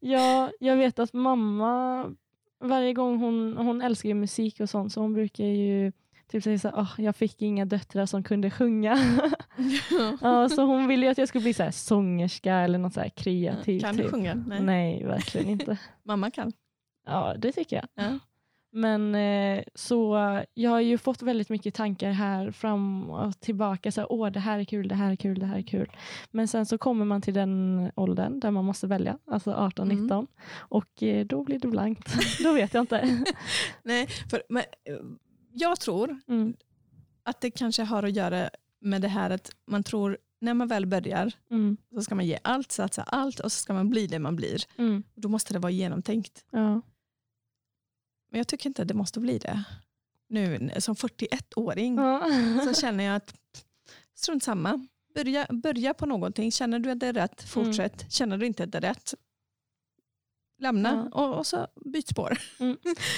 ja, 0.00 0.50
jag 0.60 0.76
vet 0.76 0.98
att 0.98 1.12
mamma, 1.12 2.06
varje 2.60 2.92
gång 2.92 3.18
hon, 3.18 3.56
hon 3.56 3.82
älskar 3.82 4.08
ju 4.08 4.14
musik 4.14 4.60
och 4.60 4.70
sånt, 4.70 4.92
så 4.92 5.00
hon 5.00 5.14
brukar 5.14 5.44
ju 5.44 5.92
typ 6.28 6.44
säga 6.44 6.58
så 6.58 6.68
här, 6.68 6.78
"Åh, 6.78 6.92
jag 6.96 7.16
fick 7.16 7.42
inga 7.42 7.64
döttrar 7.64 8.06
som 8.06 8.22
kunde 8.22 8.50
sjunga. 8.50 8.98
ja, 10.20 10.48
så 10.48 10.62
hon 10.62 10.86
ville 10.86 11.06
ju 11.06 11.12
att 11.12 11.18
jag 11.18 11.28
skulle 11.28 11.42
bli 11.42 11.54
så 11.54 11.62
här 11.62 11.70
sångerska 11.70 12.54
eller 12.54 12.78
något 12.78 12.94
så 12.94 13.00
här 13.00 13.08
kreativt. 13.08 13.82
Kan 13.82 13.96
du 13.96 14.02
typ. 14.02 14.12
sjunga? 14.12 14.34
Nej. 14.34 14.60
Nej, 14.62 15.04
verkligen 15.04 15.48
inte. 15.48 15.78
Mamma 16.02 16.30
kan. 16.30 16.52
Ja, 17.06 17.34
det 17.38 17.52
tycker 17.52 17.76
jag. 17.76 18.04
Ja. 18.06 18.18
Men 18.74 19.14
eh, 19.14 19.64
så 19.74 20.16
jag 20.54 20.70
har 20.70 20.80
ju 20.80 20.98
fått 20.98 21.22
väldigt 21.22 21.48
mycket 21.48 21.74
tankar 21.74 22.10
här 22.12 22.50
fram 22.50 23.10
och 23.10 23.40
tillbaka. 23.40 23.92
Så 23.92 24.00
här, 24.00 24.12
Åh, 24.12 24.30
det 24.30 24.40
här 24.40 24.58
är 24.58 24.64
kul, 24.64 24.88
det 24.88 24.94
här 24.94 25.10
är 25.12 25.16
kul, 25.16 25.38
det 25.38 25.46
här 25.46 25.58
är 25.58 25.62
kul. 25.62 25.90
Men 26.30 26.48
sen 26.48 26.66
så 26.66 26.78
kommer 26.78 27.04
man 27.04 27.22
till 27.22 27.34
den 27.34 27.90
åldern 27.94 28.40
där 28.40 28.50
man 28.50 28.64
måste 28.64 28.86
välja, 28.86 29.18
alltså 29.26 29.50
18-19. 29.54 30.12
Mm. 30.12 30.26
Och 30.58 31.02
eh, 31.02 31.26
då 31.26 31.44
blir 31.44 31.58
det 31.58 31.68
blankt. 31.68 32.14
då 32.44 32.52
vet 32.52 32.74
jag 32.74 32.82
inte. 32.82 33.24
Nej, 33.82 34.06
för, 34.30 34.42
men, 34.48 34.62
eh, 34.62 34.94
jag 35.52 35.80
tror 35.80 36.20
Mm, 36.28 36.54
att 37.24 37.40
det 37.40 37.50
kanske 37.50 37.82
har 37.82 38.02
att 38.02 38.16
göra 38.16 38.50
med 38.80 39.02
det 39.02 39.08
här 39.08 39.30
att 39.30 39.50
man 39.66 39.82
tror 39.82 40.18
när 40.40 40.54
man 40.54 40.68
väl 40.68 40.86
börjar 40.86 41.32
mm, 41.50 41.76
så 41.94 42.02
ska 42.02 42.14
man 42.14 42.26
ge 42.26 42.38
allt, 42.42 42.72
satsa 42.72 43.02
allt 43.02 43.40
och 43.40 43.52
så 43.52 43.58
ska 43.60 43.72
man 43.72 43.90
bli 43.90 44.06
det 44.06 44.18
man 44.18 44.36
blir. 44.36 44.58
mm, 44.78 45.02
Då 45.14 45.28
måste 45.28 45.52
det 45.52 45.58
vara 45.58 45.72
genomtänkt. 45.72 46.44
ja. 46.50 46.80
Men 48.32 48.38
jag 48.38 48.48
tycker 48.48 48.70
inte 48.70 48.82
att 48.82 48.88
det 48.88 48.94
måste 48.94 49.20
bli 49.20 49.38
det. 49.38 49.64
Nu 50.28 50.70
som 50.78 50.94
41-åring 50.94 51.96
Ja. 51.96 52.28
så 52.64 52.80
känner 52.80 53.04
jag 53.04 53.16
att 53.16 53.34
strunt 54.14 54.42
samma. 54.42 54.86
Börja, 55.14 55.46
börja 55.50 55.94
på 55.94 56.06
någonting. 56.06 56.52
Känner 56.52 56.78
du 56.78 56.90
att 56.90 57.00
det 57.00 57.06
är 57.06 57.12
rätt, 57.12 57.42
fortsätt. 57.42 58.12
Känner 58.12 58.38
du 58.38 58.46
inte 58.46 58.64
att 58.64 58.72
det 58.72 58.78
är 58.78 58.82
rätt, 58.82 59.14
lämna 60.58 61.08
och, 61.12 61.38
och 61.38 61.46
så 61.46 61.66
byt 61.84 62.08
spår. 62.08 62.38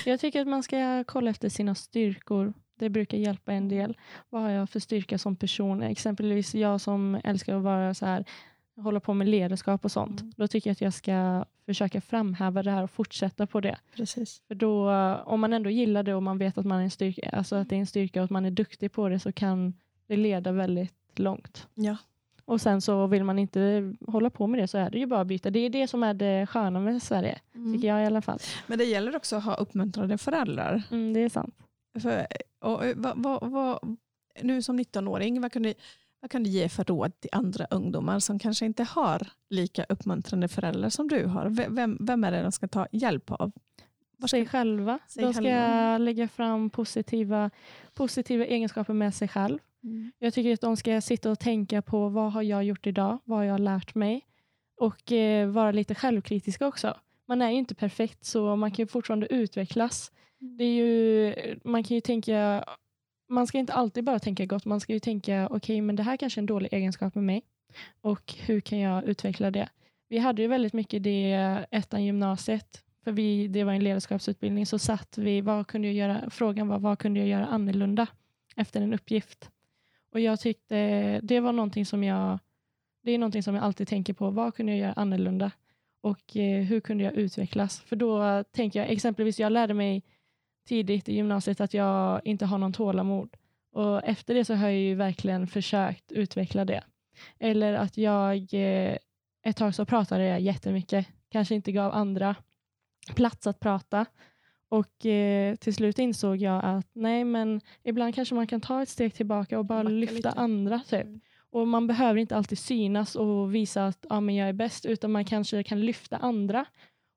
Jag 0.05 0.20
tycker 0.20 0.40
att 0.40 0.48
man 0.48 0.62
ska 0.62 1.05
kolla 1.05 1.31
efter 1.31 1.48
sina 1.48 1.74
styrkor. 1.74 2.55
Det 2.79 2.90
brukar 2.90 3.18
hjälpa 3.18 3.53
en 3.53 3.68
del. 3.68 3.98
Vad 4.31 4.42
har 4.42 4.50
jag 4.50 4.70
för 4.70 4.81
styrka 4.81 5.18
som 5.18 5.37
person? 5.37 5.83
Exempelvis 5.83 6.55
jag 6.55 6.81
som 6.81 7.20
älskar 7.24 7.57
att 7.57 7.62
vara 7.62 7.94
så 7.94 8.07
här, 8.07 8.24
hålla 8.77 9.01
på 9.01 9.15
med 9.15 9.29
ledarskap 9.29 9.85
och 9.85 9.93
sånt. 9.93 10.21
Mm. 10.21 10.33
Då 10.37 10.49
tycker 10.49 10.71
jag 10.71 10.73
att 10.73 10.81
jag 10.81 10.95
ska 10.95 11.45
försöka 11.67 12.01
framhäva 12.01 12.63
det 12.63 12.71
här 12.71 12.83
och 12.83 12.91
fortsätta 12.91 13.47
på 13.47 13.61
det. 13.61 13.79
Precis. 13.97 14.43
För 14.49 14.55
då, 14.55 14.91
om 15.25 15.41
man 15.41 15.53
ändå 15.53 15.71
gillar 15.71 16.03
det 16.03 16.15
och 16.15 16.23
man 16.23 16.39
vet 16.39 16.59
att, 16.59 16.67
man 16.67 16.79
är 16.79 16.85
en 16.85 16.91
styrka, 16.91 17.31
alltså 17.31 17.57
att 17.57 17.69
det 17.69 17.77
är 17.77 17.81
en 17.81 17.87
styrka 17.87 18.21
och 18.21 18.25
att 18.25 18.31
man 18.31 18.45
är 18.45 18.51
duktig 18.51 18.93
på 18.93 19.09
det 19.09 19.19
så 19.19 19.33
kan 19.33 19.75
det 20.07 20.17
leda 20.17 20.53
väldigt 20.53 21.19
långt. 21.19 21.67
Ja. 21.75 21.97
Och 22.45 22.61
sen 22.61 22.81
så 22.81 23.07
vill 23.07 23.25
man 23.25 23.39
inte 23.39 23.95
hålla 24.07 24.31
på 24.31 24.47
med 24.47 24.61
det 24.61 24.69
så 24.69 24.79
är 24.79 24.91
det 24.91 24.99
ju 24.99 25.07
bara 25.07 25.21
att 25.21 25.27
byta. 25.27 25.51
Det 25.51 25.59
är 25.59 25.71
det 25.71 25.89
som 25.89 26.03
är 26.03 26.15
det 26.15 26.47
sköna 26.47 26.81
med 26.81 27.03
Sverige, 27.03 27.39
tycker 27.75 27.89
jag 27.89 28.03
i 28.03 28.07
alla 28.07 28.23
fall. 28.23 28.39
Men 28.67 28.79
det 28.79 28.85
gäller 28.85 29.17
också 29.17 29.37
att 29.37 29.45
ha 29.45 29.55
uppmuntrande 29.55 30.19
föräldrar. 30.19 30.83
Mm, 30.91 31.13
det 31.13 31.21
är 31.21 31.29
sant. 31.29 31.55
För, 32.03 32.27
och, 32.61 32.85
eh, 32.85 32.97
vad, 32.97 33.23
vad, 33.23 33.51
vad, 33.51 33.97
nu 34.43 34.63
som 34.63 34.81
19-åring, 34.81 35.41
vad 35.41 35.53
kan, 35.53 35.63
du, 35.63 35.75
vad 36.25 36.31
kan 36.31 36.43
du 36.43 36.51
ge 36.51 36.69
för 36.69 36.85
råd 36.85 37.21
till 37.21 37.31
andra 37.33 37.67
ungdomar 37.71 38.19
som 38.19 38.39
kanske 38.39 38.67
inte 38.67 38.83
har 38.85 39.29
lika 39.51 39.85
uppmuntrande 39.89 40.49
föräldrar 40.49 40.89
som 40.89 41.09
du 41.09 41.27
har? 41.27 41.47
Vem, 41.71 41.99
vem 42.01 42.25
är 42.25 42.33
det 42.33 42.43
de 42.43 42.53
ska 42.53 42.69
ta 42.69 42.87
hjälp 42.93 43.31
av? 43.31 43.53
Ska- 44.19 44.29
sig 44.29 44.47
själva. 44.47 44.99
Sig 45.09 45.23
De 45.25 45.33
ska 45.35 45.43
själva. 45.43 45.99
lägga 45.99 46.29
fram 46.29 46.71
positiva, 46.71 47.51
positiva 47.95 48.45
egenskaper 48.45 48.93
med 48.93 49.15
sig 49.15 49.29
själv. 49.29 49.59
Mm. 49.83 50.13
Jag 50.19 50.35
tycker 50.35 50.53
att 50.55 50.61
de 50.61 50.77
ska 50.77 51.01
sitta 51.01 51.31
och 51.31 51.39
tänka 51.39 51.83
på 51.83 52.09
vad 52.09 52.33
har 52.33 52.43
jag 52.43 52.65
gjort 52.65 52.87
idag? 52.87 53.19
Vad 53.25 53.39
har 53.39 53.45
jag 53.45 53.61
lärt 53.61 53.95
mig? 53.95 54.21
Och 54.81 55.13
eh, 55.13 55.49
vara 55.49 55.71
lite 55.73 55.95
självkritiska 55.95 56.67
också. 56.67 56.97
Man 57.29 57.43
är 57.43 57.51
ju 57.51 57.57
inte 57.57 57.75
perfekt 57.75 58.25
så 58.25 58.57
man 58.57 58.71
kan 58.71 58.83
ju 58.83 58.87
fortfarande 58.87 59.35
utvecklas. 59.35 60.13
Det 60.39 60.65
är 60.65 60.75
ju, 60.75 61.35
man 61.64 61.85
kan 61.85 61.95
ju 61.95 62.01
tänka, 62.01 62.64
man 63.35 63.47
ska 63.47 63.59
inte 63.59 63.72
alltid 63.72 64.05
bara 64.05 64.18
tänka 64.18 64.47
gott. 64.47 64.64
Man 64.64 64.80
ska 64.80 64.93
ju 64.93 64.99
tänka, 64.99 65.49
okej 65.51 65.80
men 65.80 65.97
det 65.97 66.03
här 66.03 66.16
kanske 66.16 66.39
är 66.39 66.43
en 66.43 66.47
dålig 66.47 66.72
egenskap 66.72 67.14
med 67.14 67.24
mig. 67.24 67.43
Och 68.01 68.35
hur 68.47 68.61
kan 68.61 68.78
jag 68.78 69.05
utveckla 69.05 69.51
det? 69.51 69.68
Vi 70.09 70.18
hade 70.18 70.43
ju 70.43 70.49
väldigt 70.49 70.72
mycket 70.72 71.03
det 71.03 71.32
ettan 71.70 72.05
gymnasiet. 72.05 72.85
För 73.05 73.12
vi, 73.12 73.49
det 73.49 73.64
var 73.64 73.72
en 73.72 73.85
ledarskapsutbildning. 73.85 74.66
Så 74.66 74.78
satt 74.78 75.18
vi, 75.18 75.41
vad 75.41 75.66
kunde 75.66 75.89
jag 75.89 75.95
göra? 75.95 76.30
Frågan 76.30 76.68
var, 76.68 76.78
vad 76.78 76.99
kunde 76.99 77.20
jag 77.20 77.28
göra 77.28 77.47
annorlunda 77.47 78.07
efter 78.57 78.80
en 78.80 78.95
uppgift? 78.95 79.51
Och 80.12 80.20
jag 80.20 80.41
tyckte 80.41 81.20
det 81.20 81.41
var 81.41 81.53
någonting 81.53 81.87
som 81.87 82.05
jag, 82.05 82.39
det 83.03 83.12
är 83.12 83.18
någonting 83.18 83.43
som 83.43 83.55
jag 83.55 83.64
alltid 83.64 83.89
tänker 83.89 84.12
på. 84.12 84.30
Vad 84.30 84.55
kunde 84.55 84.72
jag 84.72 84.78
göra 84.78 84.93
annorlunda? 84.93 85.51
Och 86.01 86.37
eh, 86.37 86.62
hur 86.62 86.80
kunde 86.80 87.05
jag 87.05 87.12
utvecklas? 87.12 87.80
För 87.80 87.97
då 87.97 88.45
tänker 88.45 88.80
jag, 88.80 88.91
exempelvis 88.91 89.41
jag 89.41 89.53
lärde 89.53 89.74
mig 89.74 90.03
tidigt 90.65 91.09
i 91.09 91.15
gymnasiet 91.15 91.61
att 91.61 91.75
jag 91.75 92.21
inte 92.25 92.47
har 92.47 92.59
någon 92.59 92.73
tålamod. 92.73 93.37
Och 93.73 94.05
efter 94.05 94.35
det 94.35 94.45
så 94.45 94.55
har 94.55 94.69
jag 94.69 94.79
ju 94.79 94.95
verkligen 94.95 95.47
försökt 95.47 96.12
utveckla 96.12 96.65
det. 96.65 96.85
Eller 97.39 97.75
att 97.75 97.97
jag, 97.97 98.55
eh, 98.55 98.97
ett 99.45 99.57
tag 99.57 99.75
så 99.75 99.85
pratade 99.85 100.25
jag 100.25 100.41
jättemycket, 100.41 101.07
kanske 101.29 101.55
inte 101.55 101.73
gav 101.73 101.93
andra 101.93 102.37
plats 103.15 103.47
att 103.47 103.61
prata. 103.61 104.07
Och 104.69 105.07
eh, 105.07 105.55
till 105.57 105.75
slut 105.75 105.99
insåg 105.99 106.37
jag 106.37 106.65
att 106.65 106.91
nej, 106.93 107.25
men 107.25 107.61
ibland 107.83 108.15
kanske 108.15 108.35
man 108.35 108.47
kan 108.47 108.61
ta 108.61 108.83
ett 108.83 108.89
steg 108.89 109.15
tillbaka 109.15 109.59
och 109.59 109.65
bara 109.65 109.83
Backa 109.85 109.95
lyfta 109.95 110.15
lite. 110.15 110.31
andra. 110.31 110.81
Typ. 110.89 111.05
Mm. 111.05 111.21
Och 111.51 111.69
man 111.69 111.87
behöver 111.87 112.21
inte 112.21 112.37
alltid 112.37 112.59
synas 112.59 113.17
och 113.17 113.55
visa 113.55 113.87
att 113.87 114.07
ja, 114.09 114.21
men 114.21 114.35
jag 114.35 114.49
är 114.49 114.53
bäst, 114.53 114.87
utan 114.87 115.12
man 115.12 115.25
kanske 115.25 115.62
kan 115.62 115.81
lyfta 115.81 116.17
andra 116.17 116.67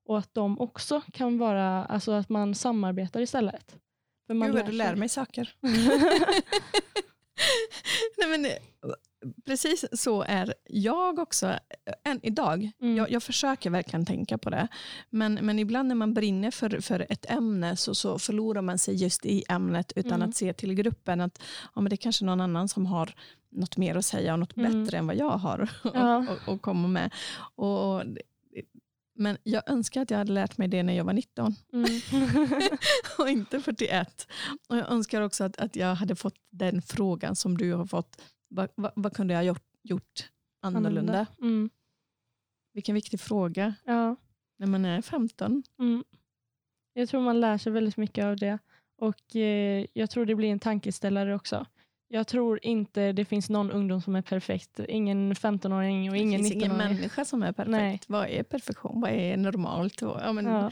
och 0.08 0.18
att 0.18 0.34
de 0.34 0.60
också 0.60 1.02
kan 1.12 1.38
vara, 1.38 1.84
alltså 1.84 2.12
att 2.12 2.28
man 2.28 2.54
samarbetar 2.54 3.20
istället. 3.20 3.76
För 4.26 4.34
man 4.34 4.48
Gud 4.48 4.56
vad 4.56 4.66
du 4.66 4.72
lär 4.72 4.96
mig 4.96 5.08
saker. 5.08 5.54
Nej, 8.18 8.28
men, 8.28 8.44
eh, 8.44 8.52
precis 9.46 9.84
så 9.92 10.22
är 10.22 10.54
jag 10.66 11.18
också 11.18 11.46
eh, 11.46 11.58
än 12.04 12.20
idag. 12.22 12.70
Mm. 12.80 12.96
Jag, 12.96 13.10
jag 13.10 13.22
försöker 13.22 13.70
verkligen 13.70 14.06
tänka 14.06 14.38
på 14.38 14.50
det. 14.50 14.68
Men, 15.10 15.34
men 15.34 15.58
ibland 15.58 15.88
när 15.88 15.94
man 15.94 16.14
brinner 16.14 16.50
för, 16.50 16.80
för 16.80 17.06
ett 17.10 17.30
ämne 17.30 17.76
så, 17.76 17.94
så 17.94 18.18
förlorar 18.18 18.62
man 18.62 18.78
sig 18.78 18.94
just 18.94 19.26
i 19.26 19.44
ämnet 19.48 19.92
utan 19.96 20.12
Mm. 20.12 20.28
att 20.28 20.36
se 20.36 20.52
till 20.52 20.74
gruppen 20.74 21.20
att 21.20 21.42
ja, 21.74 21.80
men 21.80 21.90
det 21.90 21.94
är 21.94 21.96
kanske 21.96 22.24
någon 22.24 22.40
annan 22.40 22.68
som 22.68 22.86
har 22.86 23.14
något 23.50 23.76
mer 23.76 23.94
att 23.96 24.04
säga 24.06 24.32
och 24.32 24.38
något 24.38 24.56
Mm. 24.56 24.84
bättre 24.84 24.98
än 24.98 25.06
vad 25.06 25.16
jag 25.16 25.30
har 25.38 25.68
Ja. 25.94 26.26
och, 26.46 26.52
och 26.54 26.62
komma 26.62 26.88
med. 26.88 27.14
Och, 27.54 28.02
men 29.18 29.36
jag 29.42 29.70
önskar 29.70 30.02
att 30.02 30.10
jag 30.10 30.18
hade 30.18 30.32
lärt 30.32 30.58
mig 30.58 30.68
det 30.68 30.82
när 30.82 30.92
jag 30.92 31.04
var 31.04 31.12
19 31.12 31.54
Mm. 31.72 31.84
och 33.18 33.28
inte 33.28 33.60
41. 33.60 34.26
Och 34.68 34.76
jag 34.76 34.90
önskar 34.90 35.22
också 35.22 35.44
att, 35.44 35.56
att 35.56 35.76
jag 35.76 35.94
hade 35.94 36.14
fått 36.16 36.36
den 36.50 36.82
frågan 36.82 37.36
som 37.36 37.56
du 37.58 37.72
har 37.72 37.86
fått. 37.86 38.22
Vad, 38.48 38.68
vad, 38.74 38.92
vad 38.96 39.12
kunde 39.16 39.34
jag 39.34 39.38
ha 39.38 39.44
gjort, 39.44 39.64
gjort 39.82 40.30
annorlunda? 40.62 41.26
Mm. 41.40 41.70
Vilken 42.72 42.94
viktig 42.94 43.20
fråga 43.20 43.74
Ja. 43.84 44.16
när 44.58 44.66
man 44.66 44.84
är 44.84 45.02
15. 45.02 45.62
Mm. 45.78 46.04
Jag 46.92 47.08
tror 47.08 47.20
man 47.20 47.40
lär 47.40 47.58
sig 47.58 47.72
väldigt 47.72 47.96
mycket 47.96 48.24
av 48.24 48.36
det. 48.36 48.58
Och 49.00 49.36
eh, 49.36 49.86
Jag 49.92 50.10
tror 50.10 50.26
det 50.26 50.34
blir 50.34 50.48
en 50.52 50.58
tankeställare 50.58 51.34
också. 51.34 51.66
Jag 52.10 52.26
tror 52.26 52.58
inte 52.62 53.12
det 53.12 53.24
finns 53.24 53.50
någon 53.50 53.70
ungdom 53.70 54.00
som 54.00 54.16
är 54.16 54.22
perfekt. 54.22 54.80
Ingen 54.88 55.32
15-åring 55.34 56.08
och 56.08 56.14
Det 56.14 56.20
ingen 56.20 56.40
finns 56.40 56.52
ingen 56.52 56.72
19-åring. 56.72 56.94
människa 56.96 57.24
som 57.24 57.42
är 57.42 57.52
perfekt. 57.52 57.70
Nej. 57.70 58.00
Vad 58.06 58.28
är 58.28 58.42
perfektion? 58.42 59.00
Vad 59.00 59.10
är 59.10 59.36
normalt? 59.36 60.00
Ja, 60.02 60.32
men, 60.32 60.46
Ja. 60.46 60.70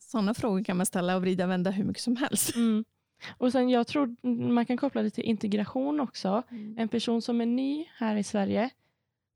Sådana 0.00 0.34
frågor 0.34 0.64
kan 0.64 0.76
man 0.76 0.86
ställa 0.86 1.16
och 1.16 1.22
vrida 1.22 1.44
och 1.44 1.50
vända 1.50 1.70
hur 1.70 1.84
mycket 1.84 2.02
som 2.02 2.16
helst. 2.16 2.56
Mm. 2.56 2.84
Och 3.38 3.52
sen 3.52 3.68
jag 3.70 3.86
tror 3.86 4.16
man 4.52 4.66
kan 4.66 4.76
koppla 4.76 5.02
det 5.02 5.10
till 5.10 5.24
integration 5.24 6.00
också. 6.00 6.42
En 6.76 6.88
person 6.88 7.22
som 7.22 7.40
är 7.40 7.46
ny 7.46 7.86
här 7.96 8.16
i 8.16 8.22
Sverige, 8.24 8.70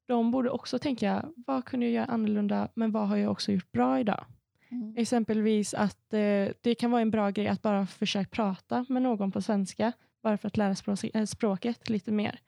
de 0.07 0.31
borde 0.31 0.51
också 0.51 0.79
tänka, 0.79 1.25
vad 1.47 1.65
kunde 1.65 1.87
jag 1.87 1.93
göra 1.93 2.05
annorlunda, 2.05 2.69
men 2.75 2.91
vad 2.93 3.09
har 3.09 3.17
jag 3.17 3.33
också 3.33 3.53
gjort 3.53 3.73
bra 3.73 4.01
idag? 4.01 4.25
Mm. 4.71 4.95
Exempelvis 4.97 5.75
att 5.75 6.15
eh, 6.15 6.49
det 6.61 6.75
kan 6.79 6.91
vara 6.91 7.03
en 7.03 7.11
bra 7.11 7.31
grej 7.31 7.49
att 7.49 7.63
bara 7.63 7.87
försöka 7.87 8.29
prata 8.31 8.87
med 8.89 9.03
någon 9.03 9.33
på 9.33 9.43
svenska, 9.43 9.93
bara 10.23 10.39
för 10.39 10.47
att 10.49 10.57
lära 10.57 10.75
äh, 11.15 11.25
språket 11.25 11.89
lite 11.89 12.13
mer. 12.13 12.41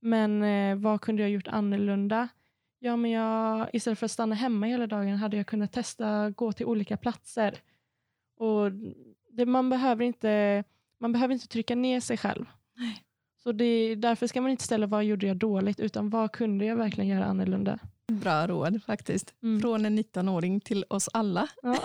Men 0.00 0.42
eh, 0.42 0.76
vad 0.76 1.00
kunde 1.00 1.22
jag 1.22 1.30
gjort 1.30 1.48
annorlunda? 1.48 2.28
Ja, 2.78 2.96
men 2.96 3.10
jag, 3.10 3.68
istället 3.72 3.98
för 3.98 4.06
att 4.06 4.10
stanna 4.10 4.34
hemma 4.34 4.66
hela 4.66 4.86
dagen 4.86 5.16
hade 5.16 5.36
jag 5.36 5.46
kunnat 5.46 5.72
testa 5.72 6.30
gå 6.30 6.52
till 6.52 6.66
olika 6.66 6.96
platser. 6.96 7.54
Och 8.36 8.72
det, 9.30 9.46
man, 9.46 9.70
behöver 9.70 10.04
inte, 10.04 10.64
man 10.98 11.12
behöver 11.12 11.34
inte 11.34 11.48
trycka 11.48 11.74
ner 11.74 12.00
sig 12.00 12.16
själv. 12.16 12.44
Nej. 12.76 13.02
Så 13.42 13.52
det, 13.52 13.94
därför 13.94 14.26
ska 14.26 14.40
man 14.40 14.50
inte 14.50 14.64
ställa 14.64 14.86
vad 14.86 15.04
gjorde 15.04 15.26
jag 15.26 15.36
dåligt, 15.36 15.80
utan 15.80 16.10
vad 16.10 16.32
kunde 16.32 16.64
jag 16.64 16.76
verkligen 16.76 17.10
göra 17.10 17.24
annorlunda? 17.24 17.78
Bra 18.12 18.46
råd 18.46 18.80
faktiskt. 18.86 19.34
Mm. 19.42 19.60
Från 19.60 19.86
en 19.86 19.98
19-åring 19.98 20.60
till 20.60 20.84
oss 20.88 21.08
alla. 21.12 21.48
Ja. 21.62 21.76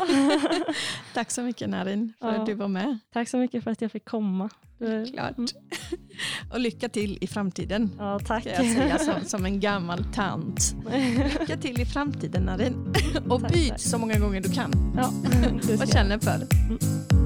Tack 1.14 1.32
så 1.32 1.42
mycket 1.42 1.70
Narin 1.70 2.14
för 2.20 2.28
Ja. 2.28 2.40
att 2.40 2.46
du 2.46 2.54
var 2.54 2.68
med. 2.68 3.00
Tack 3.14 3.30
så 3.30 3.38
mycket 3.38 3.64
för 3.64 3.72
att 3.72 3.82
jag 3.82 3.92
fick 3.92 4.06
komma. 4.06 4.50
Klart. 5.14 5.38
Mm. 5.38 5.48
Och 6.54 6.60
lycka 6.60 6.90
till 6.90 7.18
i 7.22 7.28
framtiden. 7.28 7.92
Ja, 7.98 8.20
tack. 8.26 8.44
Kan 8.44 8.66
jag 8.66 8.76
säga 8.76 9.00
som, 9.00 9.14
som 9.26 9.46
en 9.46 9.60
gammal 9.60 10.04
tant. 10.14 10.76
Lycka 11.40 11.58
till 11.58 11.82
i 11.82 11.86
framtiden 11.86 12.44
Narin. 12.44 12.94
Och 13.30 13.42
Tack, 13.42 13.54
byt 13.54 13.70
tack. 13.70 13.80
så 13.82 13.98
många 13.98 14.20
gånger 14.20 14.42
du 14.42 14.50
kan. 14.52 14.94
ja, 14.98 15.08
Och 15.74 15.80
jag. 15.80 15.90
känner 15.90 16.20
för. 16.20 16.36
Mm. 16.36 17.19